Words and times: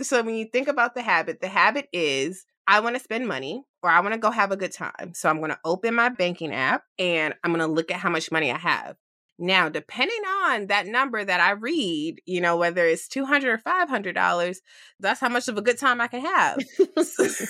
So 0.00 0.22
when 0.22 0.34
you 0.34 0.46
think 0.46 0.68
about 0.68 0.94
the 0.94 1.02
habit, 1.02 1.40
the 1.40 1.48
habit 1.48 1.88
is 1.92 2.44
I 2.66 2.80
want 2.80 2.96
to 2.96 3.02
spend 3.02 3.26
money 3.26 3.64
or 3.82 3.90
I 3.90 4.00
want 4.00 4.14
to 4.14 4.20
go 4.20 4.30
have 4.30 4.52
a 4.52 4.56
good 4.56 4.72
time. 4.72 5.12
So 5.14 5.28
I'm 5.28 5.38
going 5.38 5.50
to 5.50 5.58
open 5.64 5.94
my 5.94 6.08
banking 6.08 6.52
app 6.52 6.82
and 6.98 7.34
I'm 7.42 7.52
going 7.52 7.66
to 7.66 7.72
look 7.72 7.90
at 7.90 7.98
how 7.98 8.10
much 8.10 8.30
money 8.30 8.52
I 8.52 8.58
have. 8.58 8.96
Now, 9.38 9.68
depending 9.68 10.22
on 10.44 10.66
that 10.66 10.86
number 10.86 11.24
that 11.24 11.40
I 11.40 11.52
read, 11.52 12.20
you 12.26 12.40
know, 12.40 12.56
whether 12.56 12.84
it's 12.84 13.06
200 13.08 13.48
or 13.48 13.58
$500, 13.58 14.56
that's 14.98 15.20
how 15.20 15.28
much 15.28 15.48
of 15.48 15.56
a 15.56 15.62
good 15.62 15.78
time 15.78 16.00
I 16.00 16.08
can 16.08 16.22
have. 16.22 16.58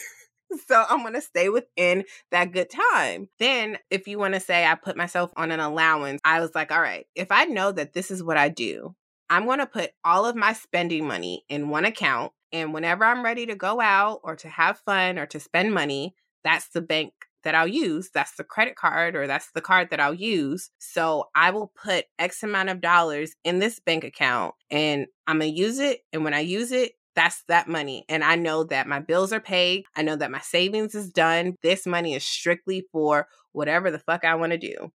so 0.69 0.85
I'm 0.89 1.01
going 1.01 1.15
to 1.15 1.21
stay 1.21 1.49
within 1.49 2.05
that 2.31 2.53
good 2.53 2.71
time. 2.71 3.29
Then, 3.39 3.79
if 3.91 4.07
you 4.07 4.19
want 4.19 4.35
to 4.35 4.41
say 4.41 4.67
I 4.67 4.75
put 4.75 4.97
myself 4.97 5.33
on 5.37 5.51
an 5.51 5.61
allowance, 5.61 6.21
I 6.25 6.41
was 6.41 6.55
like, 6.55 6.73
all 6.73 6.81
right, 6.81 7.07
if 7.15 7.31
I 7.31 7.45
know 7.47 7.73
that 7.73 7.93
this 7.93 8.11
is 8.11 8.23
what 8.23 8.37
I 8.37 8.49
do, 8.49 8.95
I'm 9.31 9.45
going 9.45 9.59
to 9.59 9.67
put 9.67 9.91
all 10.05 10.27
of 10.27 10.37
my 10.37 10.53
spending 10.53 11.07
money 11.07 11.45
in 11.49 11.69
one 11.69 11.85
account. 11.85 12.33
And 12.53 12.73
whenever 12.73 13.05
I'm 13.05 13.25
ready 13.25 13.47
to 13.47 13.55
go 13.55 13.81
out 13.81 14.21
or 14.25 14.37
to 14.37 14.49
have 14.49 14.79
fun 14.81 15.19
or 15.19 15.27
to 15.27 15.41
spend 15.41 15.75
money, 15.75 16.15
that's 16.45 16.69
the 16.69 16.81
bank 16.81 17.13
that 17.45 17.55
I'll 17.55 17.69
use. 17.69 18.11
That's 18.13 18.35
the 18.37 18.45
credit 18.45 18.77
card 18.77 19.15
or 19.15 19.27
that's 19.27 19.51
the 19.53 19.61
card 19.61 19.91
that 19.91 20.01
I'll 20.01 20.15
use. 20.15 20.71
So 20.79 21.29
I 21.35 21.51
will 21.51 21.73
put 21.83 22.07
X 22.19 22.43
amount 22.43 22.71
of 22.71 22.81
dollars 22.81 23.35
in 23.45 23.59
this 23.59 23.81
bank 23.81 24.05
account 24.05 24.55
and 24.71 25.07
I'm 25.27 25.39
going 25.39 25.53
to 25.53 25.59
use 25.59 25.79
it. 25.79 26.01
And 26.13 26.25
when 26.25 26.35
I 26.35 26.41
use 26.41 26.73
it, 26.73 26.93
that's 27.15 27.43
that 27.49 27.69
money. 27.69 28.05
And 28.09 28.23
I 28.23 28.37
know 28.37 28.65
that 28.65 28.87
my 28.87 29.01
bills 29.01 29.33
are 29.33 29.41
paid. 29.41 29.85
I 29.97 30.03
know 30.03 30.17
that 30.17 30.31
my 30.31 30.41
savings 30.41 30.95
is 30.95 31.11
done. 31.11 31.57
This 31.63 31.87
money 31.87 32.15
is 32.15 32.25
strictly 32.25 32.87
for 32.93 33.27
whatever 33.53 33.91
the 33.91 33.99
fuck 33.99 34.25
I 34.25 34.37
want 34.37 34.53
to 34.53 34.59
do. 34.59 34.93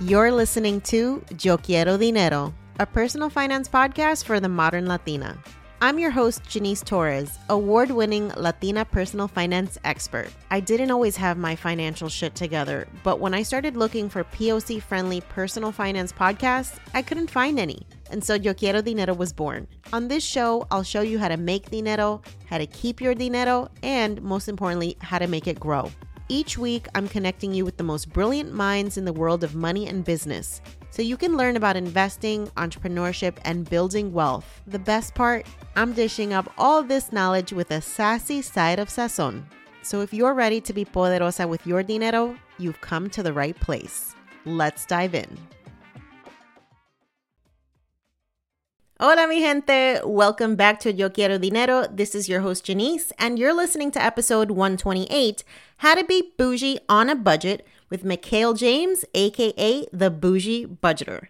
You're 0.00 0.32
listening 0.32 0.80
to 0.82 1.22
Yo 1.40 1.58
Quiero 1.58 1.98
Dinero, 1.98 2.54
a 2.80 2.86
personal 2.86 3.28
finance 3.28 3.68
podcast 3.68 4.24
for 4.24 4.40
the 4.40 4.48
modern 4.48 4.86
Latina. 4.86 5.36
I'm 5.82 5.98
your 5.98 6.10
host, 6.10 6.42
Janice 6.48 6.82
Torres, 6.82 7.38
award 7.50 7.90
winning 7.90 8.32
Latina 8.38 8.86
personal 8.86 9.28
finance 9.28 9.76
expert. 9.84 10.30
I 10.50 10.60
didn't 10.60 10.90
always 10.90 11.14
have 11.16 11.36
my 11.36 11.54
financial 11.54 12.08
shit 12.08 12.34
together, 12.34 12.88
but 13.02 13.20
when 13.20 13.34
I 13.34 13.42
started 13.42 13.76
looking 13.76 14.08
for 14.08 14.24
POC 14.24 14.80
friendly 14.80 15.20
personal 15.20 15.72
finance 15.72 16.10
podcasts, 16.10 16.78
I 16.94 17.02
couldn't 17.02 17.30
find 17.30 17.58
any. 17.58 17.86
And 18.10 18.24
so 18.24 18.32
Yo 18.32 18.54
Quiero 18.54 18.80
Dinero 18.80 19.12
was 19.12 19.34
born. 19.34 19.68
On 19.92 20.08
this 20.08 20.24
show, 20.24 20.66
I'll 20.70 20.82
show 20.82 21.02
you 21.02 21.18
how 21.18 21.28
to 21.28 21.36
make 21.36 21.70
dinero, 21.70 22.22
how 22.46 22.56
to 22.56 22.66
keep 22.66 23.02
your 23.02 23.14
dinero, 23.14 23.68
and 23.82 24.22
most 24.22 24.48
importantly, 24.48 24.96
how 25.02 25.18
to 25.18 25.26
make 25.26 25.46
it 25.46 25.60
grow. 25.60 25.92
Each 26.30 26.56
week, 26.56 26.86
I'm 26.94 27.08
connecting 27.08 27.52
you 27.52 27.66
with 27.66 27.76
the 27.76 27.84
most 27.84 28.10
brilliant 28.10 28.54
minds 28.54 28.96
in 28.96 29.04
the 29.04 29.12
world 29.12 29.44
of 29.44 29.54
money 29.54 29.86
and 29.86 30.02
business 30.02 30.62
so 30.90 31.02
you 31.02 31.16
can 31.16 31.36
learn 31.36 31.56
about 31.56 31.76
investing, 31.76 32.46
entrepreneurship, 32.56 33.38
and 33.44 33.68
building 33.68 34.12
wealth. 34.12 34.60
The 34.66 34.78
best 34.78 35.14
part, 35.14 35.46
I'm 35.76 35.92
dishing 35.92 36.32
up 36.32 36.52
all 36.58 36.82
this 36.82 37.12
knowledge 37.12 37.52
with 37.52 37.70
a 37.70 37.80
sassy 37.80 38.42
side 38.42 38.78
of 38.78 38.88
sazon. 38.88 39.44
So 39.82 40.02
if 40.02 40.12
you're 40.12 40.34
ready 40.34 40.60
to 40.60 40.72
be 40.72 40.84
poderosa 40.84 41.48
with 41.48 41.66
your 41.66 41.82
dinero, 41.82 42.36
you've 42.58 42.80
come 42.80 43.08
to 43.10 43.22
the 43.22 43.32
right 43.32 43.58
place. 43.58 44.14
Let's 44.44 44.84
dive 44.84 45.14
in. 45.14 45.38
Hola, 49.00 49.26
mi 49.26 49.40
gente. 49.40 50.02
Welcome 50.04 50.56
back 50.56 50.78
to 50.80 50.92
Yo 50.92 51.08
Quiero 51.08 51.38
Dinero. 51.38 51.86
This 51.90 52.14
is 52.14 52.28
your 52.28 52.42
host, 52.42 52.66
Janice, 52.66 53.14
and 53.18 53.38
you're 53.38 53.54
listening 53.54 53.90
to 53.92 54.02
episode 54.02 54.50
128 54.50 55.42
How 55.78 55.94
to 55.94 56.04
Be 56.04 56.32
Bougie 56.36 56.78
on 56.86 57.08
a 57.08 57.14
Budget 57.14 57.66
with 57.90 58.04
Mykail 58.04 58.56
James, 58.56 59.04
aka 59.14 59.86
the 59.92 60.10
Bougie 60.10 60.66
Budgeter. 60.66 61.26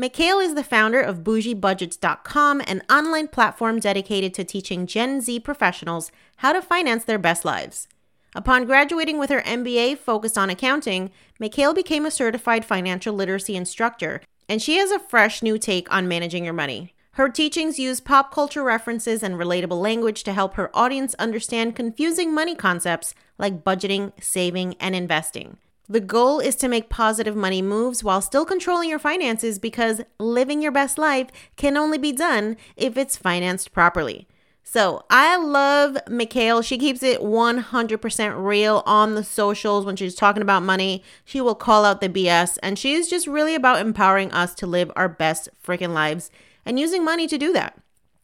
Mykail 0.00 0.44
is 0.44 0.54
the 0.54 0.64
founder 0.64 1.00
of 1.00 1.24
bougiebudgets.com, 1.24 2.62
an 2.66 2.82
online 2.90 3.28
platform 3.28 3.78
dedicated 3.78 4.34
to 4.34 4.44
teaching 4.44 4.86
Gen 4.86 5.20
Z 5.20 5.40
professionals 5.40 6.10
how 6.38 6.52
to 6.52 6.60
finance 6.60 7.04
their 7.04 7.18
best 7.18 7.44
lives. 7.44 7.88
Upon 8.34 8.66
graduating 8.66 9.18
with 9.18 9.30
her 9.30 9.42
MBA 9.42 9.98
focused 9.98 10.36
on 10.36 10.50
accounting, 10.50 11.10
Mykail 11.40 11.74
became 11.74 12.04
a 12.04 12.10
certified 12.10 12.64
financial 12.64 13.14
literacy 13.14 13.54
instructor, 13.54 14.20
and 14.48 14.60
she 14.60 14.78
has 14.78 14.90
a 14.90 14.98
fresh 14.98 15.42
new 15.42 15.58
take 15.58 15.92
on 15.94 16.08
managing 16.08 16.44
your 16.44 16.52
money. 16.52 16.92
Her 17.12 17.28
teachings 17.28 17.78
use 17.78 18.00
pop 18.00 18.34
culture 18.34 18.64
references 18.64 19.22
and 19.22 19.36
relatable 19.36 19.80
language 19.80 20.24
to 20.24 20.32
help 20.32 20.54
her 20.54 20.76
audience 20.76 21.14
understand 21.14 21.76
confusing 21.76 22.34
money 22.34 22.56
concepts 22.56 23.14
like 23.38 23.62
budgeting, 23.62 24.12
saving, 24.20 24.74
and 24.80 24.96
investing. 24.96 25.58
The 25.88 26.00
goal 26.00 26.40
is 26.40 26.56
to 26.56 26.68
make 26.68 26.88
positive 26.88 27.36
money 27.36 27.60
moves 27.60 28.02
while 28.02 28.22
still 28.22 28.46
controlling 28.46 28.88
your 28.88 28.98
finances 28.98 29.58
because 29.58 30.00
living 30.18 30.62
your 30.62 30.72
best 30.72 30.96
life 30.96 31.28
can 31.56 31.76
only 31.76 31.98
be 31.98 32.12
done 32.12 32.56
if 32.74 32.96
it's 32.96 33.18
financed 33.18 33.72
properly. 33.72 34.26
So 34.62 35.04
I 35.10 35.36
love 35.36 35.98
Mykail. 36.08 36.64
She 36.64 36.78
keeps 36.78 37.02
it 37.02 37.20
100% 37.20 38.44
real 38.44 38.82
on 38.86 39.14
the 39.14 39.22
socials 39.22 39.84
when 39.84 39.94
she's 39.94 40.14
talking 40.14 40.40
about 40.40 40.62
money. 40.62 41.04
She 41.22 41.42
will 41.42 41.54
call 41.54 41.84
out 41.84 42.00
the 42.00 42.08
BS, 42.08 42.56
and 42.62 42.78
she's 42.78 43.08
just 43.10 43.26
really 43.26 43.54
about 43.54 43.80
empowering 43.80 44.32
us 44.32 44.54
to 44.54 44.66
live 44.66 44.90
our 44.96 45.08
best 45.08 45.50
freaking 45.62 45.92
lives 45.92 46.30
and 46.64 46.80
using 46.80 47.04
money 47.04 47.26
to 47.26 47.36
do 47.36 47.52
that. 47.52 47.78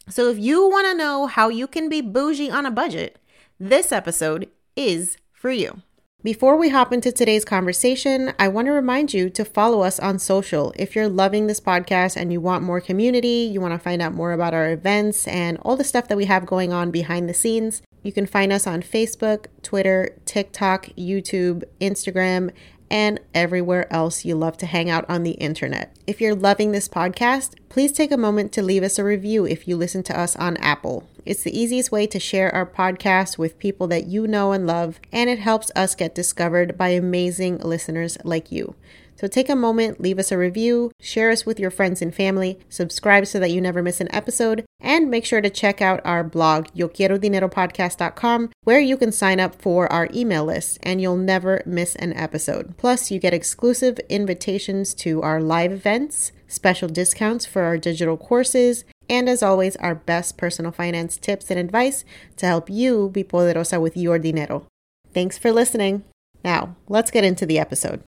So 0.09 0.31
if 0.31 0.39
you 0.39 0.67
want 0.67 0.87
to 0.87 0.95
know 0.95 1.27
how 1.27 1.51
you 1.51 1.67
can 1.67 1.91
be 1.91 2.01
bougie 2.01 2.51
on 2.51 2.65
a 2.65 2.71
budget, 2.71 3.19
this 3.61 3.93
episode 3.93 4.49
is 4.75 5.19
for 5.31 5.51
you. 5.51 5.83
Before 6.23 6.59
we 6.59 6.69
hop 6.69 6.93
into 6.93 7.11
today's 7.11 7.47
conversation, 7.47 8.35
I 8.39 8.49
want 8.49 8.67
to 8.67 8.73
remind 8.73 9.15
you 9.15 9.31
to 9.31 9.43
follow 9.43 9.81
us 9.81 9.99
on 9.99 10.19
social. 10.19 10.75
If 10.77 10.95
you're 10.95 11.09
loving 11.09 11.47
this 11.47 11.61
podcast 11.61 12.15
and 12.15 12.31
you 12.31 12.43
want 12.43 12.63
more 12.63 12.79
community, 12.79 13.49
you 13.51 13.59
want 13.59 13.73
to 13.73 13.79
find 13.79 14.03
out 14.03 14.13
more 14.13 14.33
about 14.33 14.53
our 14.53 14.71
events 14.71 15.27
and 15.27 15.57
all 15.63 15.79
the 15.79 15.85
stuff 15.85 16.09
that 16.09 16.19
we 16.19 16.27
have 16.27 16.45
going 16.45 16.75
on 16.75 16.91
behind 16.91 17.27
the 17.27 17.33
scenes, 17.33 17.81
you 18.03 18.13
can 18.13 18.27
find 18.27 18.53
us 18.53 18.67
on 18.67 18.83
Facebook, 18.83 19.47
Twitter, 19.63 20.15
TikTok, 20.27 20.89
YouTube, 20.89 21.65
Instagram, 21.81 22.51
and 22.91 23.19
everywhere 23.33 23.91
else 23.91 24.23
you 24.23 24.35
love 24.35 24.59
to 24.59 24.67
hang 24.67 24.91
out 24.91 25.09
on 25.09 25.23
the 25.23 25.33
internet. 25.33 25.97
If 26.07 26.21
you're 26.21 26.35
loving 26.35 26.73
this 26.73 26.87
podcast, 26.87 27.55
please 27.71 27.93
take 27.93 28.13
a 28.13 28.19
moment 28.19 28.53
to 28.53 28.63
leave 28.63 28.83
us 28.83 28.99
a 28.99 29.05
review 29.05 29.47
if 29.47 29.67
you 29.67 29.75
listen 29.75 30.03
to 30.03 30.21
us 30.21 30.37
on 30.37 30.59
Apple. 30.59 31.09
It's 31.25 31.43
the 31.43 31.59
easiest 31.59 31.93
way 31.93 32.07
to 32.07 32.19
share 32.19 32.55
our 32.55 32.67
podcast 32.67 33.39
with 33.39 33.59
people 33.59 33.87
that 33.89 34.07
you 34.07 34.27
know 34.27 34.53
and 34.53 34.67
love, 34.67 35.01
and 35.13 35.29
it 35.29 35.39
helps 35.39 35.71
us 35.77 35.95
get 35.95 36.15
discovered 36.15 36.79
by 36.79 36.89
amazing 36.89 37.59
listeners 37.59 38.17
like 38.25 38.51
you. 38.51 38.75
So 39.21 39.27
take 39.27 39.51
a 39.51 39.55
moment, 39.55 40.01
leave 40.01 40.19
us 40.19 40.33
a 40.33 40.39
review, 40.39 40.93
share 40.99 41.31
us 41.31 41.45
with 41.45 41.61
your 41.61 41.71
friends 41.71 42.01
and 42.01 42.15
family, 42.15 42.59
subscribe 42.71 43.27
so 43.27 43.39
that 43.39 43.51
you 43.51 43.61
never 43.61 43.83
miss 43.83 44.01
an 44.01 44.09
episode, 44.15 44.65
and 44.81 45.11
make 45.11 45.27
sure 45.27 45.43
to 45.43 45.51
check 45.51 45.83
out 45.83 46.01
our 46.07 46.25
blog, 46.25 46.69
YoQuieroDineroPodcast.com, 46.69 48.49
where 48.65 48.81
you 48.81 48.97
can 48.97 49.13
sign 49.13 49.39
up 49.39 49.61
for 49.61 49.93
our 49.93 50.09
email 50.15 50.47
list 50.47 50.79
and 50.83 51.03
you'll 51.03 51.19
never 51.19 51.63
miss 51.67 51.97
an 51.97 52.15
episode. 52.15 52.79
Plus, 52.79 53.11
you 53.11 53.19
get 53.19 53.35
exclusive 53.35 53.99
invitations 54.09 54.95
to 54.95 55.21
our 55.21 55.43
live 55.43 55.71
events, 55.71 56.33
special 56.49 56.89
discounts 56.89 57.45
for 57.45 57.61
our 57.65 57.77
digital 57.77 58.17
courses, 58.17 58.85
and 59.11 59.29
as 59.29 59.43
always, 59.43 59.75
our 59.77 59.97
best 59.97 60.39
personal 60.39 60.71
finance 60.71 61.17
tips 61.17 61.51
and 61.51 61.59
advice 61.59 62.05
to 62.37 62.47
help 62.47 62.71
you 62.71 63.11
be 63.11 63.25
poderosa 63.25 63.81
with 63.81 63.97
your 63.97 64.21
dinero. 64.21 64.67
Thanks 65.13 65.37
for 65.37 65.51
listening. 65.51 66.05
Now, 66.45 66.77
let's 66.89 67.11
get 67.11 67.25
into 67.25 67.45
the 67.45 67.59
episode. 67.59 68.05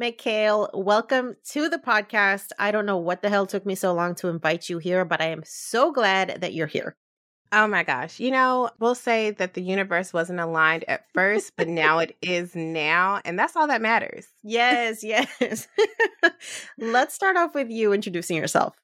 Mykail, 0.00 0.70
welcome 0.72 1.34
to 1.50 1.68
the 1.68 1.78
podcast. 1.78 2.50
I 2.58 2.70
don't 2.70 2.86
know 2.86 2.96
what 2.96 3.22
the 3.22 3.28
hell 3.28 3.46
took 3.46 3.66
me 3.66 3.74
so 3.74 3.92
long 3.92 4.14
to 4.16 4.28
invite 4.28 4.68
you 4.68 4.78
here, 4.78 5.04
but 5.04 5.20
I 5.20 5.26
am 5.26 5.42
so 5.44 5.92
glad 5.92 6.40
that 6.40 6.54
you're 6.54 6.68
here. 6.68 6.94
Oh 7.50 7.66
my 7.66 7.82
gosh. 7.82 8.18
You 8.18 8.30
know, 8.30 8.70
we'll 8.78 8.96
say 8.96 9.32
that 9.32 9.54
the 9.54 9.62
universe 9.62 10.12
wasn't 10.12 10.40
aligned 10.40 10.84
at 10.88 11.04
first, 11.12 11.52
but 11.56 11.68
now 11.68 11.98
it 11.98 12.16
is 12.22 12.54
now. 12.54 13.20
And 13.24 13.38
that's 13.38 13.56
all 13.56 13.66
that 13.66 13.82
matters. 13.82 14.26
Yes, 14.42 15.02
yes. 15.02 15.68
Let's 16.78 17.14
start 17.14 17.36
off 17.36 17.54
with 17.54 17.70
you 17.70 17.92
introducing 17.92 18.36
yourself. 18.36 18.74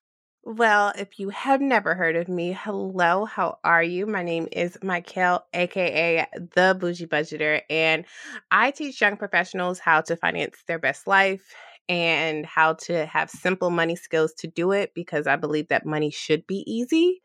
Well, 0.42 0.92
if 0.96 1.18
you 1.18 1.28
have 1.30 1.60
never 1.60 1.94
heard 1.94 2.16
of 2.16 2.28
me, 2.28 2.52
hello, 2.58 3.26
how 3.26 3.58
are 3.62 3.82
you? 3.82 4.06
My 4.06 4.22
name 4.22 4.48
is 4.52 4.78
Michael, 4.82 5.44
aka 5.52 6.26
the 6.54 6.76
Bougie 6.80 7.06
Budgeter, 7.06 7.60
and 7.68 8.06
I 8.50 8.70
teach 8.70 9.00
young 9.00 9.16
professionals 9.18 9.78
how 9.78 10.00
to 10.02 10.16
finance 10.16 10.56
their 10.66 10.78
best 10.78 11.06
life 11.06 11.54
and 11.90 12.46
how 12.46 12.74
to 12.74 13.04
have 13.06 13.28
simple 13.30 13.70
money 13.70 13.96
skills 13.96 14.32
to 14.38 14.46
do 14.46 14.72
it 14.72 14.92
because 14.94 15.26
I 15.26 15.36
believe 15.36 15.68
that 15.68 15.84
money 15.84 16.10
should 16.10 16.46
be 16.46 16.64
easy. 16.66 17.20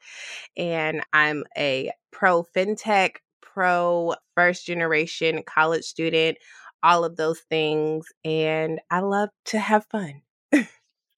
And 0.57 1.03
I'm 1.13 1.45
a 1.57 1.91
pro 2.12 2.44
fintech, 2.56 3.17
pro 3.41 4.15
first 4.35 4.65
generation 4.65 5.44
college 5.45 5.85
student, 5.85 6.38
all 6.83 7.06
of 7.06 7.17
those 7.17 7.41
things. 7.50 8.07
And 8.25 8.81
I 8.91 9.01
love 9.01 9.29
to 9.47 9.59
have 9.59 9.85
fun. 9.88 10.23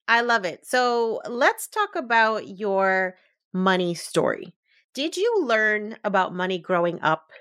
I 0.08 0.22
love 0.22 0.46
it. 0.46 0.66
So 0.66 1.22
let's 1.28 1.68
talk 1.68 1.96
about 1.96 2.48
your 2.48 3.16
money 3.54 3.94
story. 3.94 4.54
Did 4.94 5.18
you 5.18 5.44
learn 5.44 5.98
about 6.04 6.34
money 6.34 6.58
growing 6.60 7.02
up? 7.02 7.32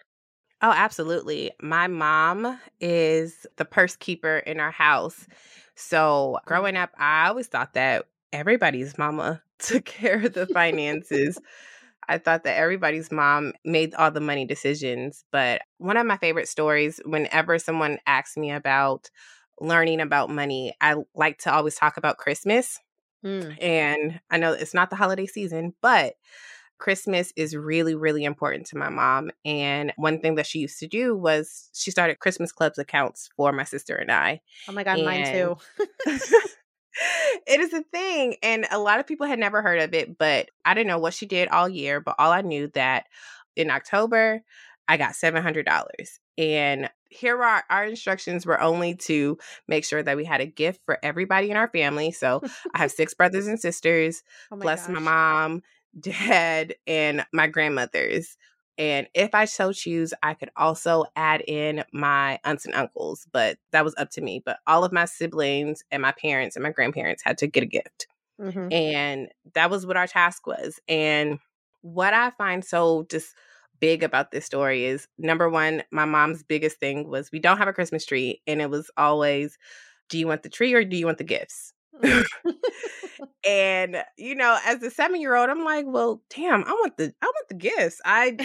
Oh, 0.62 0.72
absolutely. 0.72 1.52
My 1.60 1.86
mom 1.86 2.58
is 2.80 3.46
the 3.56 3.64
purse 3.64 3.94
keeper 3.96 4.38
in 4.38 4.58
our 4.58 4.70
house. 4.70 5.26
So 5.74 6.38
growing 6.46 6.74
mm-hmm. 6.74 6.84
up, 6.84 6.90
I 6.98 7.28
always 7.28 7.46
thought 7.46 7.74
that 7.74 8.06
everybody's 8.32 8.98
mama 8.98 9.42
took 9.58 9.84
care 9.84 10.24
of 10.24 10.32
the 10.32 10.46
finances. 10.46 11.38
I 12.08 12.18
thought 12.18 12.44
that 12.44 12.56
everybody's 12.56 13.10
mom 13.10 13.52
made 13.64 13.94
all 13.94 14.10
the 14.10 14.20
money 14.20 14.44
decisions. 14.44 15.24
But 15.32 15.62
one 15.78 15.96
of 15.96 16.06
my 16.06 16.16
favorite 16.16 16.48
stories, 16.48 17.00
whenever 17.04 17.58
someone 17.58 17.98
asks 18.06 18.36
me 18.36 18.50
about 18.52 19.10
learning 19.60 20.00
about 20.00 20.30
money, 20.30 20.74
I 20.80 20.96
like 21.14 21.38
to 21.38 21.54
always 21.54 21.74
talk 21.74 21.96
about 21.96 22.18
Christmas. 22.18 22.78
Mm. 23.24 23.62
And 23.62 24.20
I 24.30 24.38
know 24.38 24.52
it's 24.52 24.74
not 24.74 24.90
the 24.90 24.96
holiday 24.96 25.26
season, 25.26 25.74
but 25.80 26.14
Christmas 26.78 27.32
is 27.36 27.56
really, 27.56 27.94
really 27.94 28.24
important 28.24 28.66
to 28.66 28.76
my 28.76 28.88
mom. 28.88 29.30
And 29.44 29.92
one 29.96 30.20
thing 30.20 30.34
that 30.34 30.46
she 30.46 30.58
used 30.58 30.78
to 30.80 30.86
do 30.86 31.16
was 31.16 31.70
she 31.72 31.90
started 31.90 32.18
Christmas 32.18 32.52
clubs 32.52 32.78
accounts 32.78 33.30
for 33.36 33.52
my 33.52 33.64
sister 33.64 33.96
and 33.96 34.12
I. 34.12 34.40
Oh 34.68 34.72
my 34.72 34.84
God, 34.84 34.98
and 34.98 35.06
mine 35.06 35.32
too. 35.32 35.56
it 37.46 37.60
is 37.60 37.72
a 37.72 37.82
thing. 37.92 38.36
And 38.42 38.66
a 38.70 38.78
lot 38.78 39.00
of 39.00 39.06
people 39.06 39.26
had 39.26 39.38
never 39.38 39.62
heard 39.62 39.80
of 39.80 39.94
it, 39.94 40.18
but 40.18 40.50
I 40.64 40.74
didn't 40.74 40.88
know 40.88 40.98
what 40.98 41.14
she 41.14 41.26
did 41.26 41.48
all 41.48 41.68
year. 41.68 42.00
But 42.00 42.16
all 42.18 42.32
I 42.32 42.42
knew 42.42 42.68
that 42.74 43.06
in 43.54 43.70
October, 43.70 44.42
I 44.86 44.96
got 44.96 45.12
$700. 45.12 45.84
And 46.38 46.90
here 47.08 47.42
are 47.42 47.64
our 47.70 47.84
instructions 47.84 48.44
were 48.44 48.60
only 48.60 48.94
to 48.94 49.38
make 49.68 49.84
sure 49.84 50.02
that 50.02 50.16
we 50.16 50.24
had 50.24 50.40
a 50.40 50.46
gift 50.46 50.80
for 50.84 50.98
everybody 51.02 51.50
in 51.50 51.56
our 51.56 51.68
family. 51.68 52.10
So 52.12 52.42
I 52.74 52.78
have 52.78 52.90
six 52.90 53.14
brothers 53.14 53.46
and 53.46 53.58
sisters, 53.58 54.22
oh 54.50 54.56
my 54.56 54.62
plus 54.62 54.86
gosh. 54.86 54.94
my 54.94 55.00
mom, 55.00 55.62
dad, 56.00 56.74
and 56.86 57.24
my 57.32 57.46
grandmothers. 57.46 58.36
And 58.78 59.06
if 59.14 59.34
I 59.34 59.46
so 59.46 59.72
choose, 59.72 60.12
I 60.22 60.34
could 60.34 60.50
also 60.56 61.06
add 61.16 61.42
in 61.46 61.82
my 61.92 62.38
aunts 62.44 62.66
and 62.66 62.74
uncles, 62.74 63.26
but 63.32 63.56
that 63.72 63.84
was 63.84 63.94
up 63.96 64.10
to 64.10 64.20
me. 64.20 64.42
But 64.44 64.58
all 64.66 64.84
of 64.84 64.92
my 64.92 65.06
siblings 65.06 65.82
and 65.90 66.02
my 66.02 66.12
parents 66.12 66.56
and 66.56 66.62
my 66.62 66.72
grandparents 66.72 67.22
had 67.24 67.38
to 67.38 67.46
get 67.46 67.62
a 67.62 67.66
gift. 67.66 68.06
Mm-hmm. 68.38 68.70
And 68.70 69.28
that 69.54 69.70
was 69.70 69.86
what 69.86 69.96
our 69.96 70.06
task 70.06 70.46
was. 70.46 70.78
And 70.88 71.38
what 71.80 72.12
I 72.12 72.30
find 72.32 72.62
so 72.62 73.06
just 73.08 73.34
big 73.80 74.02
about 74.02 74.30
this 74.30 74.44
story 74.44 74.84
is 74.84 75.08
number 75.18 75.48
one, 75.48 75.82
my 75.90 76.04
mom's 76.04 76.42
biggest 76.42 76.78
thing 76.78 77.08
was 77.08 77.30
we 77.32 77.38
don't 77.38 77.58
have 77.58 77.68
a 77.68 77.72
Christmas 77.72 78.04
tree. 78.04 78.42
And 78.46 78.60
it 78.60 78.70
was 78.70 78.90
always, 78.96 79.58
do 80.08 80.18
you 80.18 80.26
want 80.26 80.42
the 80.42 80.48
tree 80.48 80.74
or 80.74 80.84
do 80.84 80.96
you 80.96 81.06
want 81.06 81.18
the 81.18 81.24
gifts? 81.24 81.72
and 83.46 84.04
you 84.18 84.34
know, 84.34 84.58
as 84.66 84.82
a 84.82 84.90
seven 84.90 85.20
year 85.20 85.34
old, 85.34 85.48
I'm 85.48 85.64
like, 85.64 85.86
well, 85.88 86.22
damn, 86.34 86.64
I 86.64 86.72
want 86.72 86.96
the 86.96 87.14
I 87.22 87.26
want 87.26 87.48
the 87.48 87.54
gifts. 87.54 88.00
I 88.04 88.36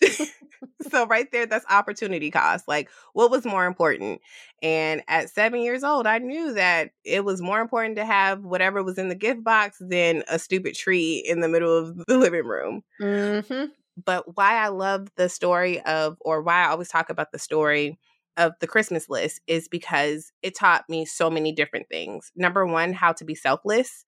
so 0.90 1.06
right 1.06 1.30
there, 1.32 1.46
that's 1.46 1.64
opportunity 1.70 2.30
cost. 2.30 2.68
Like, 2.68 2.90
what 3.12 3.30
was 3.30 3.44
more 3.44 3.66
important? 3.66 4.20
And 4.62 5.02
at 5.08 5.30
seven 5.30 5.60
years 5.60 5.84
old, 5.84 6.06
I 6.06 6.18
knew 6.18 6.54
that 6.54 6.90
it 7.04 7.24
was 7.24 7.40
more 7.40 7.60
important 7.60 7.96
to 7.96 8.04
have 8.04 8.44
whatever 8.44 8.82
was 8.82 8.98
in 8.98 9.08
the 9.08 9.14
gift 9.14 9.44
box 9.44 9.78
than 9.80 10.22
a 10.28 10.38
stupid 10.38 10.74
tree 10.74 11.24
in 11.26 11.40
the 11.40 11.48
middle 11.48 11.76
of 11.76 11.96
the 12.06 12.18
living 12.18 12.44
room. 12.44 12.82
Mm-hmm. 13.00 13.66
But 14.04 14.36
why 14.36 14.56
I 14.56 14.68
love 14.68 15.08
the 15.16 15.28
story 15.28 15.80
of, 15.82 16.16
or 16.20 16.42
why 16.42 16.64
I 16.64 16.68
always 16.68 16.88
talk 16.88 17.10
about 17.10 17.32
the 17.32 17.38
story 17.38 17.98
of 18.36 18.52
the 18.60 18.66
Christmas 18.66 19.08
list 19.08 19.40
is 19.46 19.68
because 19.68 20.32
it 20.42 20.54
taught 20.54 20.84
me 20.88 21.06
so 21.06 21.30
many 21.30 21.52
different 21.52 21.88
things. 21.88 22.30
Number 22.36 22.66
one, 22.66 22.92
how 22.92 23.12
to 23.14 23.24
be 23.24 23.34
selfless 23.34 24.04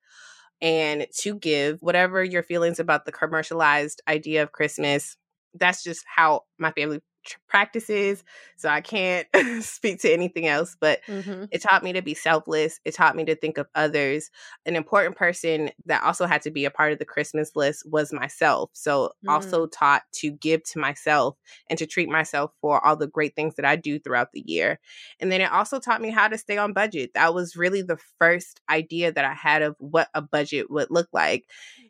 and 0.61 1.07
to 1.19 1.37
give 1.39 1.81
whatever 1.83 2.23
your 2.25 2.43
feelings 2.43 2.81
about 2.81 3.05
the 3.05 3.13
commercialized 3.13 4.03
idea 4.09 4.43
of 4.43 4.53
Christmas. 4.53 5.17
That's 5.55 5.83
just 5.83 6.05
how 6.15 6.43
my 6.59 6.73
family 6.73 7.01
practices. 7.49 8.25
So 8.57 8.69
I 8.69 8.81
can't 8.81 9.27
speak 9.61 10.01
to 10.01 10.13
anything 10.13 10.47
else, 10.47 10.77
but 10.79 11.01
mm-hmm. 11.07 11.45
it 11.51 11.63
taught 11.63 11.83
me 11.83 11.93
to 11.93 12.03
be 12.03 12.15
selfless. 12.15 12.81
It 12.85 12.95
taught 12.95 13.17
me 13.17 13.25
to 13.27 13.35
think 13.35 13.59
of 13.59 13.67
others. 13.75 14.31
An 14.67 14.77
important 14.77 15.17
person 15.17 15.71
that 15.87 16.03
also 16.03 16.27
had 16.27 16.43
to 16.43 16.51
be 16.51 16.65
a 16.65 16.71
part 16.71 16.93
of 16.93 16.99
the 16.99 17.05
Christmas 17.05 17.55
list 17.55 17.85
was 17.87 18.13
myself. 18.13 18.71
So 18.73 19.13
mm. 19.25 19.33
also 19.33 19.67
taught 19.67 20.03
to 20.15 20.31
give 20.31 20.63
to 20.65 20.79
myself 20.79 21.37
and 21.69 21.79
to 21.79 21.87
treat 21.87 22.09
myself 22.09 22.53
for 22.61 22.85
all 22.85 22.97
the 22.97 23.07
great 23.07 23.35
things 23.35 23.55
that 23.57 23.65
I 23.65 23.77
do 23.77 23.99
throughout 23.99 24.33
the 24.33 24.45
year. 24.47 24.79
And 25.21 25.31
then 25.31 25.41
it 25.41 25.53
also 25.53 25.79
taught 25.79 26.01
me 26.01 26.11
how 26.11 26.29
to 26.29 26.39
stay 26.39 26.59
on 26.59 26.73
budget. 26.73 27.13
That 27.15 27.35
was 27.35 27.57
really 27.57 27.83
the 27.83 27.99
first 28.19 28.61
idea 28.69 29.13
that 29.13 29.25
I 29.25 29.35
had 29.35 29.63
of 29.63 29.77
what 29.79 30.09
a 30.15 30.23
budget 30.23 30.71
would 30.71 30.91
look 30.91 31.09
like. 31.13 31.47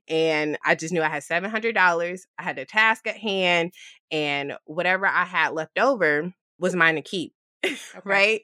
And 0.08 0.58
I 0.64 0.74
just 0.74 0.92
knew 0.92 1.02
I 1.02 1.08
had 1.08 1.22
$700. 1.24 2.26
I 2.38 2.42
had 2.42 2.58
a 2.58 2.64
task 2.64 3.06
at 3.06 3.16
hand, 3.16 3.72
and 4.10 4.54
whatever 4.64 5.06
I 5.06 5.24
had 5.24 5.50
left 5.52 5.78
over 5.78 6.32
was 6.58 6.74
mine 6.74 6.96
to 6.96 7.02
keep. 7.02 7.32
Okay. 7.96 8.02
right. 8.04 8.40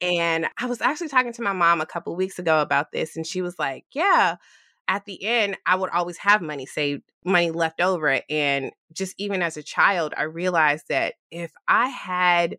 And 0.00 0.46
I 0.58 0.66
was 0.66 0.80
actually 0.80 1.08
talking 1.08 1.32
to 1.34 1.42
my 1.42 1.52
mom 1.52 1.80
a 1.80 1.86
couple 1.86 2.16
weeks 2.16 2.38
ago 2.38 2.60
about 2.62 2.92
this, 2.92 3.16
and 3.16 3.26
she 3.26 3.42
was 3.42 3.58
like, 3.58 3.84
Yeah, 3.94 4.36
at 4.88 5.04
the 5.04 5.22
end, 5.24 5.56
I 5.66 5.76
would 5.76 5.90
always 5.90 6.18
have 6.18 6.42
money 6.42 6.66
saved, 6.66 7.02
money 7.24 7.50
left 7.50 7.80
over. 7.80 8.20
And 8.30 8.72
just 8.92 9.14
even 9.18 9.42
as 9.42 9.56
a 9.56 9.62
child, 9.62 10.14
I 10.16 10.24
realized 10.24 10.86
that 10.88 11.14
if 11.30 11.52
I 11.68 11.88
had 11.88 12.58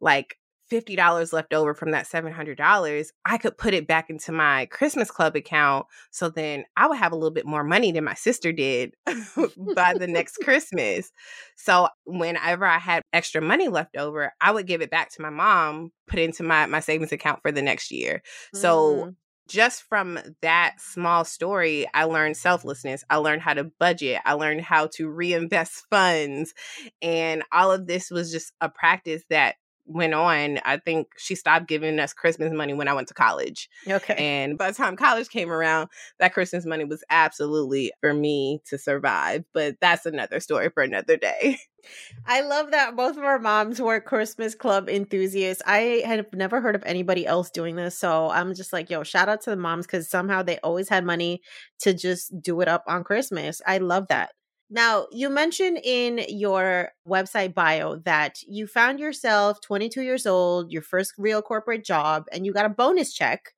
like 0.00 0.36
$50 0.70 1.32
left 1.32 1.52
over 1.52 1.74
from 1.74 1.90
that 1.90 2.06
$700, 2.06 3.06
I 3.24 3.38
could 3.38 3.58
put 3.58 3.74
it 3.74 3.86
back 3.86 4.10
into 4.10 4.32
my 4.32 4.66
Christmas 4.66 5.10
club 5.10 5.36
account. 5.36 5.86
So 6.10 6.28
then 6.28 6.64
I 6.76 6.86
would 6.86 6.98
have 6.98 7.12
a 7.12 7.16
little 7.16 7.30
bit 7.30 7.46
more 7.46 7.64
money 7.64 7.92
than 7.92 8.04
my 8.04 8.14
sister 8.14 8.52
did 8.52 8.94
by 9.74 9.94
the 9.94 10.06
next 10.06 10.36
Christmas. 10.44 11.10
So 11.56 11.88
whenever 12.04 12.64
I 12.64 12.78
had 12.78 13.02
extra 13.12 13.42
money 13.42 13.68
left 13.68 13.96
over, 13.96 14.32
I 14.40 14.52
would 14.52 14.66
give 14.66 14.82
it 14.82 14.90
back 14.90 15.10
to 15.12 15.22
my 15.22 15.30
mom, 15.30 15.92
put 16.06 16.18
it 16.18 16.24
into 16.24 16.42
my, 16.42 16.66
my 16.66 16.80
savings 16.80 17.12
account 17.12 17.40
for 17.42 17.52
the 17.52 17.62
next 17.62 17.90
year. 17.90 18.22
So 18.54 18.94
mm. 18.94 19.14
just 19.48 19.82
from 19.82 20.18
that 20.42 20.76
small 20.78 21.24
story, 21.24 21.86
I 21.92 22.04
learned 22.04 22.36
selflessness. 22.36 23.04
I 23.10 23.16
learned 23.16 23.42
how 23.42 23.54
to 23.54 23.64
budget. 23.64 24.20
I 24.24 24.34
learned 24.34 24.62
how 24.62 24.88
to 24.94 25.08
reinvest 25.08 25.84
funds. 25.90 26.54
And 27.02 27.42
all 27.52 27.72
of 27.72 27.86
this 27.86 28.10
was 28.10 28.30
just 28.30 28.52
a 28.60 28.68
practice 28.68 29.22
that 29.30 29.56
went 29.86 30.14
on, 30.14 30.58
I 30.64 30.76
think 30.76 31.08
she 31.16 31.34
stopped 31.34 31.68
giving 31.68 31.98
us 31.98 32.12
Christmas 32.12 32.52
money 32.52 32.72
when 32.72 32.88
I 32.88 32.92
went 32.92 33.08
to 33.08 33.14
college. 33.14 33.68
Okay. 33.88 34.14
And 34.14 34.56
by 34.56 34.70
the 34.70 34.76
time 34.76 34.96
college 34.96 35.28
came 35.28 35.50
around, 35.50 35.88
that 36.18 36.32
Christmas 36.32 36.64
money 36.64 36.84
was 36.84 37.02
absolutely 37.10 37.92
for 38.00 38.14
me 38.14 38.60
to 38.66 38.78
survive. 38.78 39.44
But 39.52 39.76
that's 39.80 40.06
another 40.06 40.40
story 40.40 40.70
for 40.70 40.82
another 40.82 41.16
day. 41.16 41.58
I 42.26 42.42
love 42.42 42.72
that 42.72 42.94
both 42.94 43.16
of 43.16 43.24
our 43.24 43.38
moms 43.38 43.80
were 43.80 44.00
Christmas 44.00 44.54
club 44.54 44.88
enthusiasts. 44.88 45.62
I 45.66 46.02
had 46.04 46.26
never 46.34 46.60
heard 46.60 46.74
of 46.74 46.82
anybody 46.84 47.26
else 47.26 47.50
doing 47.50 47.76
this. 47.76 47.98
So 47.98 48.30
I'm 48.30 48.54
just 48.54 48.72
like, 48.72 48.90
yo, 48.90 49.02
shout 49.02 49.28
out 49.28 49.40
to 49.42 49.50
the 49.50 49.56
moms 49.56 49.86
because 49.86 50.08
somehow 50.08 50.42
they 50.42 50.58
always 50.58 50.88
had 50.88 51.04
money 51.04 51.40
to 51.80 51.94
just 51.94 52.40
do 52.42 52.60
it 52.60 52.68
up 52.68 52.84
on 52.86 53.04
Christmas. 53.04 53.62
I 53.66 53.78
love 53.78 54.08
that. 54.08 54.32
Now, 54.70 55.06
you 55.10 55.28
mentioned 55.28 55.80
in 55.82 56.24
your 56.28 56.92
website 57.06 57.54
bio 57.54 57.96
that 58.04 58.40
you 58.46 58.68
found 58.68 59.00
yourself 59.00 59.60
22 59.60 60.02
years 60.02 60.26
old, 60.26 60.70
your 60.70 60.82
first 60.82 61.14
real 61.18 61.42
corporate 61.42 61.84
job, 61.84 62.26
and 62.30 62.46
you 62.46 62.52
got 62.52 62.66
a 62.66 62.70
bonus 62.70 63.12
check 63.12 63.52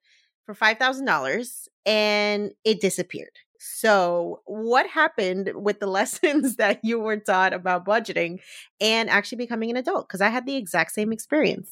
for 0.47 0.55
$5,000 0.55 1.69
and 1.85 2.53
it 2.65 2.81
disappeared. 2.81 3.33
So, 3.59 4.41
what 4.47 4.89
happened 4.89 5.53
with 5.55 5.81
the 5.81 5.87
lessons 5.99 6.57
that 6.57 6.81
you 6.83 6.99
were 6.99 7.19
taught 7.19 7.53
about 7.53 7.85
budgeting 7.85 8.41
and 8.81 9.11
actually 9.11 9.39
becoming 9.39 9.71
an 9.71 9.77
adult? 9.77 10.09
Because 10.09 10.23
I 10.23 10.31
had 10.31 10.47
the 10.47 10.57
exact 10.57 10.93
same 10.93 11.13
experience. 11.13 11.71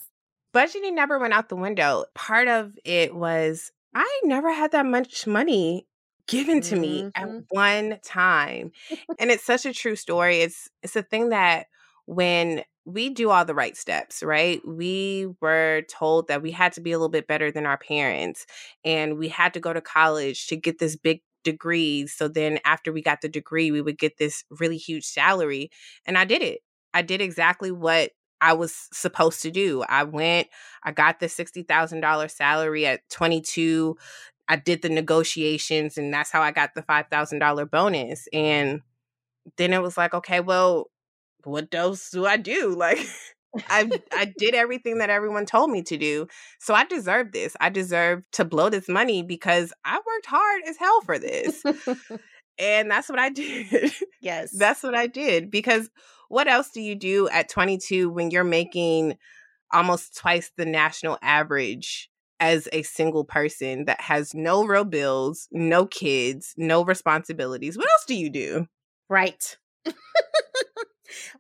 Budgeting 0.55 0.95
never 0.95 1.19
went 1.19 1.33
out 1.33 1.49
the 1.49 1.57
window. 1.57 2.05
Part 2.15 2.49
of 2.49 2.73
it 2.85 3.15
was 3.15 3.73
I 3.95 4.21
never 4.25 4.53
had 4.53 4.73
that 4.73 4.87
much 4.87 5.27
money 5.27 5.87
given 6.31 6.61
to 6.63 6.77
me 6.77 7.03
mm-hmm. 7.03 7.23
at 7.23 7.45
one 7.51 7.99
time. 8.03 8.71
and 9.19 9.31
it's 9.31 9.45
such 9.45 9.67
a 9.67 9.75
true 9.75 9.97
story. 9.97 10.39
It's 10.39 10.71
it's 10.83 10.97
a 10.97 11.03
thing 11.03 11.31
that 11.31 11.67
when 12.07 12.63
we 12.87 13.11
do 13.11 13.31
all 13.31 13.45
the 13.45 13.55
right 13.55 13.77
steps, 13.77 14.23
right? 14.23 14.61
We 14.67 15.29
were 15.41 15.83
told 15.91 16.29
that 16.29 16.43
we 16.43 16.51
had 16.51 16.73
to 16.75 16.81
be 16.81 16.93
a 16.93 16.99
little 16.99 17.11
bit 17.11 17.27
better 17.27 17.53
than 17.53 17.67
our 17.67 17.77
parents 17.77 18.47
and 18.85 19.19
we 19.19 19.29
had 19.29 19.53
to 19.55 19.61
go 19.61 19.73
to 19.73 19.81
college 19.81 20.47
to 20.47 20.57
get 20.57 20.79
this 20.79 20.97
big 20.97 21.21
degree. 21.45 22.07
So 22.07 22.27
then 22.27 22.59
after 22.65 22.93
we 22.93 23.03
got 23.03 23.21
the 23.21 23.29
degree, 23.29 23.71
we 23.71 23.83
would 23.83 23.99
get 23.99 24.19
this 24.19 24.45
really 24.51 24.79
huge 24.79 25.05
salary. 25.05 25.71
And 26.07 26.17
I 26.17 26.25
did 26.25 26.43
it. 26.43 26.61
I 26.95 27.03
did 27.03 27.21
exactly 27.21 27.71
what 27.71 28.11
I 28.41 28.55
was 28.55 28.89
supposed 28.93 29.43
to 29.43 29.51
do. 29.51 29.83
I 29.89 30.05
went, 30.05 30.49
I 30.83 30.93
got 30.93 31.21
the 31.21 31.27
$60,000 31.27 32.31
salary 32.31 32.87
at 32.87 33.09
22. 33.11 33.97
I 34.51 34.57
did 34.57 34.83
the 34.83 34.89
negotiations 34.89 35.97
and 35.97 36.13
that's 36.13 36.33
how 36.33 36.43
I 36.43 36.51
got 36.51 36.75
the 36.75 36.83
$5,000 36.83 37.71
bonus. 37.71 38.27
And 38.33 38.81
then 39.57 39.73
it 39.73 39.81
was 39.81 39.97
like, 39.97 40.13
okay, 40.13 40.41
well, 40.41 40.91
what 41.45 41.73
else 41.73 42.11
do 42.11 42.27
I 42.27 42.37
do? 42.37 42.75
Like, 42.77 42.99
I 43.69 43.91
I 44.13 44.33
did 44.39 44.55
everything 44.55 44.99
that 44.99 45.11
everyone 45.11 45.45
told 45.45 45.71
me 45.71 45.83
to 45.83 45.97
do. 45.97 46.29
So 46.61 46.73
I 46.73 46.85
deserve 46.85 47.33
this. 47.33 47.57
I 47.61 47.69
deserve 47.69 48.25
to 48.33 48.45
blow 48.45 48.71
this 48.71 48.89
money 48.89 49.23
because 49.23 49.73
I 49.85 49.97
worked 49.97 50.27
hard 50.27 50.63
as 50.69 50.77
hell 50.77 51.01
for 51.01 51.19
this. 51.19 51.63
and 52.59 52.91
that's 52.91 53.09
what 53.09 53.19
I 53.19 53.29
did. 53.31 53.93
Yes. 54.21 54.53
that's 54.53 54.83
what 54.83 54.95
I 54.95 55.07
did 55.07 55.51
because 55.51 55.89
what 56.29 56.47
else 56.47 56.71
do 56.71 56.81
you 56.83 56.95
do 56.95 57.29
at 57.31 57.49
22 57.49 58.11
when 58.11 58.31
you're 58.31 58.45
making 58.45 59.17
almost 59.73 60.17
twice 60.17 60.53
the 60.57 60.67
national 60.67 61.19
average 61.23 62.10
as 62.41 62.69
a 62.73 62.83
single 62.83 63.25
person 63.25 63.85
that 63.85 64.01
has 64.01 64.35
no 64.35 64.65
real 64.65 64.85
bills, 64.85 65.47
no 65.53 65.87
kids, 65.87 66.55
no 66.57 66.85
responsibilities. 66.85 67.77
What 67.77 67.89
else 67.93 68.05
do 68.07 68.15
you 68.15 68.31
do? 68.31 68.67
Right. 69.09 69.57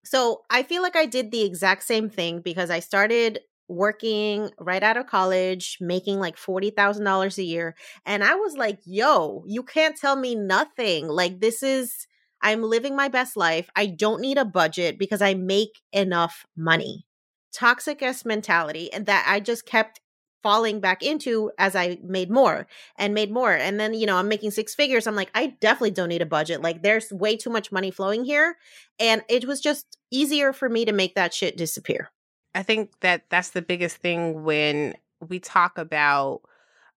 so 0.04 0.42
I 0.50 0.62
feel 0.62 0.82
like 0.82 0.96
I 0.96 1.06
did 1.06 1.30
the 1.30 1.42
exact 1.42 1.84
same 1.84 2.10
thing 2.10 2.40
because 2.40 2.70
I 2.70 2.80
started 2.80 3.40
working 3.70 4.50
right 4.58 4.82
out 4.82 4.96
of 4.96 5.06
college, 5.06 5.78
making 5.80 6.18
like 6.18 6.36
$40,000 6.36 7.38
a 7.38 7.42
year. 7.42 7.76
And 8.04 8.22
I 8.22 8.34
was 8.34 8.56
like, 8.56 8.80
yo, 8.84 9.44
you 9.46 9.62
can't 9.62 9.96
tell 9.96 10.16
me 10.16 10.34
nothing. 10.34 11.06
Like, 11.06 11.40
this 11.40 11.62
is, 11.62 12.06
I'm 12.42 12.62
living 12.62 12.96
my 12.96 13.08
best 13.08 13.36
life. 13.36 13.70
I 13.76 13.86
don't 13.86 14.20
need 14.20 14.38
a 14.38 14.44
budget 14.44 14.98
because 14.98 15.22
I 15.22 15.34
make 15.34 15.80
enough 15.92 16.44
money. 16.56 17.06
Toxic 17.52 18.02
S 18.02 18.24
mentality, 18.24 18.92
and 18.92 19.06
that 19.06 19.24
I 19.28 19.40
just 19.40 19.66
kept 19.66 20.00
falling 20.42 20.80
back 20.80 21.02
into 21.02 21.50
as 21.58 21.76
I 21.76 21.98
made 22.02 22.30
more 22.30 22.66
and 22.96 23.14
made 23.14 23.30
more. 23.30 23.52
And 23.52 23.78
then, 23.78 23.94
you 23.94 24.06
know, 24.06 24.16
I'm 24.16 24.28
making 24.28 24.50
six 24.52 24.74
figures. 24.74 25.06
I'm 25.06 25.16
like, 25.16 25.30
I 25.34 25.56
definitely 25.60 25.92
don't 25.92 26.08
need 26.08 26.22
a 26.22 26.26
budget. 26.26 26.62
Like, 26.62 26.82
there's 26.82 27.12
way 27.12 27.36
too 27.36 27.50
much 27.50 27.70
money 27.72 27.90
flowing 27.90 28.24
here. 28.24 28.56
And 28.98 29.22
it 29.28 29.46
was 29.46 29.60
just 29.60 29.98
easier 30.10 30.52
for 30.52 30.68
me 30.68 30.84
to 30.84 30.92
make 30.92 31.14
that 31.14 31.34
shit 31.34 31.56
disappear. 31.56 32.10
I 32.54 32.62
think 32.62 32.90
that 33.00 33.24
that's 33.30 33.50
the 33.50 33.62
biggest 33.62 33.98
thing 33.98 34.42
when 34.42 34.94
we 35.20 35.38
talk 35.38 35.78
about 35.78 36.40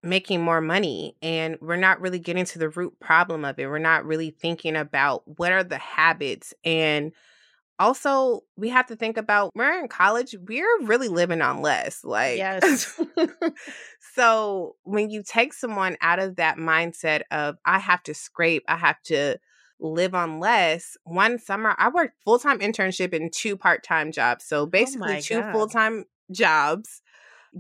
making 0.03 0.43
more 0.43 0.61
money 0.61 1.17
and 1.23 1.57
we're 1.61 1.77
not 1.77 2.01
really 2.01 2.19
getting 2.19 2.45
to 2.45 2.59
the 2.59 2.69
root 2.69 2.99
problem 3.01 3.45
of 3.45 3.59
it. 3.59 3.67
We're 3.67 3.79
not 3.79 4.05
really 4.05 4.31
thinking 4.31 4.77
about 4.77 5.23
what 5.39 5.53
are 5.53 5.63
the 5.63 5.79
habits 5.79 6.55
and 6.65 7.13
also 7.79 8.41
we 8.57 8.69
have 8.69 8.87
to 8.87 8.97
think 8.97 9.17
about 9.17 9.51
we're 9.55 9.81
in 9.81 9.89
college 9.89 10.35
we're 10.47 10.83
really 10.83 11.09
living 11.09 11.43
on 11.43 11.63
less 11.63 12.05
like 12.05 12.37
yes 12.37 13.01
so 14.15 14.77
when 14.85 15.11
you 15.11 15.23
take 15.23 15.53
someone 15.53 15.97
out 16.01 16.19
of 16.19 16.37
that 16.37 16.59
mindset 16.59 17.23
of 17.31 17.57
i 17.65 17.79
have 17.79 18.03
to 18.03 18.15
scrape 18.15 18.63
i 18.69 18.77
have 18.77 19.01
to 19.03 19.37
live 19.81 20.15
on 20.15 20.39
less 20.39 20.97
one 21.05 21.39
summer 21.39 21.75
i 21.79 21.89
worked 21.89 22.15
full-time 22.25 22.61
internship 22.61 23.15
and 23.15 23.33
two 23.33 23.57
part-time 23.57 24.13
jobs 24.13 24.45
so 24.45 24.61
oh 24.61 24.67
basically 24.67 25.17
oh 25.17 25.21
two 25.21 25.41
God. 25.41 25.53
full-time 25.53 26.05
jobs 26.31 27.03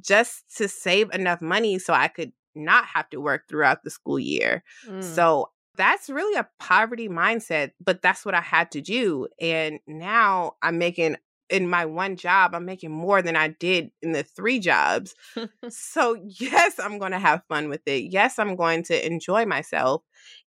just 0.00 0.44
to 0.56 0.68
save 0.68 1.10
enough 1.12 1.42
money 1.42 1.78
so 1.78 1.92
i 1.92 2.06
could 2.06 2.32
not 2.54 2.84
have 2.84 3.08
to 3.10 3.20
work 3.20 3.48
throughout 3.48 3.82
the 3.82 3.90
school 3.90 4.18
year 4.18 4.62
mm. 4.86 5.02
so 5.02 5.50
that's 5.76 6.10
really 6.10 6.38
a 6.38 6.48
poverty 6.58 7.08
mindset, 7.08 7.72
but 7.82 8.02
that's 8.02 8.24
what 8.24 8.34
I 8.34 8.40
had 8.40 8.70
to 8.72 8.80
do. 8.80 9.28
And 9.40 9.80
now 9.86 10.56
I'm 10.62 10.78
making 10.78 11.16
in 11.52 11.68
my 11.68 11.84
one 11.84 12.16
job, 12.16 12.54
I'm 12.54 12.64
making 12.64 12.90
more 12.90 13.20
than 13.20 13.36
I 13.36 13.48
did 13.48 13.90
in 14.00 14.12
the 14.12 14.22
three 14.22 14.58
jobs. 14.58 15.14
so, 15.68 16.14
yes, 16.24 16.80
I'm 16.80 16.98
going 16.98 17.12
to 17.12 17.18
have 17.18 17.42
fun 17.48 17.68
with 17.68 17.82
it. 17.86 18.10
Yes, 18.10 18.38
I'm 18.38 18.56
going 18.56 18.82
to 18.84 19.06
enjoy 19.06 19.44
myself. 19.44 20.02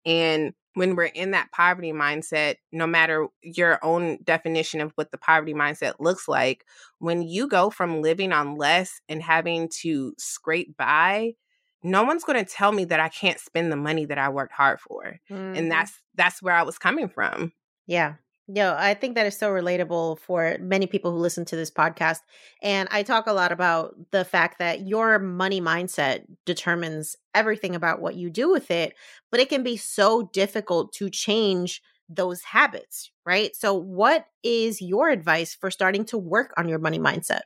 And 0.07 0.55
when 0.73 0.97
we're 0.97 1.05
in 1.05 1.33
that 1.33 1.53
poverty 1.53 1.93
mindset, 1.93 2.57
no 2.73 2.87
matter 2.87 3.29
your 3.43 3.79
own 3.85 4.19
definition 4.25 4.81
of 4.81 4.93
what 4.97 5.13
the 5.13 5.19
poverty 5.19 5.55
mindset 5.55 5.95
looks 6.01 6.27
like, 6.27 6.65
when 6.99 7.23
you 7.23 7.49
go 7.49 7.71
from 7.71 8.03
living 8.03 8.33
on 8.33 8.57
less 8.57 9.01
and 9.09 9.23
having 9.23 9.69
to 9.83 10.15
scrape 10.19 10.77
by 10.77 11.35
no 11.85 12.03
one's 12.03 12.25
going 12.25 12.43
to 12.43 12.51
tell 12.51 12.73
me 12.73 12.85
that 12.87 12.99
I 12.99 13.09
can't 13.09 13.39
spend 13.39 13.71
the 13.71 13.77
money 13.77 14.07
that 14.07 14.19
I 14.19 14.31
worked 14.31 14.53
hard 14.53 14.81
for. 14.81 15.21
Mm-hmm. 15.31 15.57
And 15.57 15.71
that's 15.71 15.93
that's 16.15 16.43
where 16.43 16.55
I 16.55 16.63
was 16.63 16.79
coming 16.79 17.09
from. 17.09 17.53
Yeah. 17.87 18.15
Yeah, 18.47 18.77
I 18.79 18.93
think 18.93 19.15
that 19.15 19.27
is 19.27 19.39
so 19.39 19.51
relatable 19.51 20.19
for 20.19 20.59
many 20.61 20.87
people 20.87 21.11
who 21.11 21.17
listen 21.17 21.47
to 21.47 21.57
this 21.57 21.71
podcast. 21.71 22.19
And 22.63 22.89
I 22.91 23.03
talk 23.03 23.27
a 23.27 23.33
lot 23.33 23.53
about 23.53 23.95
the 24.11 24.23
fact 24.23 24.59
that 24.59 24.87
your 24.87 25.19
money 25.19 25.63
mindset 25.63 26.25
determines 26.45 27.17
everything 27.35 27.75
about 27.75 28.03
what 28.03 28.17
you 28.17 28.29
do 28.29 28.51
with 28.51 28.71
it, 28.71 28.95
but 29.31 29.41
it 29.41 29.49
can 29.49 29.63
be 29.63 29.79
so 29.79 30.29
difficult 30.35 30.93
to 30.95 31.09
change 31.09 31.81
those 32.11 32.43
habits, 32.43 33.11
right? 33.25 33.57
So, 33.57 33.73
what 33.73 34.27
is 34.43 34.83
your 34.83 35.09
advice 35.09 35.55
for 35.55 35.71
starting 35.71 36.05
to 36.07 36.19
work 36.19 36.53
on 36.59 36.69
your 36.69 36.79
money 36.79 36.99
mindset? 36.99 37.43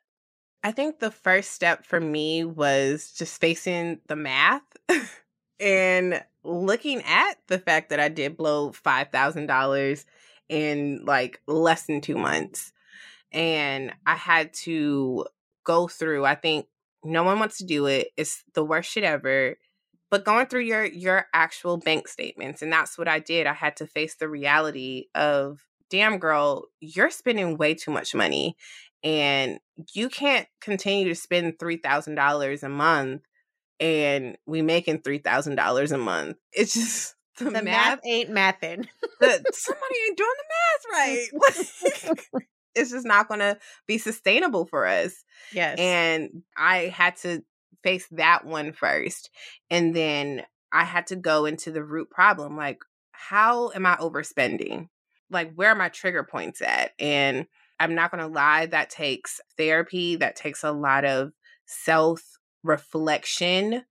I 0.63 0.73
think 0.73 0.99
the 0.99 1.11
first 1.11 1.53
step 1.53 1.85
for 1.85 2.01
me 2.01 2.45
was 2.45 3.13
just 3.13 3.41
facing 3.41 4.01
the 4.09 4.17
math 4.17 4.63
and 5.61 6.23
looking 6.43 7.03
at 7.03 7.35
the 7.47 7.59
fact 7.59 7.91
that 7.91 8.01
I 8.01 8.09
did 8.09 8.37
blow 8.37 8.71
$5,000 8.71 10.05
in 10.49 11.05
like 11.05 11.41
less 11.47 11.87
than 11.87 12.01
two 12.01 12.17
months. 12.17 12.73
And 13.31 13.93
I 14.07 14.15
had 14.15 14.53
to 14.65 15.27
go 15.65 15.87
through, 15.87 16.25
I 16.25 16.35
think 16.35 16.67
no 17.05 17.23
one 17.23 17.39
wants 17.39 17.59
to 17.59 17.65
do 17.65 17.87
it. 17.87 18.09
It's 18.17 18.43
the 18.55 18.65
worst 18.65 18.91
shit 18.91 19.05
ever. 19.05 19.57
But 20.11 20.25
going 20.25 20.47
through 20.47 20.63
your 20.63 20.87
your 20.87 21.27
actual 21.35 21.77
bank 21.77 22.09
statements, 22.09 22.63
and 22.63 22.73
that's 22.73 22.97
what 22.97 23.09
I 23.09 23.19
did. 23.19 23.47
I 23.47 23.53
had 23.53 23.77
to 23.77 23.87
face 23.87 24.15
the 24.15 24.27
reality 24.27 25.05
of 25.15 25.61
damn 25.91 26.19
girl, 26.19 26.65
you're 26.81 27.11
spending 27.11 27.59
way 27.59 27.75
too 27.75 27.91
much 27.91 28.15
money. 28.15 28.57
And 29.05 29.59
you 29.95 30.09
can't 30.09 30.49
continue 30.61 31.09
to 31.09 31.15
spend 31.15 31.59
$3,000 31.59 32.63
a 32.63 32.69
month 32.69 33.23
and 33.81 34.37
we 34.47 34.63
making 34.63 35.01
$3,000 35.01 35.93
a 35.93 35.99
month. 35.99 36.37
It's 36.53 36.75
just 36.75 37.15
the, 37.39 37.45
the 37.45 37.63
math, 37.63 37.65
math, 37.65 38.01
ain't 38.05 38.31
mathing. 38.31 38.87
the, 39.21 39.45
somebody 39.53 39.95
ain't 40.09 40.19
doing 40.19 40.31
the 40.39 40.49
math 40.55 42.29
right. 42.33 42.43
it's 42.75 42.91
just 42.91 43.07
not 43.07 43.29
going 43.29 43.41
to 43.41 43.59
be 43.87 43.99
sustainable 43.99 44.67
for 44.67 44.87
us. 44.87 45.25
Yes. 45.53 45.79
And 45.79 46.43
I 46.57 46.87
had 46.87 47.17
to 47.19 47.43
face 47.85 48.09
that 48.13 48.45
one 48.45 48.73
first. 48.73 49.31
And 49.71 49.95
then 49.95 50.43
I 50.73 50.85
had 50.85 51.07
to 51.09 51.17
go 51.17 51.45
into 51.45 51.71
the 51.71 51.85
root 51.85 52.11
problem 52.11 52.57
like, 52.57 52.79
how 53.13 53.71
am 53.71 53.87
I 53.87 53.97
overspending? 53.97 54.89
Like, 55.31 55.53
where 55.55 55.71
are 55.71 55.77
my 55.77 55.89
trigger 55.89 56.25
points 56.25 56.63
at? 56.63 56.93
And 56.99 57.47
I'm 57.81 57.95
not 57.95 58.11
going 58.11 58.23
to 58.23 58.33
lie, 58.33 58.67
that 58.67 58.91
takes 58.91 59.41
therapy, 59.57 60.17
that 60.17 60.37
takes 60.37 60.65
a 60.65 60.73
lot 60.73 61.05
of 61.05 61.33
self 61.67 62.23
reflection. 62.63 63.85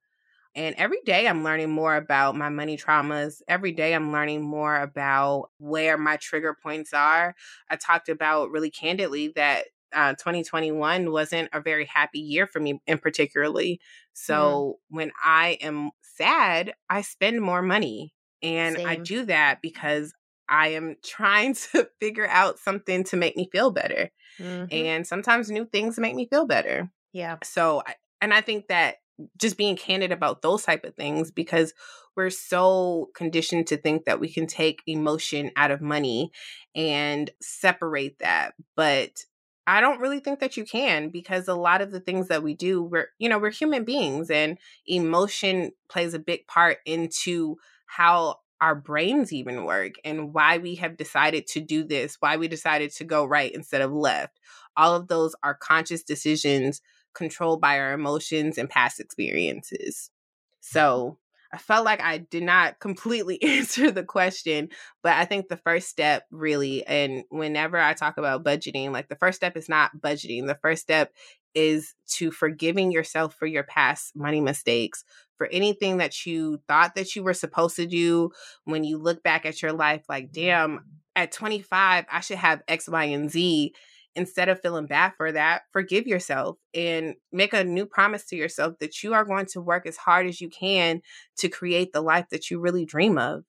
And 0.55 0.75
every 0.77 1.01
day 1.05 1.27
I'm 1.27 1.43
learning 1.43 1.69
more 1.69 1.95
about 1.95 2.35
my 2.35 2.49
money 2.49 2.77
traumas. 2.77 3.41
Every 3.47 3.71
day 3.71 3.93
I'm 3.93 4.11
learning 4.11 4.41
more 4.41 4.75
about 4.75 5.49
where 5.59 5.97
my 5.99 6.17
trigger 6.17 6.57
points 6.61 6.93
are. 6.93 7.35
I 7.69 7.75
talked 7.75 8.09
about 8.09 8.49
really 8.49 8.71
candidly 8.71 9.33
that 9.35 9.65
uh, 9.93 10.13
2021 10.13 11.11
wasn't 11.11 11.49
a 11.53 11.61
very 11.61 11.85
happy 11.85 12.19
year 12.19 12.47
for 12.47 12.59
me 12.59 12.81
in 12.87 12.97
particularly. 12.97 13.73
Mm. 13.73 13.77
So 14.13 14.33
mm. 14.35 14.95
when 14.95 15.11
I 15.23 15.59
am 15.61 15.91
sad, 16.01 16.73
I 16.89 17.01
spend 17.01 17.41
more 17.41 17.61
money. 17.61 18.13
And 18.41 18.77
Same. 18.77 18.87
I 18.87 18.95
do 18.95 19.25
that 19.25 19.61
because 19.61 20.13
I 20.49 20.69
am 20.69 20.95
trying 21.03 21.55
to 21.73 21.89
figure 21.99 22.27
out 22.27 22.59
something 22.59 23.03
to 23.05 23.17
make 23.17 23.35
me 23.35 23.49
feel 23.51 23.71
better. 23.71 24.11
Mm-hmm. 24.39 24.65
And 24.71 25.07
sometimes 25.07 25.49
new 25.49 25.65
things 25.65 25.99
make 25.99 26.15
me 26.15 26.27
feel 26.27 26.45
better. 26.45 26.91
Yeah. 27.13 27.37
So, 27.43 27.83
and 28.21 28.33
I 28.33 28.41
think 28.41 28.67
that 28.67 28.97
just 29.37 29.57
being 29.57 29.75
candid 29.75 30.11
about 30.11 30.41
those 30.41 30.63
type 30.63 30.83
of 30.85 30.95
things 30.95 31.31
because 31.31 31.73
we're 32.15 32.29
so 32.29 33.09
conditioned 33.15 33.67
to 33.67 33.77
think 33.77 34.05
that 34.05 34.19
we 34.19 34.29
can 34.31 34.47
take 34.47 34.81
emotion 34.87 35.51
out 35.55 35.71
of 35.71 35.81
money 35.81 36.31
and 36.75 37.29
separate 37.41 38.19
that. 38.19 38.53
But 38.75 39.23
I 39.65 39.81
don't 39.81 39.99
really 39.99 40.19
think 40.19 40.39
that 40.39 40.55
you 40.55 40.65
can 40.65 41.09
because 41.09 41.47
a 41.47 41.53
lot 41.53 41.81
of 41.81 41.91
the 41.91 41.99
things 41.99 42.29
that 42.29 42.41
we 42.41 42.53
do, 42.53 42.81
we're, 42.81 43.09
you 43.19 43.27
know, 43.27 43.37
we're 43.37 43.51
human 43.51 43.83
beings 43.83 44.29
and 44.29 44.57
emotion 44.87 45.71
plays 45.89 46.13
a 46.13 46.19
big 46.19 46.47
part 46.47 46.77
into 46.85 47.57
how 47.85 48.37
our 48.61 48.75
brains 48.75 49.31
even 49.31 49.65
work 49.65 49.93
and 50.03 50.33
why 50.33 50.57
we 50.57 50.75
have 50.75 50.97
decided 50.97 51.47
to 51.47 51.59
do 51.59 51.83
this, 51.83 52.17
why 52.19 52.37
we 52.37 52.47
decided 52.47 52.91
to 52.91 53.03
go 53.03 53.25
right 53.25 53.51
instead 53.51 53.81
of 53.81 53.91
left. 53.91 54.39
All 54.75 54.95
of 54.95 55.07
those 55.07 55.35
are 55.43 55.53
conscious 55.53 56.03
decisions 56.03 56.81
controlled 57.13 57.61
by 57.61 57.79
our 57.79 57.93
emotions 57.93 58.57
and 58.57 58.69
past 58.69 58.99
experiences. 58.99 60.09
Mm-hmm. 60.09 60.77
So 60.77 61.17
I 61.51 61.57
felt 61.57 61.85
like 61.85 62.01
I 62.01 62.19
did 62.19 62.43
not 62.43 62.79
completely 62.79 63.41
answer 63.43 63.91
the 63.91 64.03
question, 64.03 64.69
but 65.01 65.13
I 65.13 65.25
think 65.25 65.47
the 65.47 65.57
first 65.57 65.87
step 65.87 66.25
really, 66.31 66.85
and 66.85 67.23
whenever 67.29 67.77
I 67.77 67.93
talk 67.93 68.17
about 68.17 68.43
budgeting, 68.43 68.91
like 68.91 69.09
the 69.09 69.15
first 69.15 69.37
step 69.37 69.55
is 69.55 69.69
not 69.69 69.91
budgeting. 69.99 70.47
The 70.47 70.59
first 70.61 70.81
step 70.81 71.13
is 71.53 71.95
to 72.07 72.29
forgiving 72.31 72.91
yourself 72.91 73.33
for 73.33 73.47
your 73.47 73.63
past 73.63 74.15
money 74.15 74.41
mistakes, 74.41 75.03
for 75.37 75.47
anything 75.47 75.97
that 75.97 76.25
you 76.25 76.59
thought 76.67 76.95
that 76.95 77.15
you 77.15 77.23
were 77.23 77.33
supposed 77.33 77.75
to 77.77 77.85
do 77.85 78.31
when 78.65 78.83
you 78.83 78.97
look 78.97 79.23
back 79.23 79.45
at 79.45 79.61
your 79.61 79.73
life, 79.73 80.03
like, 80.09 80.31
mm-hmm. 80.31 80.41
damn, 80.41 80.85
at 81.15 81.31
25, 81.31 82.05
I 82.11 82.19
should 82.19 82.37
have 82.37 82.61
X, 82.67 82.87
Y, 82.87 83.03
and 83.05 83.31
Z 83.31 83.73
instead 84.17 84.49
of 84.49 84.59
feeling 84.59 84.87
bad 84.87 85.13
for 85.15 85.31
that, 85.31 85.61
forgive 85.71 86.07
yourself 86.07 86.57
and 86.73 87.13
make 87.31 87.53
a 87.53 87.63
new 87.63 87.85
promise 87.85 88.25
to 88.25 88.35
yourself 88.35 88.73
that 88.79 89.03
you 89.03 89.13
are 89.13 89.23
going 89.23 89.45
to 89.45 89.61
work 89.61 89.85
as 89.85 89.95
hard 89.95 90.25
as 90.25 90.41
you 90.41 90.49
can 90.49 91.01
to 91.37 91.47
create 91.47 91.93
the 91.93 92.01
life 92.01 92.25
that 92.31 92.49
you 92.49 92.59
really 92.59 92.83
dream 92.83 93.19
of. 93.19 93.43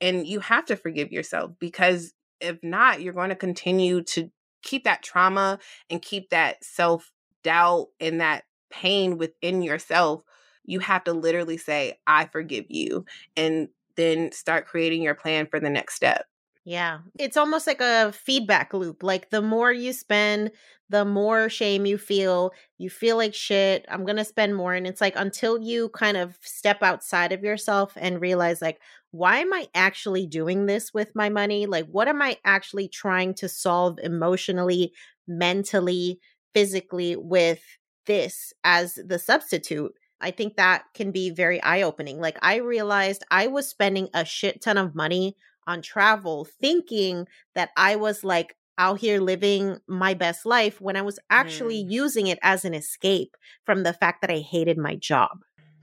And 0.00 0.26
you 0.26 0.38
have 0.38 0.64
to 0.66 0.76
forgive 0.76 1.10
yourself 1.10 1.50
because 1.58 2.14
if 2.40 2.58
not, 2.62 3.02
you're 3.02 3.12
going 3.12 3.30
to 3.30 3.36
continue 3.36 4.02
to 4.04 4.30
keep 4.62 4.84
that 4.84 5.02
trauma 5.02 5.58
and 5.90 6.00
keep 6.00 6.30
that 6.30 6.62
self 6.62 7.10
doubt 7.42 7.88
and 7.98 8.20
that 8.20 8.44
pain 8.70 9.18
within 9.18 9.60
yourself. 9.60 10.22
You 10.64 10.80
have 10.80 11.04
to 11.04 11.12
literally 11.12 11.56
say, 11.56 11.98
I 12.06 12.26
forgive 12.26 12.66
you, 12.68 13.04
and 13.36 13.68
then 13.96 14.32
start 14.32 14.66
creating 14.66 15.02
your 15.02 15.14
plan 15.14 15.46
for 15.46 15.60
the 15.60 15.70
next 15.70 15.94
step. 15.94 16.26
Yeah. 16.64 17.00
It's 17.18 17.36
almost 17.36 17.66
like 17.66 17.80
a 17.80 18.12
feedback 18.12 18.72
loop. 18.72 19.02
Like 19.02 19.30
the 19.30 19.42
more 19.42 19.72
you 19.72 19.92
spend, 19.92 20.52
the 20.88 21.04
more 21.04 21.48
shame 21.48 21.86
you 21.86 21.98
feel. 21.98 22.52
You 22.78 22.88
feel 22.88 23.16
like 23.16 23.34
shit. 23.34 23.84
I'm 23.88 24.04
going 24.04 24.16
to 24.16 24.24
spend 24.24 24.54
more. 24.54 24.72
And 24.72 24.86
it's 24.86 25.00
like 25.00 25.14
until 25.16 25.60
you 25.60 25.88
kind 25.88 26.16
of 26.16 26.38
step 26.40 26.82
outside 26.82 27.32
of 27.32 27.42
yourself 27.42 27.94
and 27.96 28.20
realize, 28.20 28.62
like, 28.62 28.80
why 29.10 29.38
am 29.38 29.52
I 29.52 29.68
actually 29.74 30.26
doing 30.26 30.66
this 30.66 30.94
with 30.94 31.14
my 31.16 31.28
money? 31.28 31.66
Like, 31.66 31.86
what 31.86 32.06
am 32.06 32.22
I 32.22 32.38
actually 32.44 32.86
trying 32.86 33.34
to 33.34 33.48
solve 33.48 33.98
emotionally, 34.02 34.92
mentally, 35.26 36.20
physically 36.54 37.16
with 37.16 37.62
this 38.06 38.52
as 38.62 38.94
the 39.04 39.18
substitute? 39.18 39.92
I 40.22 40.30
think 40.30 40.56
that 40.56 40.84
can 40.94 41.10
be 41.10 41.30
very 41.30 41.62
eye 41.62 41.82
opening. 41.82 42.20
Like, 42.20 42.38
I 42.42 42.56
realized 42.56 43.24
I 43.30 43.48
was 43.48 43.68
spending 43.68 44.08
a 44.14 44.24
shit 44.24 44.62
ton 44.62 44.78
of 44.78 44.94
money 44.94 45.36
on 45.66 45.82
travel 45.82 46.46
thinking 46.60 47.26
that 47.54 47.70
I 47.76 47.96
was 47.96 48.24
like 48.24 48.56
out 48.78 48.98
here 48.98 49.20
living 49.20 49.78
my 49.86 50.14
best 50.14 50.46
life 50.46 50.80
when 50.80 50.96
I 50.96 51.02
was 51.02 51.18
actually 51.30 51.84
mm. 51.84 51.90
using 51.90 52.26
it 52.26 52.38
as 52.42 52.64
an 52.64 52.74
escape 52.74 53.36
from 53.64 53.82
the 53.82 53.92
fact 53.92 54.22
that 54.22 54.30
I 54.30 54.38
hated 54.38 54.78
my 54.78 54.96
job. 54.96 55.40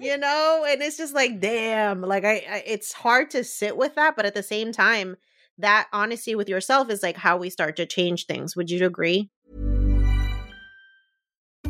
you 0.00 0.18
know, 0.18 0.66
and 0.68 0.82
it's 0.82 0.96
just 0.96 1.14
like, 1.14 1.40
damn, 1.40 2.00
like 2.00 2.24
I, 2.24 2.44
I, 2.48 2.62
it's 2.66 2.92
hard 2.92 3.30
to 3.30 3.44
sit 3.44 3.76
with 3.76 3.94
that, 3.94 4.16
but 4.16 4.26
at 4.26 4.34
the 4.34 4.42
same 4.42 4.72
time, 4.72 5.16
that 5.58 5.88
honesty 5.92 6.34
with 6.34 6.48
yourself 6.48 6.90
is 6.90 7.02
like 7.02 7.16
how 7.16 7.36
we 7.36 7.48
start 7.50 7.76
to 7.76 7.86
change 7.86 8.26
things. 8.26 8.56
Would 8.56 8.70
you 8.70 8.84
agree? 8.84 9.30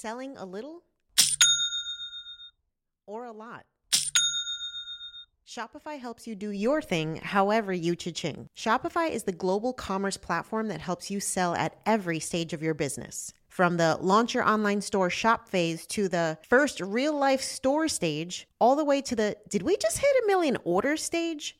Selling 0.00 0.34
a 0.38 0.46
little 0.46 0.82
or 3.06 3.26
a 3.26 3.32
lot. 3.32 3.66
Shopify 5.46 6.00
helps 6.00 6.26
you 6.26 6.34
do 6.34 6.52
your 6.52 6.80
thing 6.80 7.16
however 7.16 7.70
you 7.70 7.94
cha-ching. 7.94 8.48
Shopify 8.56 9.10
is 9.10 9.24
the 9.24 9.32
global 9.32 9.74
commerce 9.74 10.16
platform 10.16 10.68
that 10.68 10.80
helps 10.80 11.10
you 11.10 11.20
sell 11.20 11.54
at 11.54 11.76
every 11.84 12.18
stage 12.18 12.54
of 12.54 12.62
your 12.62 12.72
business. 12.72 13.34
From 13.46 13.76
the 13.76 13.98
launch 14.00 14.32
your 14.32 14.48
online 14.48 14.80
store 14.80 15.10
shop 15.10 15.46
phase 15.50 15.84
to 15.88 16.08
the 16.08 16.38
first 16.48 16.80
real 16.80 17.12
life 17.12 17.42
store 17.42 17.86
stage, 17.86 18.48
all 18.58 18.76
the 18.76 18.86
way 18.86 19.02
to 19.02 19.14
the 19.14 19.36
did 19.50 19.60
we 19.60 19.76
just 19.76 19.98
hit 19.98 20.24
a 20.24 20.26
million 20.26 20.56
order 20.64 20.96
stage? 20.96 21.59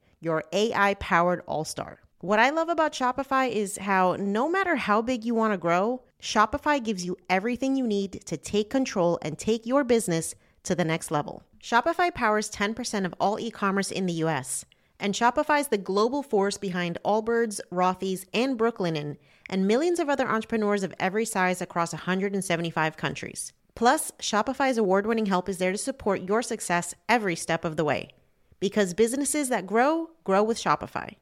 your 0.21 0.45
AI 0.53 0.93
powered 0.95 1.41
all 1.47 1.65
star. 1.65 1.99
What 2.19 2.39
I 2.39 2.51
love 2.51 2.69
about 2.69 2.93
Shopify 2.93 3.49
is 3.49 3.79
how 3.79 4.15
no 4.19 4.47
matter 4.47 4.75
how 4.75 5.01
big 5.01 5.25
you 5.25 5.33
want 5.33 5.53
to 5.53 5.57
grow, 5.57 6.03
Shopify 6.21 6.81
gives 6.81 7.03
you 7.03 7.17
everything 7.29 7.75
you 7.75 7.87
need 7.87 8.21
to 8.27 8.37
take 8.37 8.69
control 8.69 9.17
and 9.23 9.39
take 9.39 9.65
your 9.65 9.83
business 9.83 10.35
to 10.63 10.75
the 10.75 10.85
next 10.85 11.09
level. 11.09 11.43
Shopify 11.59 12.13
powers 12.13 12.51
10% 12.51 13.05
of 13.05 13.15
all 13.19 13.39
e 13.39 13.49
commerce 13.49 13.89
in 13.89 14.05
the 14.05 14.13
US 14.25 14.65
And 14.99 15.15
Shopify 15.15 15.61
is 15.61 15.69
the 15.69 15.79
global 15.79 16.21
force 16.21 16.59
behind 16.59 16.99
Allbirds, 17.03 17.59
Rothy's, 17.71 18.27
and 18.35 18.57
Brooklinen, 18.57 19.17
and 19.49 19.67
millions 19.67 19.99
of 19.99 20.07
other 20.07 20.29
entrepreneurs 20.29 20.83
of 20.83 20.93
every 20.99 21.25
size 21.25 21.59
across 21.59 21.91
175 21.91 22.97
countries. 22.97 23.51
Plus, 23.73 24.11
Shopify's 24.19 24.77
award 24.77 25.07
winning 25.07 25.25
help 25.25 25.49
is 25.49 25.57
there 25.57 25.71
to 25.71 25.77
support 25.77 26.21
your 26.21 26.43
success 26.43 26.93
every 27.09 27.35
step 27.35 27.65
of 27.65 27.77
the 27.77 27.83
way. 27.83 28.11
Because 28.61 28.93
businesses 28.93 29.49
that 29.49 29.67
grow, 29.67 30.11
grow 30.23 30.41
with 30.41 30.57
Shopify. 30.57 31.15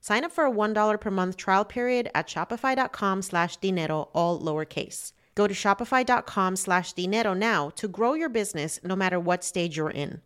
Sign 0.00 0.24
up 0.24 0.32
for 0.32 0.46
a 0.46 0.50
$1 0.50 1.00
per 1.00 1.10
month 1.10 1.36
trial 1.36 1.64
period 1.64 2.10
at 2.14 2.26
shopify.com 2.26 3.22
slash 3.22 3.56
dinero, 3.58 4.08
all 4.12 4.40
lowercase. 4.40 5.12
Go 5.36 5.46
to 5.46 5.54
shopify.com 5.54 6.56
slash 6.56 6.92
dinero 6.94 7.34
now 7.34 7.70
to 7.70 7.86
grow 7.86 8.14
your 8.14 8.28
business 8.28 8.80
no 8.82 8.96
matter 8.96 9.20
what 9.20 9.44
stage 9.44 9.76
you're 9.76 9.90
in. 9.90 10.22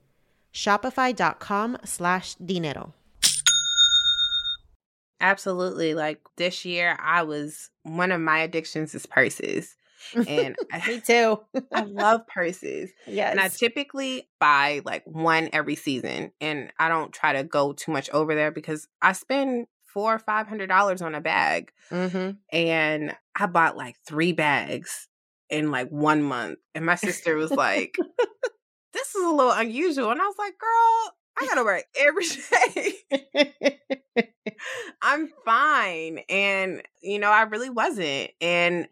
Shopify.com 0.55 1.79
slash 1.85 2.37
dinero. 2.37 2.95
Absolutely. 5.21 5.95
Like 5.95 6.21
this 6.37 6.65
year, 6.65 6.97
I 7.01 7.23
was 7.23 7.71
one 7.83 8.13
of 8.13 8.21
my 8.21 8.39
addictions 8.41 8.95
is 8.95 9.07
purses. 9.07 9.77
And 10.27 10.57
Me 10.87 11.01
too. 11.01 11.41
I 11.73 11.83
love 11.83 12.27
purses. 12.27 12.91
yes. 13.07 13.31
And 13.31 13.41
I 13.41 13.49
typically 13.49 14.29
buy 14.39 14.81
like 14.85 15.03
one 15.07 15.51
every 15.53 15.77
season. 15.77 16.33
And 16.41 16.73
I 16.79 16.89
don't 16.89 17.13
try 17.13 17.35
to 17.35 17.45
go 17.45 17.73
too 17.73 17.93
much 17.93 18.11
over 18.11 18.35
there 18.35 18.51
because 18.51 18.89
I 19.03 19.13
spend 19.13 19.67
four 19.85 20.15
or 20.15 20.19
five 20.19 20.47
hundred 20.47 20.69
dollars 20.69 21.03
on 21.03 21.15
a 21.15 21.21
bag. 21.21 21.73
mm-hmm. 21.91 22.33
And 22.53 23.17
I 23.37 23.47
bought 23.47 23.77
like 23.77 23.97
three 24.07 24.33
bags 24.33 25.09
in 25.49 25.71
like 25.71 25.89
one 25.91 26.23
month. 26.23 26.59
And 26.75 26.87
my 26.87 26.95
sister 26.95 27.37
was 27.37 27.51
like, 27.51 27.97
This 28.93 29.15
is 29.15 29.25
a 29.25 29.29
little 29.31 29.53
unusual. 29.53 30.11
And 30.11 30.21
I 30.21 30.27
was 30.27 30.37
like, 30.39 30.55
girl, 30.59 31.15
I 31.39 31.47
gotta 31.47 31.65
wear 31.65 31.77
it 31.77 31.87
every 31.97 32.27
day. 34.17 34.29
I'm 35.03 35.29
fine. 35.45 36.21
And, 36.29 36.83
you 37.03 37.19
know, 37.19 37.31
I 37.31 37.43
really 37.43 37.71
wasn't. 37.71 38.31
And 38.41 38.89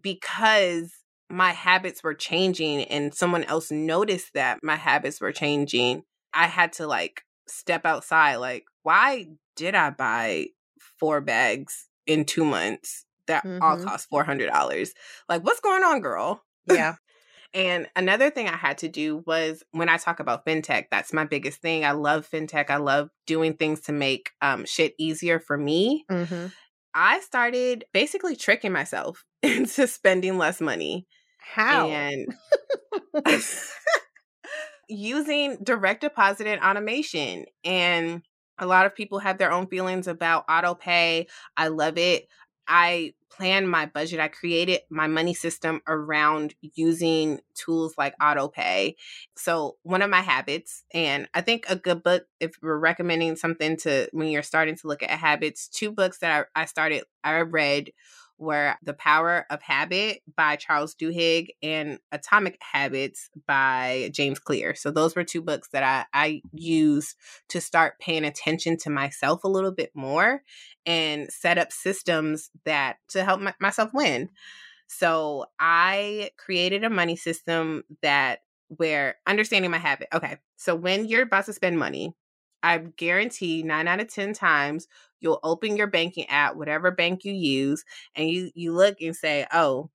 because 0.00 0.92
my 1.30 1.52
habits 1.52 2.02
were 2.02 2.14
changing 2.14 2.84
and 2.84 3.14
someone 3.14 3.44
else 3.44 3.70
noticed 3.70 4.32
that 4.34 4.60
my 4.62 4.76
habits 4.76 5.20
were 5.20 5.32
changing, 5.32 6.04
I 6.32 6.46
had 6.46 6.72
to 6.74 6.86
like 6.86 7.22
step 7.46 7.84
outside. 7.84 8.36
Like, 8.36 8.64
why 8.82 9.26
did 9.56 9.74
I 9.74 9.90
buy 9.90 10.48
four 10.98 11.20
bags 11.20 11.88
in 12.06 12.24
two 12.24 12.44
months 12.44 13.04
that 13.26 13.46
all 13.60 13.76
Mhm. 13.76 13.84
cost 13.84 14.08
$400? 14.08 14.94
Like, 15.28 15.44
what's 15.44 15.60
going 15.60 15.82
on, 15.84 16.00
girl? 16.00 16.42
yeah. 16.66 16.96
And 17.54 17.88
another 17.96 18.30
thing 18.30 18.46
I 18.48 18.56
had 18.56 18.78
to 18.78 18.88
do 18.88 19.18
was 19.26 19.62
when 19.70 19.88
I 19.88 19.96
talk 19.96 20.20
about 20.20 20.44
fintech, 20.44 20.86
that's 20.90 21.12
my 21.14 21.24
biggest 21.24 21.60
thing. 21.62 21.84
I 21.84 21.92
love 21.92 22.28
fintech. 22.28 22.68
I 22.70 22.76
love 22.76 23.10
doing 23.26 23.54
things 23.56 23.80
to 23.82 23.92
make 23.92 24.30
um, 24.42 24.66
shit 24.66 24.94
easier 24.98 25.40
for 25.40 25.56
me. 25.56 26.04
Mm-hmm. 26.10 26.48
I 27.00 27.20
started 27.20 27.84
basically 27.92 28.34
tricking 28.34 28.72
myself 28.72 29.24
into 29.42 29.86
spending 29.86 30.36
less 30.36 30.60
money 30.60 31.06
How? 31.38 31.86
and 31.88 32.34
using 34.88 35.58
direct 35.62 36.00
deposit 36.00 36.48
and 36.48 36.60
automation. 36.60 37.44
And 37.64 38.22
a 38.58 38.66
lot 38.66 38.84
of 38.84 38.96
people 38.96 39.20
have 39.20 39.38
their 39.38 39.52
own 39.52 39.68
feelings 39.68 40.08
about 40.08 40.44
auto 40.48 40.74
pay. 40.74 41.28
I 41.56 41.68
love 41.68 41.98
it. 41.98 42.26
I 42.68 43.14
plan 43.30 43.66
my 43.66 43.86
budget. 43.86 44.20
I 44.20 44.28
created 44.28 44.80
my 44.90 45.06
money 45.06 45.34
system 45.34 45.80
around 45.86 46.54
using 46.74 47.40
tools 47.54 47.94
like 47.98 48.14
auto 48.22 48.48
pay. 48.48 48.96
So, 49.36 49.76
one 49.82 50.02
of 50.02 50.10
my 50.10 50.20
habits, 50.20 50.84
and 50.92 51.28
I 51.34 51.40
think 51.40 51.64
a 51.68 51.76
good 51.76 52.02
book, 52.02 52.24
if 52.40 52.52
we're 52.62 52.78
recommending 52.78 53.36
something 53.36 53.76
to 53.78 54.08
when 54.12 54.28
you're 54.28 54.42
starting 54.42 54.76
to 54.76 54.86
look 54.88 55.02
at 55.02 55.10
habits, 55.10 55.68
two 55.68 55.90
books 55.92 56.18
that 56.18 56.48
I, 56.56 56.62
I 56.62 56.64
started, 56.66 57.04
I 57.24 57.40
read 57.40 57.90
were 58.38 58.74
The 58.82 58.94
Power 58.94 59.46
of 59.50 59.60
Habit 59.62 60.22
by 60.36 60.56
Charles 60.56 60.94
Duhigg 60.94 61.48
and 61.62 61.98
Atomic 62.12 62.58
Habits 62.60 63.30
by 63.46 64.10
James 64.12 64.38
Clear. 64.38 64.74
So 64.74 64.90
those 64.90 65.16
were 65.16 65.24
two 65.24 65.42
books 65.42 65.68
that 65.72 65.82
I, 65.82 66.06
I 66.18 66.42
used 66.52 67.16
to 67.48 67.60
start 67.60 67.98
paying 67.98 68.24
attention 68.24 68.76
to 68.78 68.90
myself 68.90 69.44
a 69.44 69.48
little 69.48 69.72
bit 69.72 69.90
more 69.94 70.42
and 70.86 71.30
set 71.30 71.58
up 71.58 71.72
systems 71.72 72.50
that 72.64 72.96
to 73.08 73.24
help 73.24 73.40
my, 73.40 73.54
myself 73.60 73.90
win. 73.92 74.30
So 74.86 75.46
I 75.60 76.30
created 76.38 76.84
a 76.84 76.90
money 76.90 77.16
system 77.16 77.84
that 78.02 78.40
where 78.68 79.16
understanding 79.26 79.70
my 79.70 79.78
habit. 79.78 80.08
Okay. 80.12 80.38
So 80.56 80.74
when 80.74 81.06
you're 81.06 81.22
about 81.22 81.46
to 81.46 81.52
spend 81.52 81.78
money, 81.78 82.14
I 82.62 82.78
guarantee 82.78 83.62
nine 83.62 83.88
out 83.88 84.00
of 84.00 84.12
10 84.12 84.32
times 84.32 84.88
you'll 85.20 85.40
open 85.42 85.76
your 85.76 85.86
banking 85.86 86.26
app, 86.28 86.56
whatever 86.56 86.90
bank 86.90 87.24
you 87.24 87.32
use, 87.32 87.84
and 88.14 88.28
you 88.30 88.50
you 88.54 88.72
look 88.72 89.00
and 89.00 89.16
say, 89.16 89.46
"Oh, 89.52 89.90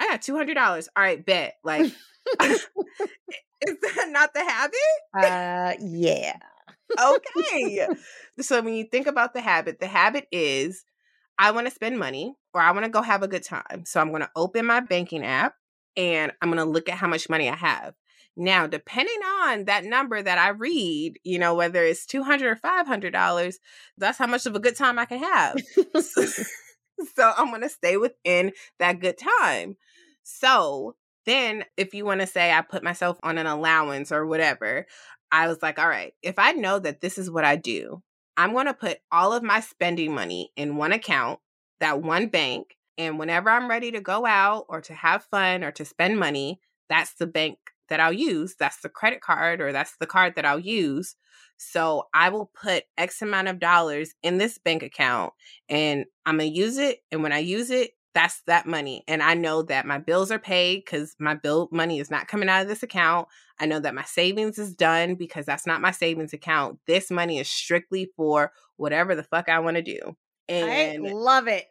I 0.00 0.08
got 0.08 0.22
two 0.22 0.36
hundred 0.36 0.54
dollars. 0.54 0.88
All 0.96 1.02
right, 1.02 1.24
bet." 1.24 1.54
Like, 1.64 1.86
is 2.40 2.58
that 3.62 4.08
not 4.10 4.34
the 4.34 4.44
habit? 4.44 4.74
uh, 5.14 5.74
yeah. 5.80 6.36
Okay. 7.00 7.88
so 8.40 8.60
when 8.60 8.74
you 8.74 8.84
think 8.84 9.06
about 9.06 9.32
the 9.32 9.40
habit, 9.40 9.80
the 9.80 9.86
habit 9.86 10.26
is 10.32 10.84
I 11.38 11.52
want 11.52 11.66
to 11.66 11.74
spend 11.74 11.98
money 11.98 12.34
or 12.52 12.60
I 12.60 12.72
want 12.72 12.84
to 12.84 12.90
go 12.90 13.02
have 13.02 13.22
a 13.22 13.28
good 13.28 13.44
time. 13.44 13.84
So 13.86 14.00
I'm 14.00 14.10
going 14.10 14.22
to 14.22 14.30
open 14.36 14.66
my 14.66 14.80
banking 14.80 15.24
app 15.24 15.54
and 15.96 16.32
I'm 16.42 16.50
going 16.50 16.64
to 16.64 16.70
look 16.70 16.88
at 16.88 16.96
how 16.98 17.08
much 17.08 17.28
money 17.30 17.48
I 17.48 17.56
have. 17.56 17.94
Now, 18.36 18.66
depending 18.66 19.20
on 19.42 19.64
that 19.64 19.84
number 19.84 20.22
that 20.22 20.38
I 20.38 20.50
read, 20.50 21.18
you 21.24 21.38
know, 21.38 21.54
whether 21.54 21.82
it's 21.84 22.06
200 22.06 22.46
or 22.46 22.56
$500, 22.56 23.54
that's 23.98 24.18
how 24.18 24.26
much 24.26 24.46
of 24.46 24.54
a 24.54 24.60
good 24.60 24.76
time 24.76 24.98
I 24.98 25.04
can 25.04 25.18
have. 25.18 25.56
so 26.02 27.32
I'm 27.36 27.48
going 27.48 27.62
to 27.62 27.68
stay 27.68 27.96
within 27.96 28.52
that 28.78 29.00
good 29.00 29.18
time. 29.18 29.76
So 30.22 30.96
then, 31.26 31.64
if 31.76 31.92
you 31.92 32.04
want 32.04 32.20
to 32.20 32.26
say 32.26 32.52
I 32.52 32.62
put 32.62 32.82
myself 32.82 33.18
on 33.22 33.38
an 33.38 33.46
allowance 33.46 34.10
or 34.10 34.26
whatever, 34.26 34.86
I 35.30 35.48
was 35.48 35.58
like, 35.62 35.78
all 35.78 35.88
right, 35.88 36.14
if 36.22 36.38
I 36.38 36.52
know 36.52 36.78
that 36.78 37.00
this 37.00 37.18
is 37.18 37.30
what 37.30 37.44
I 37.44 37.56
do, 37.56 38.02
I'm 38.36 38.52
going 38.52 38.66
to 38.66 38.74
put 38.74 38.98
all 39.12 39.32
of 39.32 39.42
my 39.42 39.60
spending 39.60 40.14
money 40.14 40.50
in 40.56 40.76
one 40.76 40.92
account, 40.92 41.40
that 41.80 42.02
one 42.02 42.28
bank. 42.28 42.76
And 42.96 43.18
whenever 43.18 43.50
I'm 43.50 43.68
ready 43.68 43.92
to 43.92 44.00
go 44.00 44.26
out 44.26 44.66
or 44.68 44.80
to 44.82 44.94
have 44.94 45.24
fun 45.24 45.62
or 45.62 45.70
to 45.72 45.84
spend 45.84 46.18
money, 46.18 46.60
that's 46.88 47.14
the 47.14 47.26
bank 47.26 47.58
that 47.90 48.00
I'll 48.00 48.12
use. 48.12 48.56
That's 48.58 48.80
the 48.80 48.88
credit 48.88 49.20
card 49.20 49.60
or 49.60 49.72
that's 49.72 49.96
the 50.00 50.06
card 50.06 50.34
that 50.36 50.46
I'll 50.46 50.58
use. 50.58 51.16
So 51.58 52.04
I 52.14 52.30
will 52.30 52.50
put 52.60 52.84
X 52.96 53.20
amount 53.20 53.48
of 53.48 53.60
dollars 53.60 54.14
in 54.22 54.38
this 54.38 54.56
bank 54.56 54.82
account 54.82 55.34
and 55.68 56.06
I'm 56.24 56.38
going 56.38 56.50
to 56.50 56.58
use 56.58 56.78
it. 56.78 57.00
And 57.12 57.22
when 57.22 57.32
I 57.32 57.38
use 57.40 57.70
it, 57.70 57.90
that's 58.14 58.42
that 58.46 58.66
money. 58.66 59.04
And 59.06 59.22
I 59.22 59.34
know 59.34 59.62
that 59.64 59.86
my 59.86 59.98
bills 59.98 60.30
are 60.30 60.38
paid 60.38 60.84
because 60.84 61.14
my 61.18 61.34
bill 61.34 61.68
money 61.70 62.00
is 62.00 62.10
not 62.10 62.28
coming 62.28 62.48
out 62.48 62.62
of 62.62 62.68
this 62.68 62.82
account. 62.82 63.28
I 63.58 63.66
know 63.66 63.78
that 63.78 63.94
my 63.94 64.04
savings 64.04 64.58
is 64.58 64.74
done 64.74 65.14
because 65.14 65.46
that's 65.46 65.66
not 65.66 65.80
my 65.80 65.90
savings 65.90 66.32
account. 66.32 66.78
This 66.86 67.10
money 67.10 67.38
is 67.38 67.48
strictly 67.48 68.10
for 68.16 68.52
whatever 68.76 69.14
the 69.14 69.22
fuck 69.22 69.48
I 69.48 69.60
want 69.60 69.76
to 69.76 69.82
do. 69.82 70.16
And 70.50 71.06
I 71.06 71.10
love 71.10 71.48
it. 71.48 71.66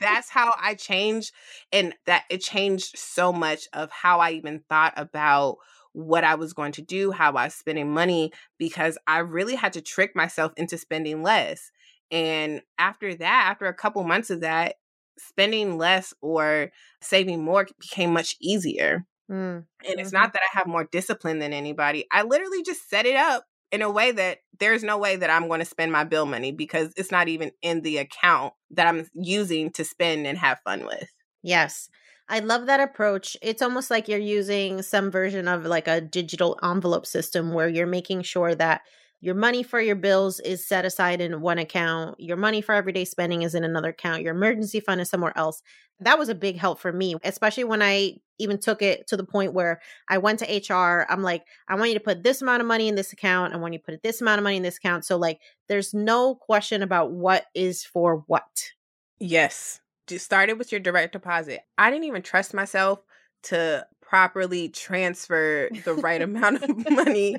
that's 0.00 0.30
how 0.30 0.54
I 0.58 0.74
changed 0.74 1.32
and 1.72 1.94
that 2.06 2.24
it 2.30 2.40
changed 2.40 2.96
so 2.98 3.32
much 3.32 3.68
of 3.72 3.90
how 3.90 4.20
I 4.20 4.32
even 4.32 4.62
thought 4.68 4.94
about 4.96 5.56
what 5.92 6.24
I 6.24 6.36
was 6.36 6.52
going 6.52 6.72
to 6.72 6.82
do, 6.82 7.10
how 7.10 7.32
I 7.32 7.44
was 7.44 7.54
spending 7.54 7.92
money, 7.92 8.32
because 8.58 8.96
I 9.06 9.18
really 9.18 9.56
had 9.56 9.72
to 9.74 9.80
trick 9.80 10.14
myself 10.14 10.52
into 10.56 10.78
spending 10.78 11.22
less. 11.22 11.70
And 12.10 12.62
after 12.78 13.14
that, 13.14 13.48
after 13.50 13.66
a 13.66 13.74
couple 13.74 14.02
months 14.04 14.30
of 14.30 14.40
that, 14.40 14.76
spending 15.18 15.76
less 15.78 16.14
or 16.22 16.70
saving 17.00 17.42
more 17.42 17.66
became 17.80 18.12
much 18.12 18.36
easier. 18.40 19.04
Mm, 19.30 19.64
And 19.86 20.00
it's 20.00 20.12
not 20.12 20.32
that 20.32 20.42
I 20.42 20.58
have 20.58 20.66
more 20.66 20.84
discipline 20.90 21.38
than 21.38 21.52
anybody. 21.52 22.06
I 22.10 22.22
literally 22.22 22.62
just 22.62 22.88
set 22.88 23.06
it 23.06 23.16
up 23.16 23.44
in 23.72 23.82
a 23.82 23.90
way 23.90 24.12
that 24.12 24.38
there's 24.58 24.82
no 24.82 24.98
way 24.98 25.16
that 25.16 25.30
I'm 25.30 25.48
going 25.48 25.60
to 25.60 25.66
spend 25.66 25.92
my 25.92 26.04
bill 26.04 26.26
money 26.26 26.52
because 26.52 26.92
it's 26.96 27.10
not 27.10 27.28
even 27.28 27.52
in 27.62 27.82
the 27.82 27.98
account 27.98 28.52
that 28.72 28.86
I'm 28.86 29.08
using 29.14 29.70
to 29.72 29.84
spend 29.84 30.26
and 30.26 30.38
have 30.38 30.60
fun 30.64 30.84
with. 30.86 31.08
Yes. 31.42 31.88
I 32.28 32.38
love 32.38 32.66
that 32.66 32.80
approach. 32.80 33.36
It's 33.42 33.62
almost 33.62 33.90
like 33.90 34.06
you're 34.06 34.18
using 34.18 34.82
some 34.82 35.10
version 35.10 35.48
of 35.48 35.66
like 35.66 35.88
a 35.88 36.00
digital 36.00 36.58
envelope 36.62 37.06
system 37.06 37.52
where 37.52 37.68
you're 37.68 37.86
making 37.86 38.22
sure 38.22 38.54
that 38.54 38.82
your 39.20 39.34
money 39.34 39.62
for 39.62 39.80
your 39.80 39.96
bills 39.96 40.40
is 40.40 40.66
set 40.66 40.84
aside 40.84 41.20
in 41.20 41.40
one 41.40 41.58
account, 41.58 42.18
your 42.18 42.36
money 42.36 42.62
for 42.62 42.74
everyday 42.74 43.04
spending 43.04 43.42
is 43.42 43.54
in 43.54 43.64
another 43.64 43.90
account, 43.90 44.22
your 44.22 44.34
emergency 44.34 44.80
fund 44.80 45.00
is 45.00 45.10
somewhere 45.10 45.36
else. 45.36 45.62
That 46.00 46.18
was 46.18 46.30
a 46.30 46.34
big 46.34 46.56
help 46.56 46.80
for 46.80 46.92
me, 46.92 47.16
especially 47.22 47.64
when 47.64 47.82
I 47.82 48.16
even 48.38 48.58
took 48.58 48.80
it 48.80 49.06
to 49.08 49.18
the 49.18 49.24
point 49.24 49.52
where 49.52 49.80
I 50.08 50.16
went 50.16 50.38
to 50.38 50.74
HR. 50.74 51.06
I'm 51.10 51.22
like, 51.22 51.44
I 51.68 51.74
want 51.74 51.90
you 51.90 51.98
to 51.98 52.04
put 52.04 52.22
this 52.22 52.40
amount 52.40 52.62
of 52.62 52.66
money 52.66 52.88
in 52.88 52.94
this 52.94 53.12
account. 53.12 53.52
I 53.52 53.58
want 53.58 53.74
you 53.74 53.78
to 53.78 53.84
put 53.84 54.02
this 54.02 54.22
amount 54.22 54.38
of 54.38 54.44
money 54.44 54.56
in 54.56 54.62
this 54.62 54.78
account. 54.78 55.04
So, 55.04 55.18
like, 55.18 55.40
there's 55.68 55.92
no 55.92 56.34
question 56.34 56.82
about 56.82 57.12
what 57.12 57.44
is 57.54 57.84
for 57.84 58.24
what. 58.26 58.70
Yes. 59.18 59.80
Just 60.06 60.24
started 60.24 60.54
with 60.54 60.72
your 60.72 60.80
direct 60.80 61.12
deposit. 61.12 61.60
I 61.76 61.90
didn't 61.90 62.06
even 62.06 62.22
trust 62.22 62.54
myself 62.54 63.00
to 63.44 63.86
properly 64.10 64.68
transfer 64.68 65.70
the 65.84 65.94
right 65.94 66.20
amount 66.20 66.64
of 66.64 66.90
money 66.90 67.36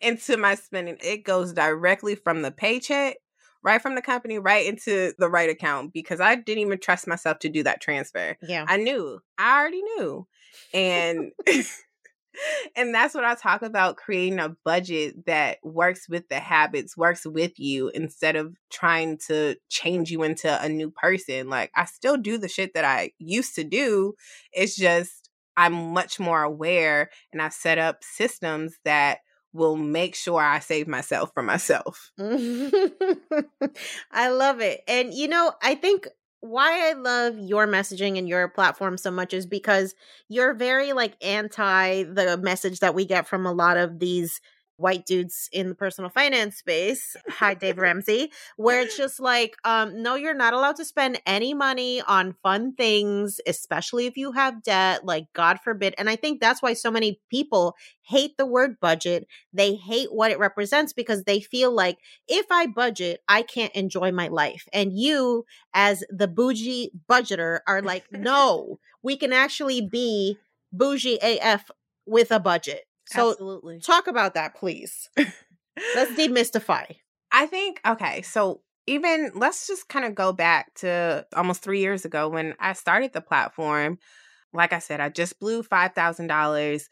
into 0.00 0.38
my 0.38 0.54
spending. 0.54 0.96
It 1.02 1.22
goes 1.22 1.52
directly 1.52 2.14
from 2.14 2.40
the 2.40 2.50
paycheck, 2.50 3.16
right 3.62 3.80
from 3.80 3.94
the 3.94 4.00
company, 4.00 4.38
right 4.38 4.64
into 4.64 5.12
the 5.18 5.28
right 5.28 5.50
account 5.50 5.92
because 5.92 6.22
I 6.22 6.36
didn't 6.36 6.62
even 6.62 6.80
trust 6.80 7.06
myself 7.06 7.40
to 7.40 7.50
do 7.50 7.62
that 7.64 7.82
transfer. 7.82 8.38
Yeah. 8.40 8.64
I 8.66 8.78
knew. 8.78 9.20
I 9.36 9.60
already 9.60 9.82
knew. 9.82 10.26
And 10.72 11.32
and 12.76 12.94
that's 12.94 13.14
what 13.14 13.24
I 13.24 13.34
talk 13.34 13.60
about 13.60 13.96
creating 13.96 14.38
a 14.38 14.56
budget 14.64 15.26
that 15.26 15.58
works 15.62 16.08
with 16.08 16.28
the 16.30 16.40
habits, 16.40 16.96
works 16.96 17.26
with 17.26 17.58
you 17.58 17.90
instead 17.90 18.36
of 18.36 18.56
trying 18.70 19.18
to 19.26 19.56
change 19.68 20.10
you 20.10 20.22
into 20.22 20.62
a 20.62 20.70
new 20.70 20.90
person. 20.90 21.48
Like 21.48 21.70
I 21.74 21.84
still 21.84 22.16
do 22.16 22.38
the 22.38 22.48
shit 22.48 22.74
that 22.74 22.84
I 22.84 23.12
used 23.18 23.54
to 23.56 23.64
do. 23.64 24.14
It's 24.52 24.76
just 24.76 25.23
I'm 25.56 25.92
much 25.92 26.18
more 26.18 26.42
aware 26.42 27.10
and 27.32 27.40
I've 27.40 27.52
set 27.52 27.78
up 27.78 28.02
systems 28.02 28.76
that 28.84 29.18
will 29.52 29.76
make 29.76 30.16
sure 30.16 30.42
I 30.42 30.58
save 30.58 30.88
myself 30.88 31.30
from 31.32 31.46
myself. 31.46 32.10
I 32.18 32.90
love 34.28 34.60
it. 34.60 34.82
And 34.88 35.14
you 35.14 35.28
know, 35.28 35.52
I 35.62 35.76
think 35.76 36.08
why 36.40 36.90
I 36.90 36.92
love 36.92 37.38
your 37.38 37.66
messaging 37.66 38.18
and 38.18 38.28
your 38.28 38.48
platform 38.48 38.98
so 38.98 39.10
much 39.10 39.32
is 39.32 39.46
because 39.46 39.94
you're 40.28 40.52
very 40.52 40.92
like 40.92 41.16
anti 41.24 42.02
the 42.02 42.36
message 42.36 42.80
that 42.80 42.94
we 42.94 43.06
get 43.06 43.26
from 43.26 43.46
a 43.46 43.52
lot 43.52 43.78
of 43.78 43.98
these 43.98 44.42
white 44.76 45.06
dudes 45.06 45.48
in 45.52 45.68
the 45.68 45.74
personal 45.74 46.10
finance 46.10 46.56
space. 46.56 47.16
Hi, 47.28 47.54
Dave 47.54 47.78
Ramsey, 47.84 48.32
where 48.56 48.80
it's 48.80 48.96
just 48.96 49.20
like, 49.20 49.56
um, 49.64 50.02
no, 50.02 50.14
you're 50.14 50.34
not 50.34 50.52
allowed 50.52 50.76
to 50.76 50.84
spend 50.84 51.20
any 51.26 51.54
money 51.54 52.00
on 52.02 52.34
fun 52.42 52.74
things, 52.74 53.40
especially 53.46 54.06
if 54.06 54.16
you 54.16 54.32
have 54.32 54.62
debt, 54.62 55.04
like 55.04 55.26
God 55.32 55.60
forbid. 55.62 55.94
And 55.98 56.10
I 56.10 56.16
think 56.16 56.40
that's 56.40 56.62
why 56.62 56.74
so 56.74 56.90
many 56.90 57.20
people 57.30 57.76
hate 58.02 58.36
the 58.36 58.46
word 58.46 58.80
budget. 58.80 59.26
They 59.52 59.74
hate 59.74 60.12
what 60.12 60.30
it 60.30 60.38
represents 60.38 60.92
because 60.92 61.24
they 61.24 61.40
feel 61.40 61.72
like 61.72 61.98
if 62.28 62.46
I 62.50 62.66
budget, 62.66 63.20
I 63.28 63.42
can't 63.42 63.74
enjoy 63.74 64.12
my 64.12 64.28
life. 64.28 64.68
And 64.72 64.92
you, 64.92 65.46
as 65.72 66.04
the 66.10 66.28
bougie 66.28 66.90
budgeter, 67.08 67.60
are 67.66 67.82
like, 67.82 68.04
no, 68.12 68.78
we 69.02 69.16
can 69.16 69.32
actually 69.32 69.80
be 69.80 70.38
bougie 70.72 71.18
AF 71.22 71.70
with 72.06 72.30
a 72.30 72.40
budget. 72.40 72.84
So 73.06 73.30
Absolutely. 73.30 73.80
talk 73.80 74.06
about 74.06 74.34
that, 74.34 74.54
please. 74.54 75.08
Let's 75.16 76.12
demystify. 76.12 76.96
I 77.32 77.46
think, 77.46 77.80
okay, 77.86 78.22
so 78.22 78.60
even 78.86 79.32
let's 79.34 79.66
just 79.66 79.88
kind 79.88 80.04
of 80.04 80.14
go 80.14 80.32
back 80.32 80.72
to 80.74 81.26
almost 81.34 81.62
three 81.62 81.80
years 81.80 82.04
ago 82.04 82.28
when 82.28 82.54
I 82.60 82.74
started 82.74 83.12
the 83.12 83.20
platform. 83.20 83.98
Like 84.52 84.72
I 84.72 84.78
said, 84.78 85.00
I 85.00 85.08
just 85.08 85.40
blew 85.40 85.62
$5,000, 85.62 86.84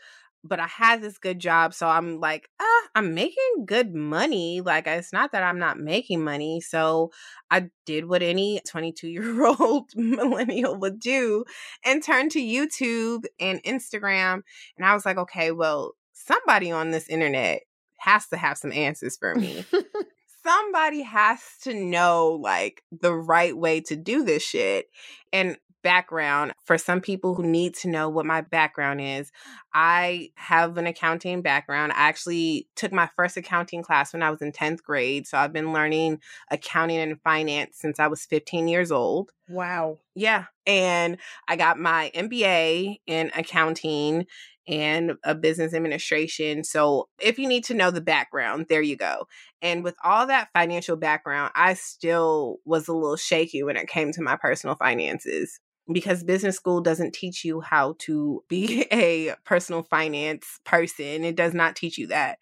but 0.43 0.59
I 0.59 0.67
had 0.67 1.01
this 1.01 1.19
good 1.19 1.39
job. 1.39 1.75
So 1.75 1.87
I'm 1.87 2.19
like, 2.19 2.49
ah, 2.61 2.89
I'm 2.97 3.15
making 3.15 3.67
good 3.67 3.95
money. 3.95 4.61
Like, 4.61 4.87
it's 4.89 5.13
not 5.13 5.33
that 5.33 5.45
I'm 5.45 5.61
not 5.61 5.79
making 5.79 6.25
money. 6.25 6.61
So 6.61 7.13
I 7.51 7.69
did 7.87 8.09
what 8.09 8.23
any 8.23 8.61
22 8.67 9.09
year 9.09 9.47
old 9.47 9.91
millennial 9.95 10.77
would 10.81 10.99
do 10.99 11.45
and 11.85 12.03
turned 12.03 12.33
to 12.33 12.41
YouTube 12.41 13.25
and 13.39 13.63
Instagram. 13.63 14.41
And 14.77 14.85
I 14.85 14.95
was 14.95 15.07
like, 15.07 15.19
okay, 15.19 15.53
well, 15.53 15.93
somebody 16.25 16.71
on 16.71 16.91
this 16.91 17.09
internet 17.09 17.63
has 17.99 18.27
to 18.29 18.37
have 18.37 18.59
some 18.59 18.73
answers 18.73 19.17
for 19.17 19.35
me. 19.35 19.65
Somebody 20.45 21.03
has 21.03 21.41
to 21.63 21.73
know 21.73 22.39
like 22.43 22.83
the 22.91 23.15
right 23.15 23.57
way 23.57 23.81
to 23.83 23.95
do 23.95 24.25
this 24.25 24.43
shit. 24.43 24.87
And 25.33 25.57
background 25.83 26.53
for 26.65 26.79
some 26.79 27.01
people 27.01 27.35
who 27.35 27.43
need 27.43 27.75
to 27.75 27.89
know 27.89 28.09
what 28.09 28.25
my 28.25 28.41
background 28.41 29.01
is. 29.01 29.31
I 29.75 30.31
have 30.37 30.79
an 30.79 30.87
accounting 30.87 31.43
background. 31.43 31.93
I 31.93 32.09
actually 32.09 32.69
took 32.77 32.93
my 32.93 33.09
first 33.17 33.37
accounting 33.37 33.83
class 33.83 34.13
when 34.13 34.23
I 34.23 34.31
was 34.31 34.43
in 34.43 34.53
10th 34.53 34.83
grade. 34.83 35.27
So 35.27 35.39
I've 35.39 35.53
been 35.53 35.73
learning 35.73 36.21
accounting 36.51 36.99
and 36.99 37.21
finance 37.23 37.77
since 37.79 37.99
I 37.99 38.07
was 38.07 38.25
15 38.25 38.69
years 38.69 38.91
old. 38.91 39.31
Wow. 39.49 39.99
Yeah. 40.15 40.45
And 40.67 41.19
I 41.49 41.57
got 41.57 41.79
my 41.79 42.11
MBA 42.15 43.01
in 43.07 43.31
accounting 43.37 44.27
and 44.69 45.13
a 45.25 45.35
business 45.35 45.75
administration. 45.75 46.65
So 46.65 47.09
if 47.21 47.39
you 47.39 47.49
need 47.49 47.65
to 47.65 47.75
know 47.75 47.91
the 47.91 48.01
background, 48.01 48.67
there 48.69 48.83
you 48.83 48.97
go. 48.97 49.27
And 49.61 49.83
with 49.83 49.97
all 50.05 50.27
that 50.27 50.51
financial 50.53 50.97
background, 50.97 51.53
I 51.55 51.75
still 51.75 52.59
was 52.65 52.89
a 52.89 52.93
little 52.93 53.17
shaky 53.17 53.63
when 53.63 53.77
it 53.77 53.89
came 53.89 54.13
to 54.13 54.23
my 54.23 54.37
personal 54.37 54.77
finances 54.77 55.59
because 55.93 56.23
business 56.23 56.57
school 56.57 56.81
doesn't 56.81 57.13
teach 57.13 57.45
you 57.45 57.61
how 57.61 57.97
to 58.01 58.45
be 58.49 58.87
a 58.93 59.35
personal 59.45 59.83
finance 59.83 60.61
person. 60.65 61.25
It 61.25 61.37
does 61.37 61.55
not 61.55 61.77
teach 61.77 61.99
you 61.99 62.09
that. 62.09 62.39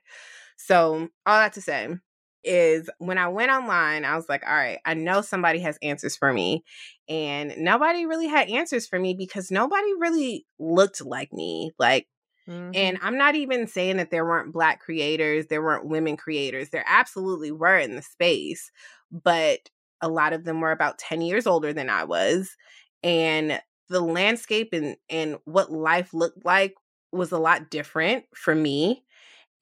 So, 0.57 1.09
all 1.25 1.39
that 1.41 1.55
to 1.55 1.63
say, 1.63 1.89
is 2.45 2.89
when 2.99 3.19
I 3.19 3.29
went 3.29 3.51
online, 3.51 4.05
I 4.05 4.17
was 4.17 4.29
like, 4.29 4.43
all 4.47 4.55
right, 4.55 4.79
I 4.85 4.95
know 4.95 5.21
somebody 5.21 5.61
has 5.61 5.79
answers 5.83 6.17
for 6.17 6.33
me. 6.33 6.65
And 7.09 7.55
nobody 7.59 8.07
really 8.07 8.29
had 8.29 8.49
answers 8.49 8.87
for 8.87 8.99
me 8.99 9.15
because 9.15 9.51
nobody 9.51 9.93
really 9.99 10.47
looked 10.59 11.05
like 11.05 11.33
me. 11.33 11.73
Like, 11.79 12.07
Mm-hmm. 12.49 12.71
and 12.75 12.99
I'm 13.03 13.17
not 13.17 13.35
even 13.35 13.67
saying 13.67 13.99
that 13.99 14.11
there 14.11 14.25
weren't 14.25 14.53
black 14.53 14.81
creators, 14.81 15.47
there 15.47 15.63
weren't 15.63 15.87
women 15.87 16.17
creators. 16.17 16.71
There 16.71 16.85
absolutely 16.87 17.53
were 17.53 17.79
in 17.79 17.95
the 17.97 18.03
space, 18.03 18.73
but 19.13 19.71
a 20.01 20.09
lot 20.09 20.33
of 20.33 20.45
them 20.45 20.61
were 20.61 20.73
about 20.73 20.99
10 20.99 21.21
years 21.21 21.47
older 21.47 21.73
than 21.73 21.91
I 21.91 22.05
was. 22.05 22.57
And 23.03 23.61
the 23.89 24.01
landscape 24.01 24.71
and, 24.73 24.97
and 25.09 25.39
what 25.45 25.71
life 25.71 26.15
looked 26.15 26.45
like 26.45 26.75
was 27.13 27.31
a 27.33 27.39
lot 27.39 27.71
different 27.71 28.25
for 28.35 28.55
me. 28.55 29.05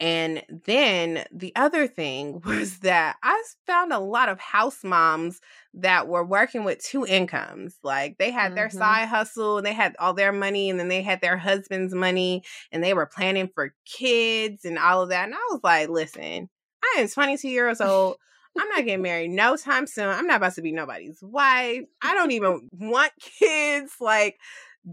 And 0.01 0.45
then 0.65 1.25
the 1.33 1.53
other 1.57 1.87
thing 1.89 2.41
was 2.45 2.79
that 2.81 3.17
I 3.23 3.43
found 3.67 3.93
a 3.93 3.99
lot 3.99 4.29
of 4.29 4.39
house 4.41 4.85
moms 4.85 5.41
that 5.75 6.09
were 6.09 6.25
working 6.25 6.65
with 6.65 6.79
two 6.83 7.05
incomes. 7.05 7.77
Like 7.83 8.17
they 8.19 8.31
had 8.31 8.55
their 8.55 8.69
Mhm. 8.69 8.73
side 8.79 9.09
hustle 9.09 9.59
and 9.59 9.67
they 9.67 9.73
had 9.73 9.97
all 9.99 10.15
their 10.15 10.33
money 10.33 10.71
and 10.71 10.79
then 10.79 10.89
they 10.89 11.03
had 11.03 11.21
their 11.21 11.37
husband's 11.37 11.95
money 11.95 12.43
and 12.73 12.83
they 12.83 12.95
were 12.95 13.07
planning 13.07 13.49
for 13.55 13.75
kids 13.85 14.65
and 14.65 14.79
all 14.79 15.03
of 15.03 15.11
that. 15.11 15.25
And 15.25 15.35
I 15.35 15.39
was 15.51 15.61
like, 15.65 15.89
listen, 15.89 16.49
I 16.83 17.01
am 17.01 17.09
22 17.09 17.49
years 17.49 17.81
old. 17.81 18.17
I'm 18.59 18.69
not 18.69 18.85
getting 18.85 19.03
married 19.03 19.31
no 19.31 19.57
time 19.57 19.87
soon. 19.87 20.09
I'm 20.09 20.27
not 20.27 20.37
about 20.39 20.55
to 20.55 20.63
be 20.63 20.73
nobody's 20.73 21.19
wife. 21.23 21.83
I 22.03 22.15
don't 22.15 22.33
even 22.33 22.69
want 22.73 23.13
kids. 23.21 23.93
Like, 24.01 24.39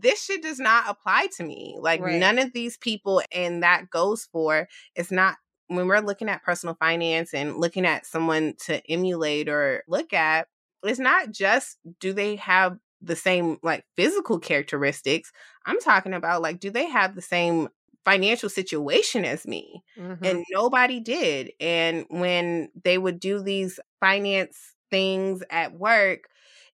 this 0.01 0.23
shit 0.23 0.41
does 0.43 0.59
not 0.59 0.85
apply 0.89 1.27
to 1.37 1.43
me. 1.43 1.77
Like, 1.79 2.01
Right. 2.01 2.19
none 2.19 2.39
of 2.39 2.53
these 2.53 2.77
people, 2.77 3.21
and 3.31 3.63
that 3.63 3.89
goes 3.89 4.25
for 4.31 4.67
it's 4.95 5.11
not 5.11 5.37
when 5.67 5.87
we're 5.87 5.99
looking 5.99 6.29
at 6.29 6.43
personal 6.43 6.75
finance 6.75 7.33
and 7.33 7.57
looking 7.57 7.85
at 7.85 8.05
someone 8.05 8.53
to 8.65 8.81
emulate 8.91 9.49
or 9.49 9.83
look 9.87 10.13
at, 10.13 10.47
it's 10.83 10.99
not 10.99 11.31
just 11.31 11.77
do 11.99 12.13
they 12.13 12.35
have 12.35 12.77
the 13.01 13.15
same 13.15 13.57
like 13.63 13.83
physical 13.95 14.39
characteristics. 14.39 15.31
I'm 15.65 15.79
talking 15.79 16.13
about 16.13 16.41
like, 16.43 16.59
do 16.59 16.69
they 16.69 16.87
have 16.87 17.15
the 17.15 17.21
same 17.21 17.69
financial 18.03 18.49
situation 18.49 19.25
as 19.25 19.47
me? 19.47 19.83
Mhm. 19.97 20.19
and 20.23 20.45
nobody 20.51 20.99
did. 20.99 21.51
And 21.59 22.05
when 22.09 22.69
they 22.83 22.97
would 22.99 23.19
do 23.19 23.41
these 23.41 23.79
finance 23.99 24.75
things 24.91 25.41
at 25.49 25.73
work, 25.73 26.25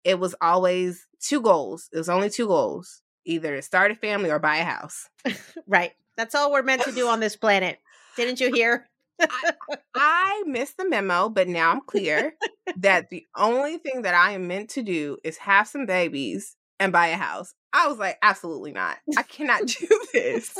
it 0.03 0.19
was 0.19 0.35
always 0.41 1.07
two 1.19 1.41
goals. 1.41 1.89
It 1.93 1.97
was 1.97 2.09
only 2.09 2.29
two 2.29 2.47
goals 2.47 3.00
either 3.25 3.55
to 3.55 3.61
start 3.61 3.91
a 3.91 3.95
family 3.95 4.29
or 4.29 4.39
buy 4.39 4.57
a 4.57 4.63
house. 4.63 5.09
right. 5.67 5.91
That's 6.17 6.35
all 6.35 6.51
we're 6.51 6.63
meant 6.63 6.83
to 6.83 6.91
do 6.91 7.07
on 7.07 7.19
this 7.19 7.35
planet. 7.35 7.79
Didn't 8.15 8.39
you 8.39 8.53
hear? 8.53 8.87
I 9.95 10.43
missed 10.45 10.77
the 10.77 10.89
memo, 10.89 11.29
but 11.29 11.47
now 11.47 11.71
I'm 11.71 11.81
clear 11.81 12.33
that 12.77 13.09
the 13.09 13.25
only 13.35 13.77
thing 13.77 14.01
that 14.03 14.15
I 14.15 14.31
am 14.31 14.47
meant 14.47 14.69
to 14.71 14.83
do 14.83 15.17
is 15.23 15.37
have 15.37 15.67
some 15.67 15.85
babies 15.85 16.55
and 16.79 16.91
buy 16.91 17.07
a 17.07 17.17
house. 17.17 17.53
I 17.73 17.87
was 17.87 17.97
like, 17.97 18.17
absolutely 18.21 18.71
not. 18.71 18.97
I 19.17 19.23
cannot 19.23 19.67
do 19.67 19.87
this. 20.13 20.57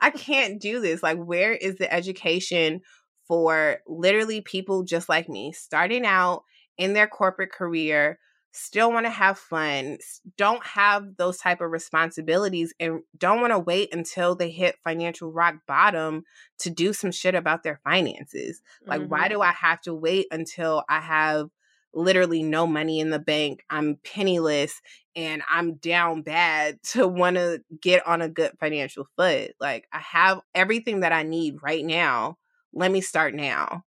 I 0.00 0.10
can't 0.10 0.60
do 0.60 0.80
this. 0.80 1.02
Like, 1.02 1.18
where 1.18 1.52
is 1.52 1.76
the 1.76 1.92
education 1.92 2.80
for 3.26 3.78
literally 3.86 4.40
people 4.40 4.84
just 4.84 5.08
like 5.08 5.28
me, 5.28 5.52
starting 5.52 6.06
out 6.06 6.44
in 6.78 6.92
their 6.92 7.06
corporate 7.06 7.52
career, 7.52 8.18
still 8.54 8.92
want 8.92 9.04
to 9.04 9.10
have 9.10 9.36
fun, 9.36 9.98
don't 10.36 10.64
have 10.64 11.16
those 11.16 11.38
type 11.38 11.60
of 11.60 11.72
responsibilities, 11.72 12.72
and 12.78 13.02
don't 13.18 13.40
want 13.40 13.52
to 13.52 13.58
wait 13.58 13.92
until 13.92 14.36
they 14.36 14.50
hit 14.50 14.78
financial 14.84 15.32
rock 15.32 15.56
bottom 15.66 16.22
to 16.60 16.70
do 16.70 16.92
some 16.92 17.10
shit 17.10 17.34
about 17.34 17.64
their 17.64 17.80
finances. 17.82 18.62
Like, 18.86 19.06
why 19.06 19.28
do 19.28 19.34
mm-hmm. 19.34 19.42
I 19.42 19.52
have 19.52 19.80
to 19.82 19.94
wait 19.94 20.28
until 20.30 20.84
I 20.88 21.00
have 21.00 21.50
literally 21.92 22.44
no 22.44 22.64
money 22.64 23.00
in 23.00 23.10
the 23.10 23.18
bank? 23.18 23.64
I'm 23.70 23.98
penniless 24.04 24.80
and 25.16 25.42
I'm 25.50 25.74
down 25.74 26.22
bad 26.22 26.80
to 26.92 27.08
want 27.08 27.36
to 27.36 27.60
get 27.82 28.06
on 28.06 28.22
a 28.22 28.28
good 28.28 28.52
financial 28.60 29.08
foot. 29.16 29.50
Like, 29.58 29.88
I 29.92 29.98
have 29.98 30.40
everything 30.54 31.00
that 31.00 31.12
I 31.12 31.24
need 31.24 31.56
right 31.60 31.84
now. 31.84 32.38
Let 32.72 32.92
me 32.92 33.00
start 33.00 33.34
now. 33.34 33.84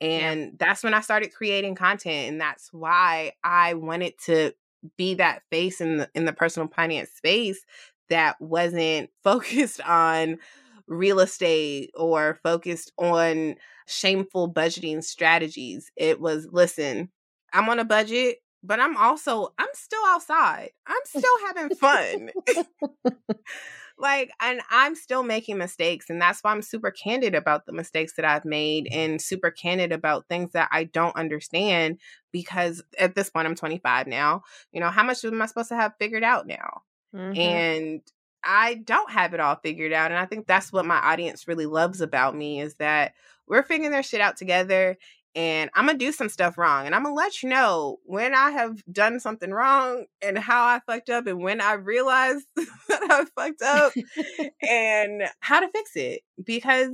And 0.00 0.58
that's 0.58 0.82
when 0.82 0.94
I 0.94 1.00
started 1.00 1.34
creating 1.34 1.74
content. 1.74 2.32
And 2.32 2.40
that's 2.40 2.72
why 2.72 3.32
I 3.44 3.74
wanted 3.74 4.14
to 4.26 4.52
be 4.96 5.14
that 5.14 5.42
face 5.50 5.80
in 5.80 5.98
the 5.98 6.10
in 6.14 6.24
the 6.24 6.32
personal 6.32 6.68
finance 6.68 7.10
space 7.10 7.64
that 8.08 8.40
wasn't 8.40 9.10
focused 9.22 9.80
on 9.82 10.38
real 10.86 11.20
estate 11.20 11.90
or 11.94 12.40
focused 12.42 12.92
on 12.98 13.56
shameful 13.86 14.52
budgeting 14.52 15.02
strategies. 15.04 15.90
It 15.96 16.20
was 16.20 16.48
listen, 16.50 17.10
I'm 17.52 17.68
on 17.68 17.78
a 17.78 17.84
budget, 17.84 18.38
but 18.62 18.80
I'm 18.80 18.96
also 18.96 19.52
I'm 19.58 19.68
still 19.74 20.04
outside. 20.06 20.70
I'm 20.86 21.00
still 21.04 21.46
having 21.46 21.76
fun. 21.76 22.30
like 24.00 24.30
and 24.40 24.60
I'm 24.70 24.94
still 24.94 25.22
making 25.22 25.58
mistakes 25.58 26.10
and 26.10 26.20
that's 26.20 26.42
why 26.42 26.50
I'm 26.50 26.62
super 26.62 26.90
candid 26.90 27.34
about 27.34 27.66
the 27.66 27.72
mistakes 27.72 28.14
that 28.14 28.24
I've 28.24 28.44
made 28.44 28.88
and 28.90 29.20
super 29.20 29.50
candid 29.50 29.92
about 29.92 30.26
things 30.28 30.52
that 30.52 30.68
I 30.72 30.84
don't 30.84 31.16
understand 31.16 31.98
because 32.32 32.82
at 32.98 33.14
this 33.14 33.30
point 33.30 33.46
I'm 33.46 33.54
25 33.54 34.06
now. 34.06 34.42
You 34.72 34.80
know, 34.80 34.90
how 34.90 35.02
much 35.02 35.24
am 35.24 35.40
I 35.40 35.46
supposed 35.46 35.68
to 35.70 35.76
have 35.76 35.94
figured 35.98 36.24
out 36.24 36.46
now? 36.46 36.82
Mm-hmm. 37.14 37.38
And 37.38 38.02
I 38.42 38.74
don't 38.74 39.10
have 39.10 39.34
it 39.34 39.40
all 39.40 39.56
figured 39.56 39.92
out. 39.92 40.10
And 40.10 40.18
I 40.18 40.26
think 40.26 40.46
that's 40.46 40.72
what 40.72 40.86
my 40.86 40.96
audience 40.96 41.46
really 41.46 41.66
loves 41.66 42.00
about 42.00 42.34
me 42.34 42.60
is 42.60 42.76
that 42.76 43.12
we're 43.46 43.62
figuring 43.62 43.90
their 43.90 44.02
shit 44.02 44.20
out 44.20 44.36
together. 44.36 44.96
And 45.34 45.70
I'm 45.74 45.86
to 45.86 45.94
do 45.94 46.12
some 46.12 46.28
stuff 46.28 46.58
wrong. 46.58 46.86
And 46.86 46.94
I'm 46.94 47.04
to 47.04 47.12
let 47.12 47.42
you 47.42 47.48
know 47.48 47.98
when 48.04 48.34
I 48.34 48.50
have 48.50 48.82
done 48.90 49.20
something 49.20 49.50
wrong 49.50 50.06
and 50.20 50.38
how 50.38 50.64
I 50.64 50.80
fucked 50.86 51.10
up 51.10 51.26
and 51.26 51.40
when 51.40 51.60
I 51.60 51.74
realized 51.74 52.46
that 52.56 52.68
I 52.88 53.24
fucked 53.36 53.62
up 53.62 53.92
and 54.68 55.22
how 55.40 55.60
to 55.60 55.68
fix 55.68 55.94
it. 55.94 56.22
Because, 56.42 56.90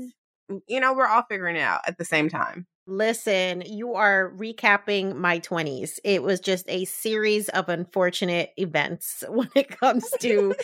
you 0.67 0.81
know, 0.81 0.93
we're 0.93 1.07
all 1.07 1.25
figuring 1.29 1.57
it 1.57 1.61
out 1.61 1.81
at 1.87 1.99
the 1.99 2.05
same 2.05 2.29
time. 2.29 2.67
Listen, 2.89 3.63
you 3.67 3.95
are 3.95 4.33
recapping 4.37 5.17
my 5.17 5.41
20s. 5.41 5.99
It 6.05 6.23
was 6.23 6.39
just 6.39 6.67
a 6.69 6.85
series 6.85 7.49
of 7.49 7.69
unfortunate 7.69 8.51
events 8.57 9.25
when 9.29 9.49
it 9.57 9.69
comes 9.81 10.09
to 10.21 10.55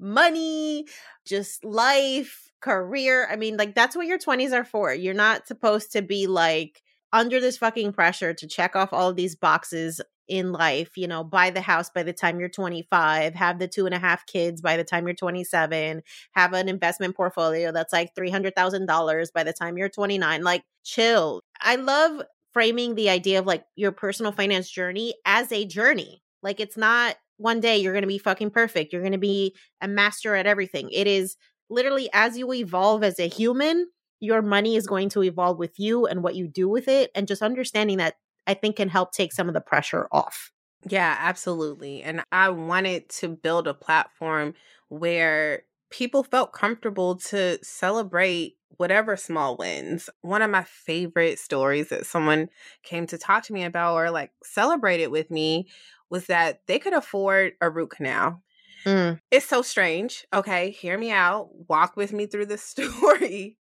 money, 0.00 0.86
just 1.24 1.64
life, 1.64 2.50
career. 2.60 3.28
I 3.30 3.36
mean, 3.36 3.56
like 3.56 3.74
that's 3.74 3.96
what 3.96 4.06
your 4.06 4.18
20s 4.18 4.52
are 4.52 4.64
for. 4.64 4.92
You're 4.92 5.14
not 5.14 5.46
supposed 5.46 5.92
to 5.92 6.02
be 6.02 6.26
like 6.26 6.82
under 7.12 7.40
this 7.40 7.58
fucking 7.58 7.92
pressure 7.92 8.34
to 8.34 8.46
check 8.46 8.76
off 8.76 8.92
all 8.92 9.10
of 9.10 9.16
these 9.16 9.36
boxes 9.36 10.00
in 10.28 10.52
life, 10.52 10.96
you 10.96 11.08
know, 11.08 11.24
buy 11.24 11.50
the 11.50 11.60
house 11.60 11.88
by 11.90 12.02
the 12.02 12.12
time 12.12 12.38
you're 12.38 12.48
25, 12.48 13.34
have 13.34 13.58
the 13.58 13.66
two 13.66 13.86
and 13.86 13.94
a 13.94 13.98
half 13.98 14.26
kids 14.26 14.60
by 14.60 14.76
the 14.76 14.84
time 14.84 15.06
you're 15.06 15.14
27, 15.14 16.02
have 16.32 16.52
an 16.52 16.68
investment 16.68 17.16
portfolio 17.16 17.72
that's 17.72 17.92
like 17.92 18.14
$300,000 18.14 19.32
by 19.32 19.42
the 19.42 19.52
time 19.52 19.78
you're 19.78 19.88
29. 19.88 20.42
Like, 20.42 20.64
chill. 20.84 21.42
I 21.60 21.76
love 21.76 22.22
framing 22.52 22.94
the 22.94 23.08
idea 23.10 23.38
of 23.38 23.46
like 23.46 23.64
your 23.74 23.92
personal 23.92 24.32
finance 24.32 24.70
journey 24.70 25.14
as 25.24 25.50
a 25.50 25.64
journey. 25.64 26.22
Like, 26.42 26.60
it's 26.60 26.76
not 26.76 27.16
one 27.38 27.60
day 27.60 27.78
you're 27.78 27.92
going 27.92 28.02
to 28.02 28.08
be 28.08 28.18
fucking 28.18 28.50
perfect. 28.50 28.92
You're 28.92 29.02
going 29.02 29.12
to 29.12 29.18
be 29.18 29.54
a 29.80 29.88
master 29.88 30.34
at 30.34 30.46
everything. 30.46 30.90
It 30.92 31.06
is 31.06 31.36
literally 31.70 32.10
as 32.12 32.36
you 32.36 32.52
evolve 32.52 33.02
as 33.02 33.18
a 33.18 33.28
human, 33.28 33.86
your 34.20 34.42
money 34.42 34.76
is 34.76 34.86
going 34.86 35.08
to 35.10 35.22
evolve 35.22 35.58
with 35.58 35.78
you 35.78 36.06
and 36.06 36.22
what 36.22 36.34
you 36.34 36.48
do 36.48 36.68
with 36.68 36.88
it. 36.88 37.10
And 37.14 37.28
just 37.28 37.42
understanding 37.42 37.98
that 37.98 38.14
I 38.46 38.54
think 38.54 38.76
can 38.76 38.88
help 38.88 39.12
take 39.12 39.32
some 39.32 39.48
of 39.48 39.54
the 39.54 39.60
pressure 39.60 40.08
off. 40.10 40.52
Yeah, 40.88 41.16
absolutely. 41.18 42.02
And 42.02 42.22
I 42.32 42.50
wanted 42.50 43.08
to 43.10 43.28
build 43.28 43.66
a 43.66 43.74
platform 43.74 44.54
where 44.88 45.64
people 45.90 46.22
felt 46.22 46.52
comfortable 46.52 47.16
to 47.16 47.58
celebrate 47.62 48.56
whatever 48.76 49.16
small 49.16 49.56
wins. 49.56 50.08
One 50.20 50.42
of 50.42 50.50
my 50.50 50.64
favorite 50.64 51.38
stories 51.38 51.88
that 51.88 52.06
someone 52.06 52.48
came 52.82 53.06
to 53.08 53.18
talk 53.18 53.44
to 53.44 53.52
me 53.52 53.64
about 53.64 53.94
or 53.94 54.10
like 54.10 54.30
celebrated 54.42 55.08
with 55.08 55.30
me 55.30 55.68
was 56.10 56.26
that 56.26 56.60
they 56.66 56.78
could 56.78 56.94
afford 56.94 57.52
a 57.60 57.70
root 57.70 57.90
canal. 57.90 58.42
Mm. 58.84 59.20
It's 59.30 59.46
so 59.46 59.62
strange. 59.62 60.26
Okay, 60.32 60.70
hear 60.70 60.96
me 60.96 61.10
out. 61.10 61.50
Walk 61.68 61.96
with 61.96 62.12
me 62.12 62.26
through 62.26 62.46
the 62.46 62.58
story. 62.58 63.56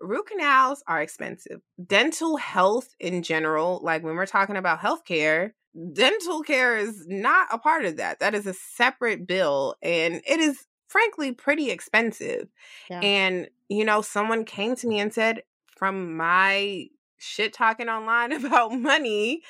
Root 0.00 0.26
canals 0.26 0.82
are 0.86 1.00
expensive. 1.00 1.60
Dental 1.84 2.36
health 2.36 2.94
in 3.00 3.22
general, 3.22 3.80
like 3.82 4.02
when 4.02 4.16
we're 4.16 4.26
talking 4.26 4.56
about 4.56 4.80
healthcare, 4.80 5.52
dental 5.92 6.42
care 6.42 6.76
is 6.76 7.04
not 7.08 7.48
a 7.50 7.58
part 7.58 7.84
of 7.84 7.96
that. 7.96 8.20
That 8.20 8.34
is 8.34 8.46
a 8.46 8.54
separate 8.54 9.26
bill 9.26 9.76
and 9.82 10.22
it 10.26 10.40
is 10.40 10.66
frankly 10.88 11.32
pretty 11.32 11.70
expensive. 11.70 12.48
Yeah. 12.88 13.00
And 13.00 13.48
you 13.68 13.84
know, 13.84 14.02
someone 14.02 14.44
came 14.44 14.76
to 14.76 14.86
me 14.86 15.00
and 15.00 15.12
said 15.12 15.42
from 15.76 16.16
my 16.16 16.86
shit 17.18 17.52
talking 17.52 17.88
online 17.88 18.32
about 18.44 18.72
money, 18.72 19.42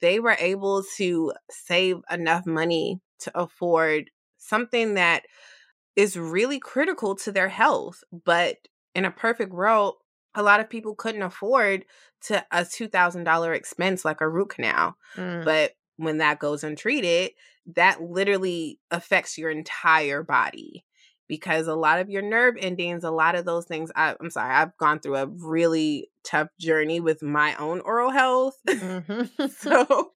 they 0.00 0.20
were 0.20 0.36
able 0.38 0.84
to 0.96 1.32
save 1.50 1.98
enough 2.10 2.46
money 2.46 3.00
to 3.20 3.38
afford 3.38 4.10
something 4.38 4.94
that 4.94 5.24
is 5.96 6.16
really 6.16 6.58
critical 6.58 7.14
to 7.16 7.32
their 7.32 7.48
health. 7.48 8.02
But 8.24 8.56
in 8.94 9.04
a 9.04 9.10
perfect 9.10 9.52
world, 9.52 9.96
a 10.34 10.42
lot 10.42 10.60
of 10.60 10.70
people 10.70 10.94
couldn't 10.94 11.22
afford 11.22 11.84
to 12.22 12.44
a 12.52 12.60
$2,000 12.60 13.56
expense 13.56 14.04
like 14.04 14.20
a 14.20 14.28
root 14.28 14.50
canal. 14.50 14.96
Mm. 15.16 15.44
But 15.44 15.72
when 15.96 16.18
that 16.18 16.38
goes 16.38 16.64
untreated, 16.64 17.32
that 17.74 18.02
literally 18.02 18.78
affects 18.90 19.36
your 19.36 19.50
entire 19.50 20.22
body 20.22 20.84
because 21.28 21.68
a 21.68 21.74
lot 21.74 22.00
of 22.00 22.10
your 22.10 22.22
nerve 22.22 22.56
endings, 22.58 23.04
a 23.04 23.10
lot 23.10 23.36
of 23.36 23.44
those 23.44 23.64
things, 23.64 23.90
I, 23.94 24.16
am 24.20 24.30
sorry, 24.30 24.52
I've 24.52 24.76
gone 24.78 24.98
through 24.98 25.16
a 25.16 25.26
really 25.26 26.10
tough 26.24 26.48
journey 26.58 27.00
with 27.00 27.22
my 27.22 27.54
own 27.54 27.80
oral 27.80 28.10
health. 28.10 28.56
Mm-hmm. 28.66 29.46
so 29.58 30.12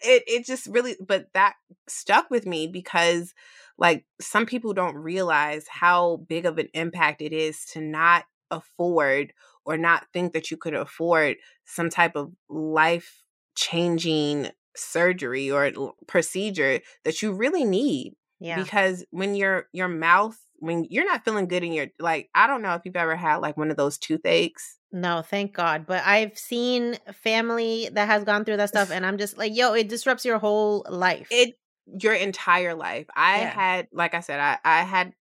it 0.00 0.22
it 0.26 0.46
just 0.46 0.66
really 0.66 0.96
but 1.06 1.28
that 1.34 1.54
stuck 1.88 2.30
with 2.30 2.46
me 2.46 2.66
because 2.66 3.34
like 3.82 4.06
some 4.20 4.46
people 4.46 4.72
don't 4.72 4.96
realize 4.96 5.66
how 5.68 6.24
big 6.28 6.46
of 6.46 6.56
an 6.56 6.68
impact 6.72 7.20
it 7.20 7.34
is 7.34 7.66
to 7.66 7.82
not 7.82 8.24
afford 8.50 9.34
or 9.66 9.76
not 9.76 10.06
think 10.14 10.32
that 10.32 10.50
you 10.50 10.56
could 10.56 10.74
afford 10.74 11.36
some 11.66 11.90
type 11.90 12.16
of 12.16 12.32
life 12.48 13.24
changing 13.54 14.48
surgery 14.74 15.50
or 15.50 15.92
procedure 16.06 16.80
that 17.04 17.20
you 17.20 17.32
really 17.32 17.64
need 17.64 18.14
yeah. 18.42 18.60
Because 18.60 19.04
when 19.12 19.36
your 19.36 19.68
your 19.72 19.86
mouth 19.86 20.36
when 20.58 20.84
you're 20.90 21.06
not 21.06 21.24
feeling 21.24 21.46
good 21.46 21.62
in 21.62 21.72
your 21.72 21.86
like 22.00 22.28
I 22.34 22.48
don't 22.48 22.60
know 22.60 22.74
if 22.74 22.82
you've 22.84 22.96
ever 22.96 23.14
had 23.14 23.36
like 23.36 23.56
one 23.56 23.70
of 23.70 23.76
those 23.76 23.98
toothaches. 23.98 24.78
No, 24.90 25.22
thank 25.22 25.54
God. 25.54 25.86
But 25.86 26.02
I've 26.04 26.36
seen 26.36 26.96
family 27.22 27.88
that 27.92 28.08
has 28.08 28.24
gone 28.24 28.44
through 28.44 28.56
that 28.56 28.68
stuff 28.68 28.90
and 28.90 29.06
I'm 29.06 29.16
just 29.16 29.38
like, 29.38 29.54
yo, 29.54 29.74
it 29.74 29.88
disrupts 29.88 30.24
your 30.24 30.38
whole 30.40 30.84
life. 30.90 31.28
It 31.30 31.54
your 32.00 32.14
entire 32.14 32.74
life. 32.74 33.06
I 33.14 33.40
yeah. 33.40 33.50
had 33.50 33.88
like 33.92 34.14
I 34.14 34.20
said, 34.20 34.40
I, 34.40 34.58
I 34.64 34.82
had 34.82 35.12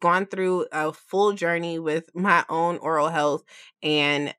gone 0.00 0.26
through 0.26 0.66
a 0.72 0.92
full 0.92 1.32
journey 1.32 1.78
with 1.78 2.10
my 2.14 2.44
own 2.48 2.76
oral 2.78 3.08
health 3.08 3.44
and 3.82 4.34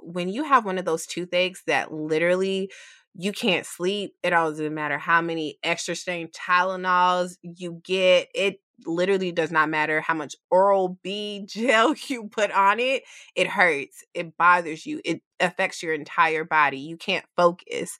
when 0.00 0.28
you 0.28 0.44
have 0.44 0.64
one 0.64 0.78
of 0.78 0.84
those 0.84 1.06
toothaches 1.06 1.62
that 1.66 1.92
literally 1.92 2.70
you 3.14 3.32
can't 3.32 3.66
sleep. 3.66 4.14
It 4.22 4.30
doesn't 4.30 4.74
matter 4.74 4.96
how 4.96 5.20
many 5.20 5.58
extra 5.64 5.96
strength 5.96 6.34
Tylenols 6.34 7.36
you 7.42 7.80
get. 7.84 8.28
It 8.32 8.60
literally 8.86 9.32
does 9.32 9.50
not 9.50 9.68
matter 9.68 10.00
how 10.00 10.14
much 10.14 10.36
oral 10.50 10.98
B 11.02 11.44
gel 11.48 11.94
you 12.06 12.28
put 12.28 12.52
on 12.52 12.78
it. 12.78 13.02
It 13.34 13.48
hurts. 13.48 14.04
It 14.14 14.36
bothers 14.36 14.86
you. 14.86 15.00
It 15.04 15.20
affects 15.40 15.82
your 15.82 15.94
entire 15.94 16.44
body. 16.44 16.78
You 16.78 16.96
can't 16.96 17.26
focus. 17.36 17.98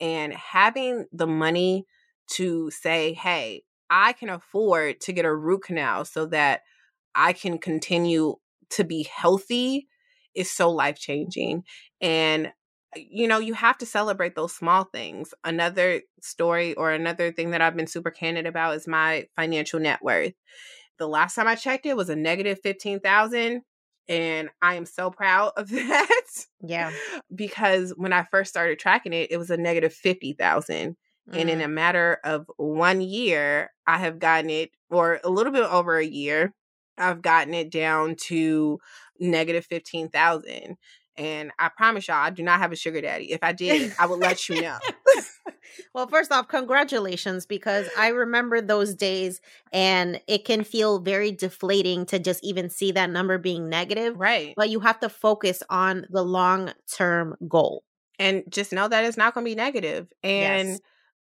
And 0.00 0.32
having 0.32 1.06
the 1.12 1.26
money 1.26 1.84
to 2.30 2.70
say, 2.70 3.12
hey, 3.14 3.62
I 3.90 4.12
can 4.12 4.28
afford 4.28 5.00
to 5.02 5.12
get 5.12 5.24
a 5.24 5.34
root 5.34 5.64
canal 5.64 6.04
so 6.04 6.26
that 6.26 6.62
I 7.14 7.32
can 7.32 7.58
continue 7.58 8.36
to 8.70 8.84
be 8.84 9.08
healthy 9.12 9.88
is 10.34 10.50
so 10.50 10.70
life 10.70 10.98
changing. 10.98 11.64
And 12.00 12.46
uh, 12.46 13.00
you 13.00 13.26
know, 13.28 13.38
you 13.38 13.54
have 13.54 13.78
to 13.78 13.86
celebrate 13.86 14.34
those 14.34 14.54
small 14.54 14.84
things. 14.84 15.34
Another 15.44 16.02
story 16.22 16.74
or 16.74 16.92
another 16.92 17.32
thing 17.32 17.50
that 17.50 17.60
I've 17.60 17.76
been 17.76 17.86
super 17.86 18.10
candid 18.10 18.46
about 18.46 18.76
is 18.76 18.86
my 18.86 19.26
financial 19.36 19.80
net 19.80 20.00
worth. 20.02 20.34
The 20.98 21.08
last 21.08 21.34
time 21.34 21.48
I 21.48 21.54
checked 21.54 21.86
it 21.86 21.96
was 21.96 22.10
a 22.10 22.16
negative 22.16 22.60
15,000 22.62 23.62
and 24.08 24.50
I 24.60 24.74
am 24.74 24.86
so 24.86 25.10
proud 25.10 25.52
of 25.56 25.68
that. 25.70 26.26
Yeah. 26.62 26.92
because 27.34 27.92
when 27.96 28.12
I 28.12 28.24
first 28.24 28.50
started 28.50 28.78
tracking 28.78 29.12
it, 29.12 29.30
it 29.30 29.38
was 29.38 29.50
a 29.50 29.56
negative 29.56 29.94
50,000. 29.94 30.96
Mm. 31.32 31.40
And 31.40 31.50
in 31.50 31.60
a 31.60 31.68
matter 31.68 32.18
of 32.24 32.50
one 32.56 33.00
year, 33.00 33.70
I 33.86 33.98
have 33.98 34.18
gotten 34.18 34.50
it, 34.50 34.70
or 34.90 35.20
a 35.22 35.30
little 35.30 35.52
bit 35.52 35.64
over 35.64 35.96
a 35.96 36.04
year, 36.04 36.54
I've 36.98 37.22
gotten 37.22 37.54
it 37.54 37.70
down 37.70 38.16
to 38.26 38.78
negative 39.18 39.64
15,000. 39.66 40.76
And 41.16 41.50
I 41.58 41.68
promise 41.68 42.08
y'all, 42.08 42.16
I 42.16 42.30
do 42.30 42.42
not 42.42 42.60
have 42.60 42.72
a 42.72 42.76
sugar 42.76 43.00
daddy. 43.00 43.32
If 43.32 43.40
I 43.42 43.52
did, 43.52 43.92
I 43.98 44.06
would 44.06 44.20
let 44.20 44.48
you 44.48 44.62
know. 44.62 44.78
well, 45.94 46.06
first 46.06 46.32
off, 46.32 46.48
congratulations 46.48 47.44
because 47.44 47.88
I 47.98 48.08
remember 48.08 48.60
those 48.60 48.94
days 48.94 49.40
and 49.72 50.20
it 50.26 50.44
can 50.44 50.64
feel 50.64 50.98
very 50.98 51.30
deflating 51.32 52.06
to 52.06 52.18
just 52.18 52.42
even 52.42 52.70
see 52.70 52.92
that 52.92 53.10
number 53.10 53.36
being 53.38 53.68
negative. 53.68 54.18
Right. 54.18 54.54
But 54.56 54.70
you 54.70 54.80
have 54.80 55.00
to 55.00 55.08
focus 55.08 55.62
on 55.68 56.06
the 56.10 56.24
long 56.24 56.72
term 56.90 57.36
goal. 57.46 57.84
And 58.18 58.44
just 58.48 58.72
know 58.72 58.86
that 58.86 59.04
it's 59.04 59.16
not 59.16 59.34
going 59.34 59.44
to 59.44 59.50
be 59.50 59.54
negative. 59.54 60.12
And 60.22 60.68
yes. 60.68 60.80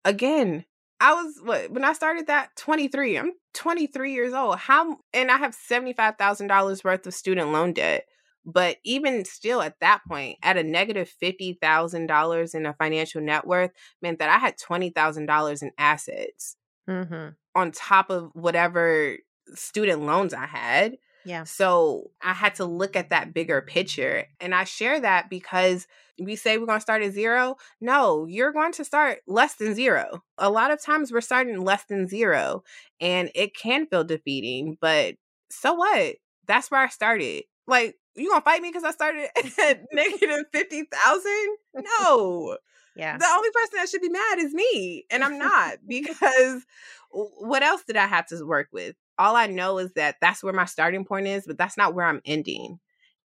Again, 0.05 0.65
I 0.99 1.13
was 1.13 1.39
what 1.43 1.71
when 1.71 1.83
I 1.83 1.93
started 1.93 2.27
that 2.27 2.55
23. 2.57 3.17
I'm 3.17 3.33
23 3.53 4.13
years 4.13 4.33
old. 4.33 4.57
How 4.57 4.97
and 5.13 5.31
I 5.31 5.37
have 5.37 5.55
$75,000 5.55 6.83
worth 6.83 7.07
of 7.07 7.13
student 7.13 7.51
loan 7.51 7.73
debt. 7.73 8.05
But 8.45 8.77
even 8.83 9.23
still 9.23 9.61
at 9.61 9.79
that 9.79 10.01
point, 10.07 10.37
at 10.43 10.57
a 10.57 10.63
negative 10.63 11.09
$50,000 11.21 12.55
in 12.55 12.65
a 12.65 12.73
financial 12.73 13.21
net 13.21 13.47
worth 13.47 13.71
meant 14.01 14.19
that 14.19 14.29
I 14.29 14.37
had 14.37 14.57
$20,000 14.57 15.61
in 15.63 15.71
assets 15.77 16.57
Mm-hmm. 16.89 17.29
on 17.55 17.71
top 17.71 18.09
of 18.09 18.31
whatever 18.33 19.17
student 19.55 20.01
loans 20.01 20.33
I 20.33 20.45
had. 20.45 20.97
Yeah. 21.25 21.43
So 21.43 22.11
I 22.21 22.33
had 22.33 22.55
to 22.55 22.65
look 22.65 22.95
at 22.95 23.09
that 23.09 23.33
bigger 23.33 23.61
picture. 23.61 24.25
And 24.39 24.53
I 24.53 24.63
share 24.63 24.99
that 24.99 25.29
because 25.29 25.87
we 26.19 26.35
say 26.35 26.57
we're 26.57 26.65
going 26.65 26.77
to 26.77 26.81
start 26.81 27.01
at 27.01 27.13
zero. 27.13 27.55
No, 27.81 28.25
you're 28.25 28.51
going 28.51 28.73
to 28.73 28.85
start 28.85 29.19
less 29.27 29.55
than 29.55 29.73
zero. 29.73 30.23
A 30.37 30.49
lot 30.49 30.71
of 30.71 30.81
times 30.81 31.11
we're 31.11 31.21
starting 31.21 31.61
less 31.61 31.85
than 31.85 32.07
zero 32.07 32.63
and 32.99 33.31
it 33.35 33.55
can 33.55 33.87
feel 33.87 34.03
defeating, 34.03 34.77
but 34.79 35.15
so 35.49 35.73
what? 35.73 36.15
That's 36.47 36.69
where 36.69 36.81
I 36.81 36.87
started. 36.89 37.43
Like, 37.67 37.95
you 38.15 38.29
going 38.29 38.41
to 38.41 38.45
fight 38.45 38.61
me 38.61 38.69
because 38.69 38.83
I 38.83 38.91
started 38.91 39.29
at 39.59 39.85
negative 39.91 40.45
50,000? 40.51 41.31
No. 41.75 42.57
Yeah. 42.95 43.17
The 43.17 43.25
only 43.25 43.49
person 43.51 43.77
that 43.77 43.89
should 43.89 44.01
be 44.01 44.09
mad 44.09 44.39
is 44.39 44.53
me. 44.53 45.05
And 45.09 45.23
I'm 45.23 45.39
not 45.39 45.77
because 45.87 46.63
what 47.09 47.63
else 47.63 47.83
did 47.85 47.97
I 47.97 48.05
have 48.05 48.27
to 48.27 48.43
work 48.45 48.67
with? 48.71 48.95
All 49.23 49.37
I 49.37 49.47
know 49.47 49.77
is 49.77 49.93
that 49.93 50.17
that's 50.19 50.43
where 50.43 50.51
my 50.51 50.65
starting 50.65 51.05
point 51.05 51.27
is, 51.27 51.45
but 51.47 51.57
that's 51.57 51.77
not 51.77 51.95
where 51.95 52.05
I'm 52.05 52.21
ending. 52.25 52.79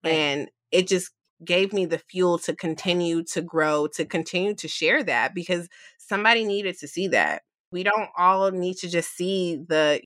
Right. 0.05 0.13
And 0.13 0.51
it 0.71 0.87
just 0.87 1.11
gave 1.45 1.73
me 1.73 1.87
the 1.87 1.99
fuel 1.99 2.39
to 2.39 2.55
continue 2.55 3.25
to 3.33 3.43
grow, 3.43 3.89
to 3.95 4.05
continue 4.05 4.55
to 4.55 4.69
share 4.69 5.03
that 5.03 5.35
because 5.35 5.69
somebody 5.99 6.45
needed 6.45 6.79
to 6.79 6.87
see 6.87 7.09
that. 7.09 7.43
We 7.73 7.83
don't 7.83 8.09
all 8.17 8.53
need 8.53 8.77
to 8.79 8.89
just 8.89 9.17
see 9.17 9.57
the 9.69 10.01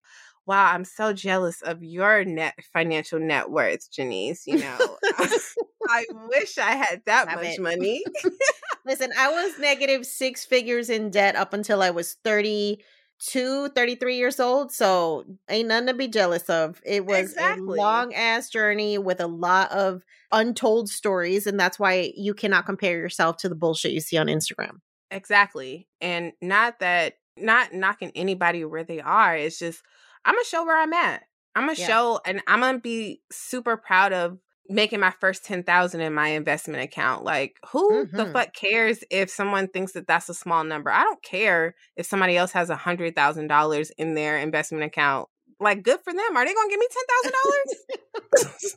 wow, 0.46 0.72
I'm 0.72 0.84
so 0.84 1.12
jealous 1.12 1.62
of 1.62 1.84
your 1.84 2.24
net 2.24 2.54
financial 2.72 3.20
net 3.20 3.50
worth, 3.50 3.90
Jannese. 3.92 4.46
You 4.46 4.58
know, 4.58 4.96
I 5.88 6.04
wish 6.28 6.58
I 6.58 6.72
had 6.72 7.02
that 7.06 7.28
Stop 7.28 7.36
much 7.36 7.58
it. 7.58 7.60
money. 7.60 8.02
Listen, 8.86 9.12
I 9.16 9.30
was 9.30 9.58
negative 9.58 10.04
six 10.06 10.44
figures 10.44 10.90
in 10.90 11.10
debt 11.10 11.36
up 11.36 11.52
until 11.52 11.82
I 11.82 11.90
was 11.90 12.16
32, 13.30 13.68
33 13.74 14.16
years 14.16 14.40
old. 14.40 14.72
So 14.72 15.24
ain't 15.48 15.68
nothing 15.68 15.86
to 15.88 15.94
be 15.94 16.08
jealous 16.08 16.48
of. 16.50 16.80
It 16.84 17.06
was 17.06 17.20
Exactly. 17.30 17.78
a 17.78 17.82
long 17.82 18.14
ass 18.14 18.48
journey 18.50 18.98
with 18.98 19.20
a 19.20 19.26
lot 19.26 19.70
of 19.72 20.04
untold 20.32 20.88
stories. 20.88 21.46
And 21.46 21.58
that's 21.58 21.78
why 21.78 22.12
you 22.16 22.34
cannot 22.34 22.66
compare 22.66 22.96
yourself 22.98 23.36
to 23.38 23.48
the 23.48 23.54
bullshit 23.54 23.92
you 23.92 24.00
see 24.00 24.16
on 24.16 24.26
Instagram. 24.26 24.80
Exactly. 25.10 25.88
And 26.00 26.32
not 26.40 26.78
that 26.80 27.14
not 27.36 27.72
knocking 27.72 28.12
anybody 28.14 28.64
where 28.64 28.84
they 28.84 29.00
are. 29.00 29.36
It's 29.36 29.58
just 29.58 29.82
I'm 30.24 30.34
gonna 30.34 30.44
show 30.44 30.64
where 30.64 30.80
I'm 30.80 30.92
at. 30.92 31.22
I'm 31.54 31.66
gonna 31.66 31.78
Yeah. 31.78 31.86
show 31.86 32.20
and 32.26 32.42
I'm 32.46 32.60
gonna 32.60 32.78
be 32.78 33.22
super 33.30 33.76
proud 33.76 34.12
of 34.12 34.38
making 34.68 35.00
my 35.00 35.10
first 35.10 35.44
10,000 35.44 36.00
in 36.00 36.14
my 36.14 36.28
investment 36.28 36.82
account. 36.82 37.24
Like 37.24 37.58
who 37.72 38.06
the 38.16 38.26
Mhm. 38.26 38.32
fuck 38.32 38.54
cares 38.54 39.04
if 39.10 39.30
someone 39.30 39.68
thinks 39.68 39.92
that 39.92 40.06
that's 40.06 40.28
a 40.28 40.34
small 40.34 40.64
number? 40.64 40.90
I 40.90 41.02
don't 41.02 41.22
care 41.22 41.74
if 41.96 42.06
somebody 42.06 42.36
else 42.36 42.52
has 42.52 42.70
a 42.70 42.76
$100,000 42.76 43.90
in 43.98 44.14
their 44.14 44.38
investment 44.38 44.84
account. 44.84 45.28
Like 45.60 45.82
good 45.82 46.00
for 46.02 46.12
them. 46.12 46.36
Are 46.36 46.44
they 46.46 46.54
going 46.54 46.68
to 46.68 46.72
give 46.72 46.80
me 46.80 46.88
$10,000? 46.90 48.76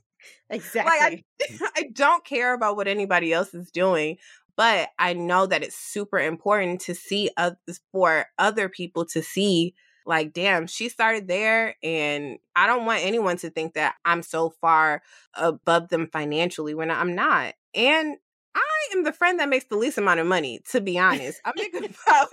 Exactly. 0.49 1.23
Like 1.39 1.61
I, 1.61 1.69
I 1.77 1.89
don't 1.93 2.25
care 2.25 2.53
about 2.53 2.75
what 2.75 2.87
anybody 2.87 3.33
else 3.33 3.53
is 3.53 3.71
doing, 3.71 4.17
but 4.55 4.89
I 4.99 5.13
know 5.13 5.45
that 5.45 5.63
it's 5.63 5.75
super 5.75 6.19
important 6.19 6.81
to 6.81 6.95
see 6.95 7.29
others 7.37 7.81
for 7.91 8.25
other 8.37 8.69
people 8.69 9.05
to 9.07 9.21
see. 9.21 9.73
Like, 10.05 10.33
damn, 10.33 10.67
she 10.67 10.89
started 10.89 11.27
there, 11.27 11.75
and 11.81 12.37
I 12.55 12.67
don't 12.67 12.85
want 12.85 13.03
anyone 13.03 13.37
to 13.37 13.49
think 13.49 13.73
that 13.73 13.95
I'm 14.05 14.21
so 14.21 14.51
far 14.61 15.01
above 15.33 15.89
them 15.89 16.07
financially 16.11 16.75
when 16.75 16.91
I'm 16.91 17.15
not. 17.15 17.55
And 17.73 18.17
I 18.53 18.89
am 18.93 19.03
the 19.03 19.11
friend 19.11 19.39
that 19.39 19.49
makes 19.49 19.65
the 19.65 19.77
least 19.77 19.97
amount 19.97 20.19
of 20.19 20.27
money, 20.27 20.61
to 20.69 20.79
be 20.79 20.99
honest. 20.99 21.41
I 21.43 21.53
make 21.55 21.73
about 22.07 22.27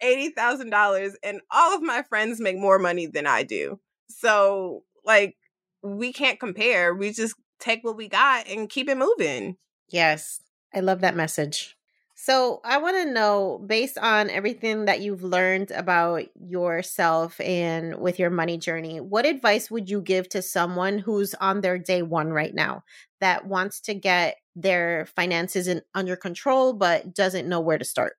eighty 0.00 0.30
thousand 0.30 0.70
dollars, 0.70 1.16
and 1.22 1.40
all 1.50 1.74
of 1.74 1.82
my 1.82 2.02
friends 2.02 2.40
make 2.40 2.58
more 2.58 2.78
money 2.78 3.06
than 3.06 3.26
I 3.26 3.44
do. 3.44 3.78
So, 4.08 4.82
like, 5.04 5.36
we 5.82 6.12
can't 6.12 6.40
compare. 6.40 6.94
We 6.94 7.12
just 7.12 7.34
take 7.60 7.84
what 7.84 7.96
we 7.96 8.08
got 8.08 8.48
and 8.48 8.68
keep 8.68 8.88
it 8.88 8.98
moving. 8.98 9.56
Yes, 9.88 10.40
I 10.74 10.80
love 10.80 11.00
that 11.00 11.16
message. 11.16 11.76
So, 12.24 12.60
I 12.64 12.78
want 12.78 12.96
to 12.98 13.12
know 13.12 13.58
based 13.66 13.98
on 13.98 14.30
everything 14.30 14.84
that 14.84 15.00
you've 15.00 15.24
learned 15.24 15.72
about 15.72 16.28
yourself 16.36 17.40
and 17.40 17.98
with 17.98 18.20
your 18.20 18.30
money 18.30 18.56
journey, 18.58 19.00
what 19.00 19.26
advice 19.26 19.72
would 19.72 19.90
you 19.90 20.00
give 20.00 20.28
to 20.28 20.40
someone 20.40 20.98
who's 21.00 21.34
on 21.34 21.62
their 21.62 21.78
day 21.78 22.02
one 22.02 22.28
right 22.28 22.54
now 22.54 22.84
that 23.20 23.46
wants 23.48 23.80
to 23.82 23.94
get 23.94 24.36
their 24.54 25.06
finances 25.06 25.66
in, 25.66 25.82
under 25.96 26.14
control 26.14 26.74
but 26.74 27.12
doesn't 27.12 27.48
know 27.48 27.60
where 27.60 27.78
to 27.78 27.84
start? 27.84 28.14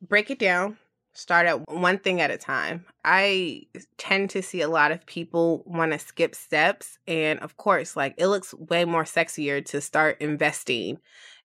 Break 0.00 0.30
it 0.30 0.38
down. 0.38 0.78
Start 1.14 1.46
at 1.46 1.68
one 1.70 1.98
thing 1.98 2.20
at 2.22 2.30
a 2.30 2.38
time. 2.38 2.86
I 3.04 3.66
tend 3.98 4.30
to 4.30 4.42
see 4.42 4.62
a 4.62 4.68
lot 4.68 4.92
of 4.92 5.04
people 5.04 5.62
want 5.66 5.92
to 5.92 5.98
skip 5.98 6.34
steps. 6.34 6.98
And 7.06 7.38
of 7.40 7.58
course, 7.58 7.96
like 7.96 8.14
it 8.16 8.28
looks 8.28 8.54
way 8.54 8.86
more 8.86 9.04
sexier 9.04 9.64
to 9.66 9.80
start 9.80 10.16
investing. 10.20 10.98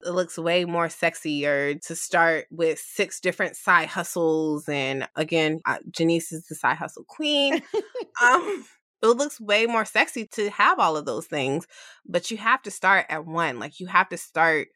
It 0.05 0.11
looks 0.11 0.39
way 0.39 0.65
more 0.65 0.89
sexier 0.89 1.81
to 1.87 1.97
start 1.97 2.47
with 2.51 2.79
six 2.79 3.21
different 3.21 3.57
side 3.57 3.89
hustles. 3.89 4.69
And 4.69 5.09
again, 5.17 5.61
uh, 5.65 5.79
Jannese 5.91 6.33
is 6.33 6.47
the 6.49 6.55
side 6.55 6.77
hustle 6.77 7.05
queen. 7.09 7.63
um, 8.23 8.65
it 9.03 9.07
looks 9.07 9.41
way 9.41 9.67
more 9.67 9.85
sexy 9.85 10.27
to 10.33 10.51
have 10.51 10.79
all 10.79 10.97
of 10.97 11.07
those 11.07 11.27
things, 11.27 11.67
but 12.07 12.31
you 12.31 12.37
have 12.37 12.63
to 12.63 12.71
start 12.71 13.07
at 13.09 13.27
one. 13.27 13.59
Like 13.59 13.81
you 13.81 13.87
have 13.87 14.09
to 14.11 14.17
start 14.17 14.69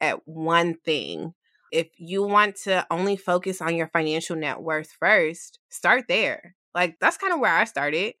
at 0.00 0.26
one 0.26 0.74
thing. 0.84 1.34
If 1.70 1.88
you 1.98 2.22
want 2.22 2.56
to 2.64 2.86
only 2.90 3.16
focus 3.16 3.60
on 3.60 3.76
your 3.76 3.88
financial 3.88 4.36
net 4.36 4.60
worth 4.60 4.90
first, 4.98 5.58
start 5.68 6.04
there. 6.08 6.54
Like 6.74 6.96
that's 7.00 7.18
kind 7.18 7.32
of 7.32 7.40
where 7.40 7.54
I 7.54 7.64
started. 7.64 8.14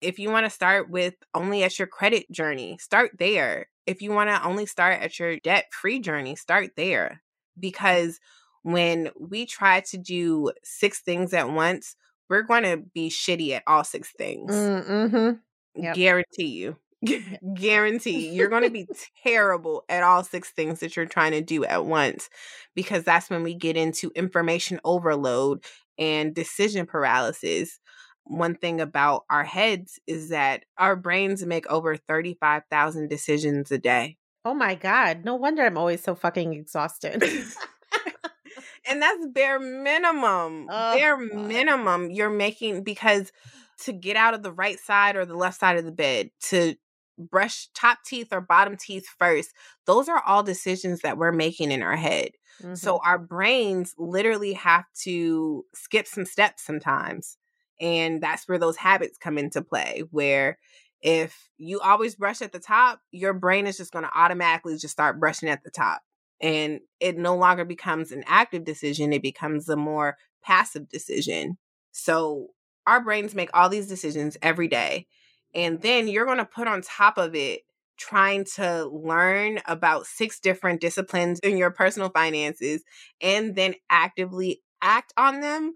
If 0.00 0.18
you 0.18 0.30
want 0.30 0.46
to 0.46 0.50
start 0.50 0.90
with 0.90 1.14
only 1.34 1.62
at 1.64 1.78
your 1.78 1.88
credit 1.88 2.30
journey, 2.30 2.78
start 2.78 3.12
there. 3.18 3.66
If 3.86 4.02
you 4.02 4.12
want 4.12 4.30
to 4.30 4.44
only 4.44 4.66
start 4.66 5.00
at 5.02 5.18
your 5.18 5.38
debt 5.38 5.66
free 5.72 6.00
journey, 6.00 6.36
start 6.36 6.70
there. 6.76 7.22
Because 7.58 8.18
when 8.62 9.10
we 9.18 9.46
try 9.46 9.80
to 9.80 9.98
do 9.98 10.50
six 10.62 11.00
things 11.00 11.32
at 11.32 11.50
once, 11.50 11.96
we're 12.28 12.42
going 12.42 12.62
to 12.64 12.78
be 12.94 13.10
shitty 13.10 13.50
at 13.50 13.62
all 13.66 13.84
six 13.84 14.10
things. 14.16 14.52
Mm-hmm. 14.52 15.82
Yep. 15.82 15.94
Guarantee 15.94 16.46
you. 16.46 16.76
Guarantee 17.54 18.30
you're 18.30 18.48
going 18.48 18.62
to 18.62 18.70
be 18.70 18.86
terrible 19.22 19.84
at 19.88 20.02
all 20.02 20.24
six 20.24 20.50
things 20.50 20.80
that 20.80 20.96
you're 20.96 21.04
trying 21.04 21.32
to 21.32 21.42
do 21.42 21.64
at 21.64 21.84
once 21.84 22.30
because 22.74 23.04
that's 23.04 23.28
when 23.28 23.42
we 23.42 23.54
get 23.54 23.76
into 23.76 24.10
information 24.14 24.80
overload 24.84 25.62
and 25.98 26.34
decision 26.34 26.86
paralysis. 26.86 27.78
One 28.26 28.54
thing 28.54 28.80
about 28.80 29.24
our 29.28 29.44
heads 29.44 29.98
is 30.06 30.30
that 30.30 30.64
our 30.78 30.96
brains 30.96 31.44
make 31.44 31.66
over 31.66 31.96
35,000 31.96 33.08
decisions 33.08 33.70
a 33.70 33.78
day. 33.78 34.16
Oh 34.44 34.54
my 34.54 34.74
God. 34.74 35.24
No 35.24 35.34
wonder 35.34 35.62
I'm 35.64 35.78
always 35.78 36.02
so 36.02 36.14
fucking 36.14 36.52
exhausted. 36.54 37.22
and 38.88 39.00
that's 39.02 39.26
bare 39.32 39.58
minimum. 39.58 40.66
Oh, 40.70 40.96
bare 40.96 41.16
God. 41.16 41.46
minimum 41.48 42.10
you're 42.10 42.30
making 42.30 42.82
because 42.84 43.32
to 43.80 43.92
get 43.92 44.16
out 44.16 44.34
of 44.34 44.42
the 44.42 44.52
right 44.52 44.78
side 44.78 45.16
or 45.16 45.24
the 45.24 45.36
left 45.36 45.58
side 45.58 45.76
of 45.76 45.84
the 45.84 45.92
bed, 45.92 46.30
to 46.48 46.74
brush 47.18 47.68
top 47.74 47.98
teeth 48.06 48.28
or 48.32 48.40
bottom 48.40 48.76
teeth 48.76 49.06
first, 49.18 49.50
those 49.86 50.08
are 50.08 50.22
all 50.26 50.42
decisions 50.42 51.00
that 51.00 51.18
we're 51.18 51.32
making 51.32 51.70
in 51.70 51.82
our 51.82 51.96
head. 51.96 52.30
So 52.72 52.96
Mm-hmm. 52.96 53.08
our 53.08 53.18
brains 53.18 53.94
literally 53.98 54.52
have 54.54 54.84
to 55.02 55.64
skip 55.74 56.06
some 56.06 56.24
steps 56.24 56.64
sometimes. 56.64 57.36
And 57.80 58.22
that's 58.22 58.48
where 58.48 58.58
those 58.58 58.76
habits 58.76 59.18
come 59.18 59.38
into 59.38 59.62
play, 59.62 60.02
where 60.10 60.58
if 61.02 61.50
you 61.58 61.80
always 61.80 62.14
brush 62.14 62.40
at 62.40 62.52
the 62.52 62.58
top, 62.58 63.00
your 63.10 63.34
brain 63.34 63.66
is 63.66 63.76
just 63.76 63.92
going 63.92 64.04
to 64.04 64.18
automatically 64.18 64.76
just 64.78 64.92
start 64.92 65.20
brushing 65.20 65.48
at 65.48 65.62
the 65.62 65.70
top. 65.70 66.02
And 66.40 66.80
it 67.00 67.16
no 67.16 67.36
longer 67.36 67.64
becomes 67.64 68.10
an 68.10 68.24
active 68.26 68.64
decision, 68.64 69.12
it 69.12 69.22
becomes 69.22 69.68
a 69.68 69.76
more 69.76 70.16
passive 70.42 70.88
decision. 70.88 71.58
So 71.92 72.48
our 72.86 73.02
brains 73.02 73.34
make 73.34 73.50
all 73.54 73.68
these 73.68 73.86
decisions 73.86 74.36
every 74.42 74.68
day. 74.68 75.06
And 75.54 75.80
then 75.80 76.08
you're 76.08 76.26
going 76.26 76.38
to 76.38 76.44
put 76.44 76.68
on 76.68 76.82
top 76.82 77.18
of 77.18 77.34
it 77.34 77.62
trying 77.96 78.44
to 78.56 78.86
learn 78.86 79.60
about 79.66 80.06
six 80.06 80.40
different 80.40 80.80
disciplines 80.80 81.38
in 81.40 81.56
your 81.56 81.70
personal 81.70 82.08
finances 82.10 82.82
and 83.20 83.54
then 83.54 83.74
actively 83.88 84.62
act 84.82 85.12
on 85.16 85.40
them 85.40 85.74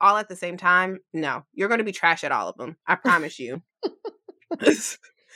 all 0.00 0.16
at 0.16 0.28
the 0.28 0.36
same 0.36 0.56
time 0.56 0.98
no 1.12 1.44
you're 1.52 1.68
going 1.68 1.78
to 1.78 1.84
be 1.84 1.92
trash 1.92 2.24
at 2.24 2.32
all 2.32 2.48
of 2.48 2.56
them 2.56 2.76
i 2.86 2.94
promise 2.94 3.38
you 3.38 3.62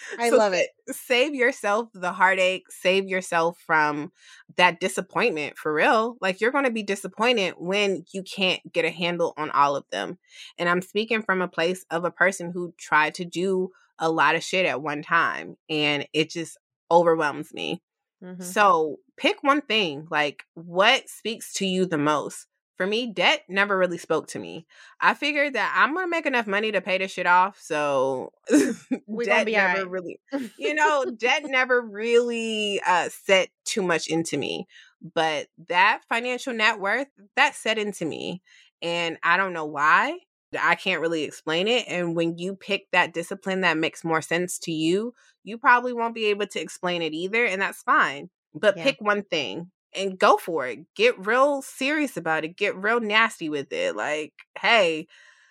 I 0.18 0.30
so 0.30 0.36
love 0.36 0.52
it. 0.52 0.70
Save 0.88 1.34
yourself 1.34 1.88
the 1.94 2.12
heartache, 2.12 2.64
save 2.70 3.06
yourself 3.06 3.58
from 3.66 4.12
that 4.56 4.80
disappointment 4.80 5.58
for 5.58 5.72
real. 5.72 6.16
Like 6.20 6.40
you're 6.40 6.52
going 6.52 6.64
to 6.64 6.70
be 6.70 6.82
disappointed 6.82 7.54
when 7.58 8.04
you 8.12 8.22
can't 8.22 8.60
get 8.72 8.84
a 8.84 8.90
handle 8.90 9.34
on 9.36 9.50
all 9.50 9.76
of 9.76 9.84
them. 9.90 10.18
And 10.58 10.68
I'm 10.68 10.82
speaking 10.82 11.22
from 11.22 11.42
a 11.42 11.48
place 11.48 11.84
of 11.90 12.04
a 12.04 12.10
person 12.10 12.50
who 12.52 12.74
tried 12.78 13.14
to 13.14 13.24
do 13.24 13.70
a 13.98 14.10
lot 14.10 14.34
of 14.34 14.42
shit 14.42 14.66
at 14.66 14.82
one 14.82 15.02
time 15.02 15.56
and 15.68 16.06
it 16.12 16.30
just 16.30 16.58
overwhelms 16.90 17.52
me. 17.52 17.82
Mm-hmm. 18.24 18.42
So 18.42 18.96
pick 19.16 19.42
one 19.42 19.60
thing. 19.60 20.06
Like 20.10 20.44
what 20.54 21.08
speaks 21.08 21.52
to 21.54 21.66
you 21.66 21.86
the 21.86 21.98
most? 21.98 22.46
For 22.80 22.86
me, 22.86 23.12
debt 23.12 23.42
never 23.46 23.76
really 23.76 23.98
spoke 23.98 24.26
to 24.28 24.38
me. 24.38 24.66
I 25.02 25.12
figured 25.12 25.52
that 25.52 25.74
I'm 25.76 25.92
gonna 25.92 26.08
make 26.08 26.24
enough 26.24 26.46
money 26.46 26.72
to 26.72 26.80
pay 26.80 26.96
this 26.96 27.12
shit 27.12 27.26
off, 27.26 27.58
so 27.60 28.32
we 29.06 29.26
debt 29.26 29.46
never 29.46 29.80
right. 29.80 29.90
really, 29.90 30.18
you 30.56 30.72
know, 30.72 31.04
debt 31.18 31.42
never 31.44 31.82
really 31.82 32.80
uh, 32.86 33.10
set 33.10 33.50
too 33.66 33.82
much 33.82 34.06
into 34.06 34.38
me. 34.38 34.66
But 35.14 35.48
that 35.68 36.00
financial 36.08 36.54
net 36.54 36.80
worth 36.80 37.08
that 37.36 37.54
set 37.54 37.76
into 37.76 38.06
me, 38.06 38.40
and 38.80 39.18
I 39.22 39.36
don't 39.36 39.52
know 39.52 39.66
why. 39.66 40.16
I 40.58 40.74
can't 40.74 41.02
really 41.02 41.24
explain 41.24 41.68
it. 41.68 41.84
And 41.86 42.16
when 42.16 42.38
you 42.38 42.56
pick 42.56 42.90
that 42.92 43.12
discipline 43.12 43.60
that 43.60 43.76
makes 43.76 44.04
more 44.04 44.22
sense 44.22 44.58
to 44.60 44.72
you, 44.72 45.12
you 45.44 45.58
probably 45.58 45.92
won't 45.92 46.14
be 46.14 46.28
able 46.28 46.46
to 46.46 46.60
explain 46.62 47.02
it 47.02 47.12
either, 47.12 47.44
and 47.44 47.60
that's 47.60 47.82
fine. 47.82 48.30
But 48.54 48.78
yeah. 48.78 48.84
pick 48.84 49.02
one 49.02 49.22
thing 49.22 49.70
and 49.94 50.18
go 50.18 50.36
for 50.36 50.66
it. 50.66 50.80
Get 50.94 51.26
real 51.26 51.62
serious 51.62 52.16
about 52.16 52.44
it. 52.44 52.56
Get 52.56 52.76
real 52.76 53.00
nasty 53.00 53.48
with 53.48 53.72
it. 53.72 53.96
Like, 53.96 54.32
hey, 54.58 55.06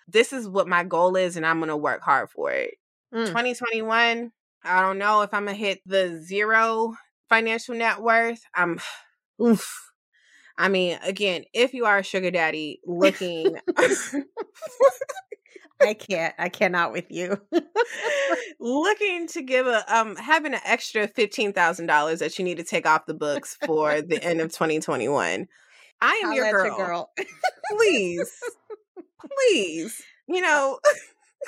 this 0.08 0.32
is 0.32 0.48
what 0.48 0.68
my 0.68 0.84
goal 0.84 1.16
is, 1.16 1.36
and 1.36 1.46
I'm 1.46 1.58
going 1.58 1.68
to 1.68 1.76
work 1.76 2.02
hard 2.02 2.30
for 2.30 2.50
it. 2.50 2.74
Mm. 3.14 3.26
2021, 3.26 4.32
I 4.64 4.80
don't 4.80 4.98
know 4.98 5.22
if 5.22 5.34
I'm 5.34 5.44
going 5.44 5.56
to 5.56 5.62
hit 5.62 5.80
the 5.86 6.20
zero 6.22 6.94
financial 7.28 7.74
net 7.74 8.00
worth. 8.00 8.42
I'm, 8.54 8.80
oof. 9.42 9.86
I 10.58 10.68
mean, 10.68 10.98
again, 11.02 11.44
if 11.54 11.72
you 11.72 11.86
are 11.86 11.98
a 11.98 12.02
sugar 12.02 12.30
daddy 12.30 12.80
looking 12.86 13.56
I 15.80 15.94
can't. 15.94 16.34
I 16.38 16.48
cannot 16.48 16.92
with 16.92 17.06
you. 17.10 17.40
Looking 18.60 19.26
to 19.28 19.42
give 19.42 19.66
a 19.66 19.82
um 19.94 20.16
having 20.16 20.54
an 20.54 20.60
extra 20.64 21.08
fifteen 21.08 21.52
thousand 21.52 21.86
dollars 21.86 22.18
that 22.18 22.38
you 22.38 22.44
need 22.44 22.58
to 22.58 22.64
take 22.64 22.86
off 22.86 23.06
the 23.06 23.14
books 23.14 23.56
for 23.64 24.02
the 24.02 24.22
end 24.22 24.40
of 24.40 24.52
2021. 24.52 25.48
I 26.02 26.22
am 26.24 26.32
your 26.32 26.50
girl. 26.50 26.66
your 26.66 26.76
girl. 26.76 27.10
please, 27.70 28.30
please. 29.20 30.02
You 30.28 30.40
know, 30.40 30.78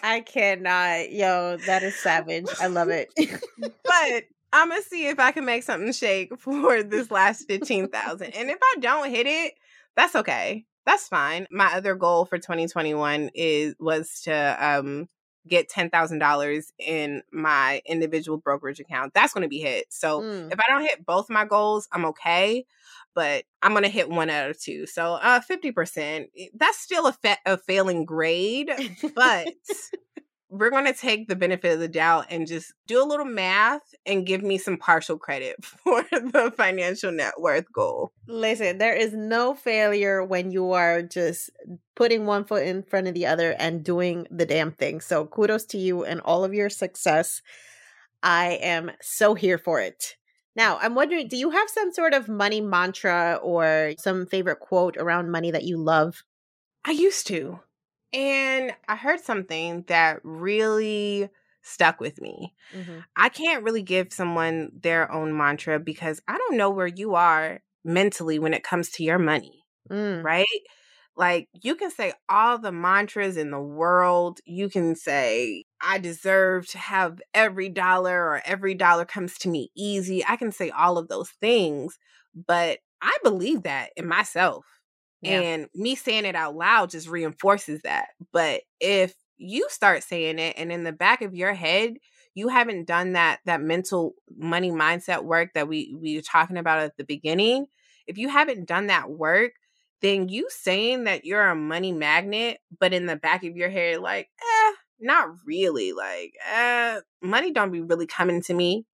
I 0.02 0.20
cannot. 0.20 1.12
Yo, 1.12 1.58
that 1.66 1.82
is 1.82 1.94
savage. 1.96 2.48
I 2.60 2.66
love 2.66 2.88
it. 2.88 3.12
but 3.58 4.24
I'm 4.52 4.68
gonna 4.68 4.82
see 4.82 5.08
if 5.08 5.18
I 5.18 5.32
can 5.32 5.44
make 5.44 5.62
something 5.62 5.92
shake 5.92 6.36
for 6.38 6.82
this 6.82 7.10
last 7.10 7.46
fifteen 7.46 7.88
thousand, 7.88 8.30
and 8.32 8.50
if 8.50 8.58
I 8.60 8.76
don't 8.80 9.10
hit 9.10 9.26
it, 9.26 9.54
that's 9.94 10.16
okay 10.16 10.66
that's 10.86 11.08
fine. 11.08 11.46
My 11.50 11.74
other 11.74 11.94
goal 11.94 12.24
for 12.24 12.38
2021 12.38 13.30
is 13.34 13.74
was 13.78 14.22
to 14.24 14.56
um 14.60 15.08
get 15.48 15.68
$10,000 15.68 16.64
in 16.78 17.22
my 17.32 17.82
individual 17.84 18.38
brokerage 18.38 18.78
account. 18.78 19.12
That's 19.12 19.32
going 19.32 19.42
to 19.42 19.48
be 19.48 19.58
hit. 19.58 19.86
So 19.90 20.20
mm. 20.20 20.52
if 20.52 20.58
I 20.58 20.72
don't 20.72 20.82
hit 20.82 21.04
both 21.04 21.28
my 21.28 21.44
goals, 21.44 21.88
I'm 21.90 22.04
okay, 22.06 22.64
but 23.14 23.44
I'm 23.60 23.72
going 23.72 23.82
to 23.82 23.88
hit 23.88 24.08
one 24.08 24.30
out 24.30 24.50
of 24.50 24.60
two. 24.60 24.86
So 24.86 25.14
uh 25.14 25.40
50%, 25.40 26.28
eh, 26.38 26.46
that's 26.54 26.78
still 26.78 27.06
a, 27.06 27.12
fa- 27.12 27.38
a 27.44 27.58
failing 27.58 28.04
grade, 28.04 28.70
but 29.14 29.48
we're 30.52 30.70
going 30.70 30.84
to 30.84 30.92
take 30.92 31.28
the 31.28 31.34
benefit 31.34 31.72
of 31.72 31.80
the 31.80 31.88
doubt 31.88 32.26
and 32.28 32.46
just 32.46 32.74
do 32.86 33.02
a 33.02 33.08
little 33.08 33.24
math 33.24 33.94
and 34.04 34.26
give 34.26 34.42
me 34.42 34.58
some 34.58 34.76
partial 34.76 35.16
credit 35.16 35.56
for 35.64 36.02
the 36.10 36.52
financial 36.54 37.10
net 37.10 37.32
worth 37.38 37.72
goal. 37.72 38.12
Listen, 38.28 38.76
there 38.76 38.94
is 38.94 39.14
no 39.14 39.54
failure 39.54 40.22
when 40.22 40.50
you 40.50 40.72
are 40.72 41.00
just 41.00 41.48
putting 41.96 42.26
one 42.26 42.44
foot 42.44 42.66
in 42.66 42.82
front 42.82 43.08
of 43.08 43.14
the 43.14 43.24
other 43.24 43.52
and 43.58 43.82
doing 43.82 44.26
the 44.30 44.44
damn 44.44 44.72
thing. 44.72 45.00
So 45.00 45.24
kudos 45.24 45.64
to 45.66 45.78
you 45.78 46.04
and 46.04 46.20
all 46.20 46.44
of 46.44 46.52
your 46.52 46.68
success. 46.68 47.40
I 48.22 48.58
am 48.62 48.90
so 49.00 49.34
here 49.34 49.56
for 49.56 49.80
it. 49.80 50.16
Now, 50.54 50.78
I'm 50.82 50.94
wondering, 50.94 51.28
do 51.28 51.38
you 51.38 51.48
have 51.48 51.70
some 51.70 51.92
sort 51.94 52.12
of 52.12 52.28
money 52.28 52.60
mantra 52.60 53.40
or 53.42 53.94
some 53.98 54.26
favorite 54.26 54.60
quote 54.60 54.98
around 54.98 55.30
money 55.30 55.50
that 55.50 55.64
you 55.64 55.78
love? 55.78 56.24
I 56.84 56.90
used 56.90 57.26
to. 57.28 57.60
And 58.12 58.72
I 58.88 58.96
heard 58.96 59.20
something 59.20 59.84
that 59.88 60.20
really 60.22 61.30
stuck 61.62 62.00
with 62.00 62.20
me. 62.20 62.54
Mm-hmm. 62.76 62.98
I 63.16 63.28
can't 63.28 63.64
really 63.64 63.82
give 63.82 64.12
someone 64.12 64.70
their 64.74 65.10
own 65.10 65.36
mantra 65.36 65.78
because 65.78 66.20
I 66.28 66.36
don't 66.36 66.56
know 66.56 66.70
where 66.70 66.86
you 66.86 67.14
are 67.14 67.60
mentally 67.84 68.38
when 68.38 68.54
it 68.54 68.64
comes 68.64 68.90
to 68.90 69.04
your 69.04 69.18
money, 69.18 69.64
mm. 69.90 70.22
right? 70.22 70.46
Like 71.16 71.48
you 71.52 71.74
can 71.74 71.90
say 71.90 72.14
all 72.28 72.58
the 72.58 72.72
mantras 72.72 73.36
in 73.36 73.50
the 73.50 73.60
world. 73.60 74.40
You 74.44 74.68
can 74.68 74.96
say, 74.96 75.64
I 75.80 75.98
deserve 75.98 76.66
to 76.68 76.78
have 76.78 77.20
every 77.34 77.68
dollar 77.68 78.18
or 78.18 78.42
every 78.44 78.74
dollar 78.74 79.04
comes 79.04 79.38
to 79.38 79.48
me 79.48 79.70
easy. 79.76 80.24
I 80.26 80.36
can 80.36 80.52
say 80.52 80.70
all 80.70 80.96
of 80.98 81.08
those 81.08 81.30
things, 81.40 81.98
but 82.34 82.78
I 83.02 83.16
believe 83.22 83.64
that 83.64 83.90
in 83.96 84.06
myself. 84.06 84.64
And 85.24 85.68
me 85.74 85.94
saying 85.94 86.24
it 86.24 86.34
out 86.34 86.56
loud 86.56 86.90
just 86.90 87.08
reinforces 87.08 87.82
that. 87.82 88.08
But 88.32 88.62
if 88.80 89.14
you 89.36 89.66
start 89.70 90.02
saying 90.02 90.38
it 90.38 90.54
and 90.58 90.72
in 90.72 90.84
the 90.84 90.92
back 90.92 91.22
of 91.22 91.34
your 91.34 91.54
head, 91.54 91.94
you 92.34 92.48
haven't 92.48 92.86
done 92.86 93.12
that 93.12 93.40
that 93.44 93.60
mental 93.60 94.14
money 94.36 94.70
mindset 94.70 95.24
work 95.24 95.50
that 95.54 95.68
we 95.68 95.94
we 96.00 96.16
were 96.16 96.22
talking 96.22 96.56
about 96.56 96.80
at 96.80 96.96
the 96.96 97.04
beginning, 97.04 97.66
if 98.06 98.18
you 98.18 98.28
haven't 98.28 98.66
done 98.66 98.86
that 98.88 99.10
work, 99.10 99.52
then 100.00 100.28
you 100.28 100.48
saying 100.50 101.04
that 101.04 101.24
you're 101.24 101.48
a 101.48 101.54
money 101.54 101.92
magnet, 101.92 102.58
but 102.78 102.92
in 102.92 103.06
the 103.06 103.16
back 103.16 103.44
of 103.44 103.56
your 103.56 103.70
head, 103.70 104.00
like, 104.00 104.28
eh, 104.40 104.72
not 105.00 105.28
really. 105.46 105.92
Like, 105.92 106.34
eh, 106.50 107.00
money 107.22 107.52
don't 107.52 107.70
be 107.72 107.80
really 107.80 108.06
coming 108.06 108.42
to 108.42 108.54
me. 108.54 108.84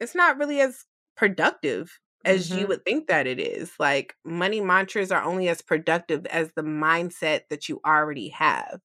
It's 0.00 0.14
not 0.14 0.38
really 0.38 0.60
as 0.60 0.84
productive 1.16 1.98
as 2.24 2.48
mm-hmm. 2.48 2.58
you 2.58 2.66
would 2.66 2.84
think 2.84 3.08
that 3.08 3.26
it 3.26 3.40
is. 3.40 3.72
Like 3.78 4.16
money 4.24 4.60
mantras 4.60 5.12
are 5.12 5.22
only 5.22 5.48
as 5.48 5.62
productive 5.62 6.26
as 6.26 6.52
the 6.52 6.62
mindset 6.62 7.42
that 7.50 7.68
you 7.68 7.80
already 7.84 8.28
have. 8.28 8.80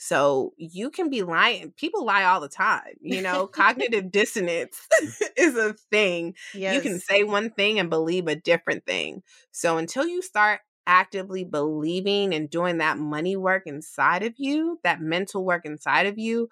So 0.00 0.54
you 0.56 0.90
can 0.90 1.10
be 1.10 1.22
lying. 1.22 1.72
People 1.76 2.04
lie 2.04 2.24
all 2.24 2.40
the 2.40 2.48
time. 2.48 2.94
You 3.00 3.20
know, 3.20 3.46
cognitive 3.52 4.12
dissonance 4.12 4.80
is 5.36 5.56
a 5.56 5.74
thing. 5.90 6.34
Yes. 6.54 6.76
You 6.76 6.80
can 6.80 7.00
say 7.00 7.24
one 7.24 7.50
thing 7.50 7.80
and 7.80 7.90
believe 7.90 8.28
a 8.28 8.36
different 8.36 8.86
thing. 8.86 9.22
So 9.50 9.76
until 9.76 10.06
you 10.06 10.22
start 10.22 10.60
actively 10.86 11.44
believing 11.44 12.32
and 12.32 12.48
doing 12.48 12.78
that 12.78 12.96
money 12.96 13.36
work 13.36 13.64
inside 13.66 14.22
of 14.22 14.34
you, 14.38 14.78
that 14.84 15.00
mental 15.00 15.44
work 15.44 15.66
inside 15.66 16.06
of 16.06 16.16
you, 16.16 16.48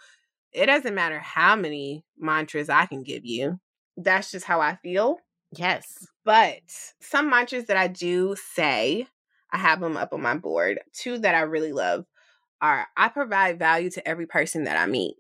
it 0.53 0.67
doesn't 0.67 0.95
matter 0.95 1.21
how 1.21 1.55
many 1.55 2.05
mantras 2.19 2.69
I 2.69 2.87
can 2.87 3.03
give 3.03 3.25
you. 3.25 3.61
That's 3.97 4.33
just 4.33 4.45
how 4.45 4.61
I 4.61 4.77
feel. 4.77 5.19
Yes. 5.53 6.07
But 6.25 6.61
some 7.01 7.31
mantras 7.31 7.67
that 7.67 7.77
I 7.77 7.89
do 7.89 8.37
say, 8.55 9.07
I 9.53 9.59
have 9.59 9.81
them 9.81 9.97
up 9.97 10.13
on 10.13 10.23
my 10.23 10.37
board. 10.37 10.81
Two 10.93 11.19
that 11.19 11.35
I 11.35 11.41
really 11.41 11.73
love 11.73 12.05
are 12.61 12.87
I 12.97 13.09
provide 13.09 13.59
value 13.59 13.91
to 13.91 14.09
every 14.09 14.27
person 14.27 14.65
that 14.65 14.77
I 14.77 14.87
meet. 14.87 15.17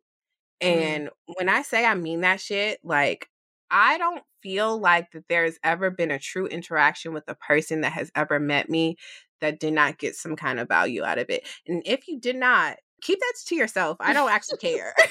Mm. 0.62 0.68
And 0.68 1.08
mm. 1.08 1.34
when 1.36 1.48
I 1.48 1.62
say 1.62 1.84
I 1.84 1.94
mean 1.94 2.22
that 2.22 2.40
shit, 2.40 2.78
like 2.82 3.28
I 3.70 3.98
don't 3.98 4.22
feel 4.42 4.78
like 4.78 5.10
that 5.12 5.24
there's 5.28 5.58
ever 5.62 5.90
been 5.90 6.10
a 6.10 6.18
true 6.18 6.46
interaction 6.46 7.12
with 7.12 7.24
a 7.28 7.34
person 7.34 7.82
that 7.82 7.92
has 7.92 8.10
ever 8.14 8.38
met 8.38 8.70
me 8.70 8.96
that 9.40 9.60
did 9.60 9.74
not 9.74 9.98
get 9.98 10.14
some 10.14 10.36
kind 10.36 10.58
of 10.58 10.68
value 10.68 11.04
out 11.04 11.18
of 11.18 11.28
it. 11.28 11.46
And 11.66 11.82
if 11.84 12.08
you 12.08 12.18
did 12.18 12.36
not, 12.36 12.76
keep 13.02 13.18
that 13.20 13.34
to 13.46 13.54
yourself. 13.54 13.98
I 14.00 14.12
don't 14.12 14.30
actually 14.30 14.58
care. 14.58 14.94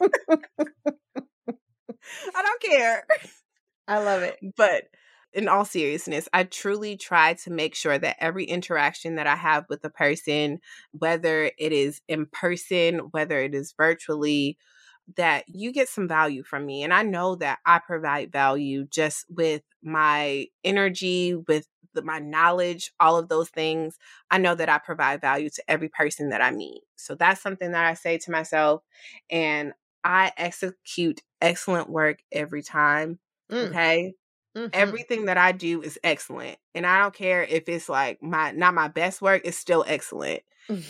I 2.34 2.42
don't 2.42 2.62
care. 2.62 3.06
I 3.88 3.98
love 4.00 4.22
it. 4.22 4.38
But 4.56 4.84
in 5.34 5.48
all 5.48 5.64
seriousness, 5.64 6.28
I 6.32 6.44
truly 6.44 6.96
try 6.96 7.34
to 7.34 7.50
make 7.52 7.74
sure 7.74 7.98
that 7.98 8.16
every 8.22 8.44
interaction 8.44 9.16
that 9.16 9.26
I 9.28 9.36
have 9.36 9.66
with 9.70 9.84
a 9.84 9.90
person, 9.90 10.60
whether 10.92 11.50
it 11.58 11.72
is 11.72 12.02
in 12.08 12.26
person, 12.26 12.98
whether 13.12 13.38
it 13.40 13.54
is 13.54 13.74
virtually, 13.76 14.58
that 15.16 15.44
you 15.48 15.72
get 15.72 15.88
some 15.90 16.08
value 16.08 16.44
from 16.44 16.66
me. 16.66 16.84
And 16.84 16.94
I 16.94 17.02
know 17.02 17.36
that 17.36 17.60
I 17.66 17.80
provide 17.80 18.32
value 18.32 18.86
just 18.90 19.26
with 19.30 19.62
my 19.82 20.48
energy, 20.64 21.34
with 21.34 21.68
the, 21.94 22.02
my 22.02 22.20
knowledge, 22.20 22.92
all 23.00 23.18
of 23.18 23.28
those 23.30 23.50
things. 23.50 23.98
I 24.30 24.38
know 24.38 24.54
that 24.54 24.70
I 24.70 24.78
provide 24.78 25.22
value 25.22 25.50
to 25.50 25.64
every 25.68 25.90
person 25.90 26.30
that 26.30 26.42
I 26.42 26.52
meet. 26.52 26.84
So 26.96 27.16
that's 27.16 27.42
something 27.42 27.72
that 27.72 27.86
I 27.86 27.94
say 27.96 28.18
to 28.20 28.32
myself. 28.32 28.84
And 29.30 29.74
I 30.04 30.32
execute 30.38 31.22
excellent 31.42 31.90
work 31.90 32.20
every 32.32 32.62
time. 32.62 33.20
Mm. 33.50 33.68
Okay. 33.68 34.14
Mm-hmm. 34.56 34.68
Everything 34.72 35.26
that 35.26 35.38
I 35.38 35.52
do 35.52 35.82
is 35.82 35.98
excellent. 36.04 36.58
And 36.74 36.86
I 36.86 37.00
don't 37.00 37.14
care 37.14 37.44
if 37.44 37.68
it's 37.68 37.88
like 37.88 38.22
my 38.22 38.52
not 38.52 38.74
my 38.74 38.88
best 38.88 39.22
work, 39.22 39.42
it's 39.44 39.58
still 39.58 39.84
excellent. 39.86 40.42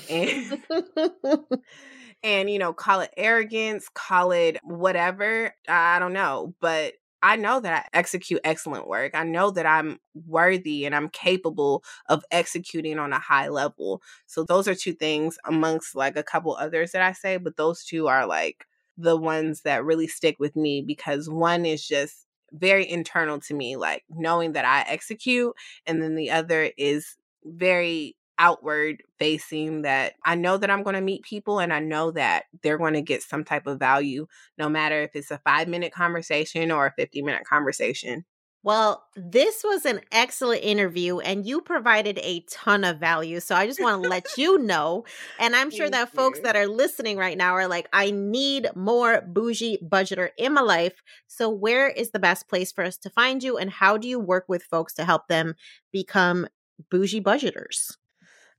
And 0.08 0.58
and, 2.22 2.50
you 2.50 2.58
know, 2.58 2.72
call 2.72 3.00
it 3.00 3.14
arrogance, 3.16 3.88
call 3.94 4.32
it 4.32 4.58
whatever. 4.64 5.54
I 5.68 5.98
don't 5.98 6.14
know. 6.14 6.54
But 6.60 6.94
I 7.22 7.36
know 7.36 7.60
that 7.60 7.86
I 7.92 7.98
execute 7.98 8.40
excellent 8.44 8.86
work. 8.88 9.12
I 9.14 9.24
know 9.24 9.50
that 9.50 9.66
I'm 9.66 9.98
worthy 10.26 10.86
and 10.86 10.94
I'm 10.94 11.08
capable 11.08 11.82
of 12.08 12.24
executing 12.30 12.98
on 12.98 13.12
a 13.12 13.18
high 13.18 13.48
level. 13.48 14.02
So 14.26 14.44
those 14.44 14.68
are 14.68 14.74
two 14.74 14.94
things 14.94 15.38
amongst 15.44 15.96
like 15.96 16.16
a 16.16 16.22
couple 16.22 16.54
others 16.56 16.92
that 16.92 17.02
I 17.02 17.12
say, 17.12 17.36
but 17.38 17.56
those 17.56 17.84
two 17.84 18.06
are 18.08 18.26
like 18.26 18.66
the 18.96 19.16
ones 19.16 19.62
that 19.62 19.84
really 19.84 20.06
stick 20.08 20.36
with 20.38 20.56
me 20.56 20.82
because 20.82 21.28
one 21.28 21.66
is 21.66 21.86
just 21.86 22.27
very 22.52 22.88
internal 22.88 23.40
to 23.40 23.54
me, 23.54 23.76
like 23.76 24.04
knowing 24.08 24.52
that 24.52 24.64
I 24.64 24.82
execute, 24.82 25.54
and 25.86 26.02
then 26.02 26.14
the 26.14 26.30
other 26.30 26.70
is 26.76 27.16
very 27.44 28.16
outward 28.38 29.02
facing 29.18 29.82
that 29.82 30.14
I 30.24 30.36
know 30.36 30.56
that 30.56 30.70
I'm 30.70 30.84
going 30.84 30.94
to 30.94 31.00
meet 31.00 31.24
people 31.24 31.58
and 31.58 31.72
I 31.72 31.80
know 31.80 32.12
that 32.12 32.44
they're 32.62 32.78
going 32.78 32.94
to 32.94 33.02
get 33.02 33.22
some 33.22 33.44
type 33.44 33.66
of 33.66 33.78
value, 33.80 34.26
no 34.56 34.68
matter 34.68 35.02
if 35.02 35.10
it's 35.14 35.30
a 35.30 35.38
five 35.38 35.68
minute 35.68 35.92
conversation 35.92 36.70
or 36.70 36.86
a 36.86 36.92
50 36.92 37.22
minute 37.22 37.44
conversation. 37.44 38.24
Well, 38.64 39.04
this 39.14 39.62
was 39.62 39.86
an 39.86 40.00
excellent 40.10 40.62
interview 40.64 41.20
and 41.20 41.46
you 41.46 41.60
provided 41.60 42.18
a 42.18 42.44
ton 42.50 42.84
of 42.84 42.98
value. 42.98 43.38
So 43.40 43.54
I 43.54 43.66
just 43.66 43.80
want 43.80 44.02
to 44.02 44.08
let 44.08 44.26
you 44.36 44.58
know. 44.58 45.04
And 45.38 45.54
I'm 45.54 45.70
sure 45.70 45.88
that 45.88 46.12
folks 46.12 46.40
that 46.40 46.56
are 46.56 46.66
listening 46.66 47.18
right 47.18 47.38
now 47.38 47.54
are 47.54 47.68
like, 47.68 47.88
I 47.92 48.10
need 48.10 48.68
more 48.74 49.22
bougie 49.22 49.78
budgeter 49.82 50.30
in 50.36 50.54
my 50.54 50.60
life. 50.60 51.02
So, 51.28 51.48
where 51.48 51.88
is 51.88 52.10
the 52.10 52.18
best 52.18 52.48
place 52.48 52.72
for 52.72 52.82
us 52.82 52.96
to 52.98 53.10
find 53.10 53.42
you? 53.42 53.56
And 53.56 53.70
how 53.70 53.96
do 53.96 54.08
you 54.08 54.18
work 54.18 54.46
with 54.48 54.64
folks 54.64 54.92
to 54.94 55.04
help 55.04 55.28
them 55.28 55.54
become 55.92 56.46
bougie 56.90 57.20
budgeters? 57.20 57.96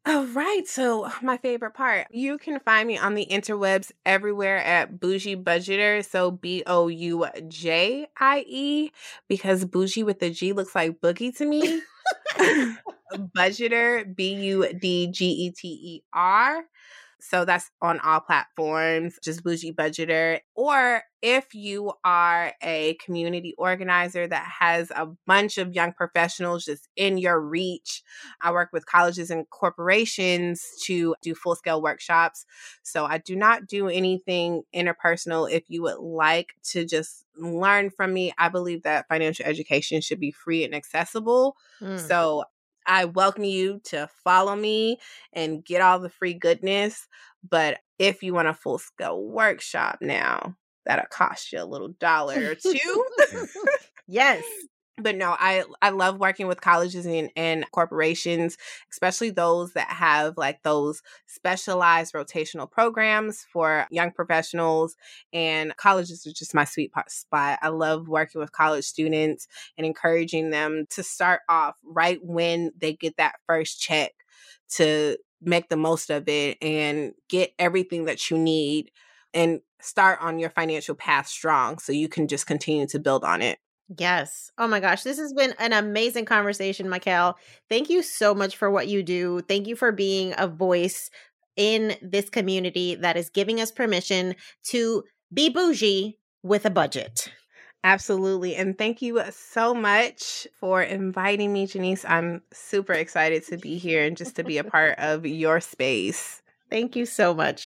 All 0.05 0.25
right. 0.27 0.63
So, 0.67 1.09
my 1.21 1.37
favorite 1.37 1.73
part. 1.73 2.07
You 2.11 2.37
can 2.37 2.59
find 2.59 2.87
me 2.87 2.97
on 2.97 3.15
the 3.15 3.25
interwebs 3.29 3.91
everywhere 4.05 4.57
at 4.57 4.99
Boujie 4.99 5.41
Budgeter. 5.41 6.03
So, 6.05 6.31
B 6.31 6.63
O 6.65 6.87
U 6.87 7.25
J 7.47 8.07
I 8.19 8.43
E, 8.47 8.91
because 9.27 9.65
bougie 9.65 10.03
with 10.03 10.19
the 10.19 10.29
G 10.31 10.53
looks 10.53 10.75
like 10.75 10.99
boogie 11.01 11.35
to 11.37 11.45
me. 11.45 11.81
Budgeter, 13.35 14.15
B 14.15 14.33
U 14.35 14.71
D 14.79 15.07
G 15.07 15.25
E 15.29 15.51
T 15.51 15.67
E 15.67 16.03
R. 16.13 16.63
So 17.21 17.43
that's 17.43 17.69
on 17.81 17.99
all 17.99 18.21
platforms, 18.21 19.17
just 19.23 19.43
Boujie 19.43 19.75
Budgeter. 19.75 20.39
Or 20.55 21.03
if 21.21 21.53
you 21.53 21.91
are 22.05 22.53
a 22.63 22.93
community 23.03 23.53
organizer 23.57 24.25
that 24.25 24.47
has 24.59 24.89
a 24.91 25.07
bunch 25.27 25.57
of 25.57 25.73
young 25.75 25.91
professionals 25.91 26.63
just 26.63 26.87
in 26.95 27.17
your 27.17 27.39
reach, 27.39 28.03
I 28.41 28.51
work 28.51 28.69
with 28.71 28.85
colleges 28.85 29.29
and 29.29 29.49
corporations 29.49 30.65
to 30.85 31.13
do 31.21 31.35
full 31.35 31.55
scale 31.55 31.81
workshops. 31.81 32.45
So 32.83 33.05
I 33.05 33.17
do 33.17 33.35
not 33.35 33.67
do 33.67 33.89
anything 33.89 34.63
interpersonal. 34.73 35.51
If 35.51 35.63
you 35.67 35.81
would 35.81 35.99
like 35.99 36.53
to 36.69 36.85
just 36.85 37.25
learn 37.37 37.89
from 37.89 38.13
me, 38.13 38.33
I 38.37 38.47
believe 38.47 38.83
that 38.83 39.07
financial 39.09 39.45
education 39.45 39.99
should 39.99 40.21
be 40.21 40.31
free 40.31 40.63
and 40.63 40.73
accessible. 40.73 41.57
Mm. 41.81 41.99
So 41.99 42.45
I 42.89 43.05
welcome 43.05 43.43
you 43.43 43.79
to 43.85 44.09
follow 44.23 44.55
me 44.55 44.97
and 45.31 45.63
get 45.63 45.81
all 45.81 45.99
the 45.99 46.09
free 46.09 46.33
goodness. 46.33 47.07
But 47.47 47.77
if 47.99 48.23
you 48.23 48.33
want 48.33 48.47
a 48.47 48.53
full 48.53 48.79
scale 48.79 49.23
workshop 49.23 49.99
now, 50.01 50.55
that'll 50.85 51.05
cost 51.05 51.53
you 51.53 51.61
a 51.61 51.65
little 51.65 51.89
dollar 51.89 52.51
or 52.51 52.55
two. 52.55 53.05
yes 54.07 54.43
but 55.01 55.15
no 55.15 55.35
i 55.39 55.63
i 55.81 55.89
love 55.89 56.19
working 56.19 56.47
with 56.47 56.61
colleges 56.61 57.05
and, 57.05 57.29
and 57.35 57.65
corporations 57.71 58.57
especially 58.91 59.29
those 59.29 59.73
that 59.73 59.87
have 59.87 60.37
like 60.37 60.61
those 60.63 61.01
specialized 61.27 62.13
rotational 62.13 62.69
programs 62.69 63.45
for 63.51 63.87
young 63.91 64.11
professionals 64.11 64.95
and 65.33 65.75
colleges 65.77 66.25
are 66.25 66.31
just 66.31 66.55
my 66.55 66.65
sweet 66.65 66.91
spot. 67.07 67.59
I 67.61 67.69
love 67.69 68.07
working 68.07 68.41
with 68.41 68.51
college 68.51 68.85
students 68.85 69.47
and 69.77 69.85
encouraging 69.85 70.49
them 70.49 70.85
to 70.91 71.03
start 71.03 71.41
off 71.49 71.75
right 71.83 72.19
when 72.23 72.71
they 72.77 72.93
get 72.93 73.17
that 73.17 73.35
first 73.47 73.79
check 73.79 74.11
to 74.75 75.17
make 75.41 75.69
the 75.69 75.77
most 75.77 76.09
of 76.09 76.27
it 76.27 76.57
and 76.61 77.13
get 77.29 77.53
everything 77.57 78.05
that 78.05 78.29
you 78.29 78.37
need 78.37 78.91
and 79.33 79.61
start 79.81 80.19
on 80.21 80.39
your 80.39 80.49
financial 80.49 80.95
path 80.95 81.27
strong 81.27 81.79
so 81.79 81.91
you 81.93 82.09
can 82.09 82.27
just 82.27 82.45
continue 82.45 82.85
to 82.87 82.99
build 82.99 83.23
on 83.23 83.41
it 83.41 83.59
Yes. 83.97 84.51
Oh 84.57 84.67
my 84.67 84.79
gosh. 84.79 85.03
This 85.03 85.17
has 85.17 85.33
been 85.33 85.53
an 85.57 85.73
amazing 85.73 86.25
conversation, 86.25 86.87
Mykail. 86.87 87.35
Thank 87.69 87.89
you 87.89 88.03
so 88.03 88.35
much 88.35 88.55
for 88.55 88.69
what 88.69 88.87
you 88.87 89.01
do. 89.01 89.41
Thank 89.41 89.67
you 89.67 89.75
for 89.75 89.91
being 89.91 90.33
a 90.37 90.47
voice 90.47 91.09
in 91.55 91.95
this 92.01 92.29
community 92.29 92.95
that 92.95 93.17
is 93.17 93.29
giving 93.29 93.59
us 93.59 93.71
permission 93.71 94.35
to 94.69 95.03
be 95.33 95.49
bougie 95.49 96.17
with 96.43 96.65
a 96.65 96.69
budget. 96.69 97.31
Absolutely. 97.83 98.55
And 98.55 98.77
thank 98.77 99.01
you 99.01 99.19
uh, 99.19 99.31
so 99.31 99.73
much 99.73 100.47
for 100.59 100.81
inviting 100.81 101.53
me, 101.53 101.65
Jannese. 101.65 102.05
I'm 102.07 102.41
super 102.53 102.93
excited 102.93 103.45
to 103.47 103.57
be 103.57 103.77
here 103.77 104.03
and 104.03 104.17
just 104.17 104.35
to 104.35 104.43
be 104.43 104.57
a 104.57 104.63
part 104.63 104.99
of 104.99 105.25
your 105.25 105.61
space. 105.61 106.41
Thank 106.69 106.95
you 106.95 107.05
so 107.05 107.33
much. 107.33 107.65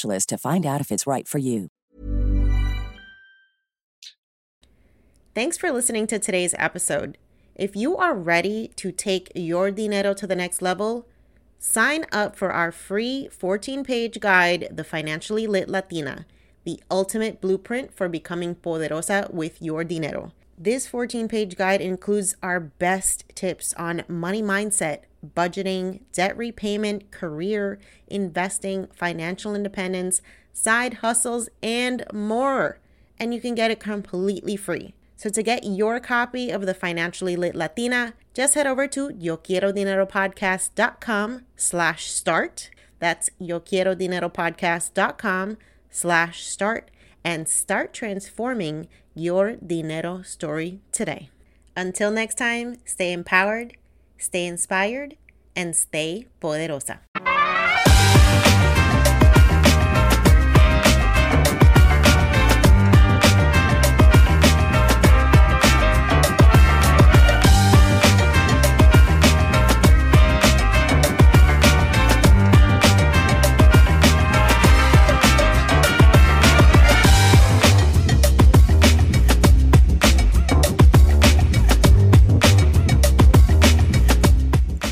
specialist 0.01 0.29
to 0.29 0.37
find 0.37 0.65
out 0.65 0.81
if 0.81 0.91
it's 0.91 1.07
right 1.07 1.27
for 1.27 1.37
you. 1.37 1.69
Thanks 5.33 5.57
for 5.57 5.71
listening 5.71 6.07
to 6.07 6.19
today's 6.19 6.55
episode. 6.57 7.17
If 7.55 7.75
you 7.75 7.95
are 7.97 8.15
ready 8.15 8.71
to 8.75 8.91
take 8.91 9.31
your 9.35 9.71
dinero 9.71 10.13
to 10.15 10.27
the 10.27 10.35
next 10.35 10.61
level, 10.61 11.07
sign 11.59 12.05
up 12.11 12.35
for 12.35 12.51
our 12.51 12.71
free 12.71 13.29
14 13.31 13.83
page 13.83 14.19
guide, 14.19 14.67
The 14.71 14.83
Financially 14.83 15.47
Lit 15.47 15.69
Latina, 15.69 16.25
the 16.65 16.81
ultimate 16.89 17.39
blueprint 17.39 17.93
for 17.93 18.09
becoming 18.09 18.55
poderosa 18.55 19.31
with 19.31 19.61
your 19.61 19.83
dinero. 19.83 20.31
This 20.57 20.85
14 20.87 21.27
page 21.27 21.55
guide 21.55 21.81
includes 21.81 22.35
our 22.43 22.59
best 22.59 23.23
tips 23.35 23.73
on 23.77 24.03
money 24.07 24.41
mindset 24.41 25.03
budgeting, 25.25 26.01
debt 26.11 26.37
repayment, 26.37 27.09
career, 27.11 27.79
investing, 28.07 28.87
financial 28.93 29.55
independence, 29.55 30.21
side 30.53 30.95
hustles, 30.95 31.47
and 31.61 32.03
more. 32.13 32.79
And 33.19 33.33
you 33.33 33.41
can 33.41 33.55
get 33.55 33.71
it 33.71 33.79
completely 33.79 34.55
free. 34.55 34.93
So 35.15 35.29
to 35.29 35.41
get 35.43 35.63
your 35.63 35.99
copy 35.99 36.49
of 36.49 36.65
the 36.65 36.73
Financially 36.73 37.35
Lit 37.35 37.53
Latina, 37.53 38.15
just 38.33 38.55
head 38.55 38.65
over 38.65 38.87
to 38.87 39.09
YoQuieroDineroPodcast.com 39.09 41.41
slash 41.55 42.09
start. 42.09 42.71
That's 42.97 43.29
YoQuieroDineroPodcast.com 43.39 45.57
slash 45.91 46.43
start 46.43 46.89
and 47.23 47.47
start 47.47 47.93
transforming 47.93 48.87
your 49.13 49.57
dinero 49.57 50.23
story 50.23 50.79
today. 50.91 51.29
Until 51.75 52.09
next 52.09 52.39
time, 52.39 52.77
stay 52.85 53.13
empowered 53.13 53.77
stay 54.21 54.45
inspired, 54.45 55.17
and 55.55 55.75
stay 55.75 56.27
poderosa. 56.39 56.99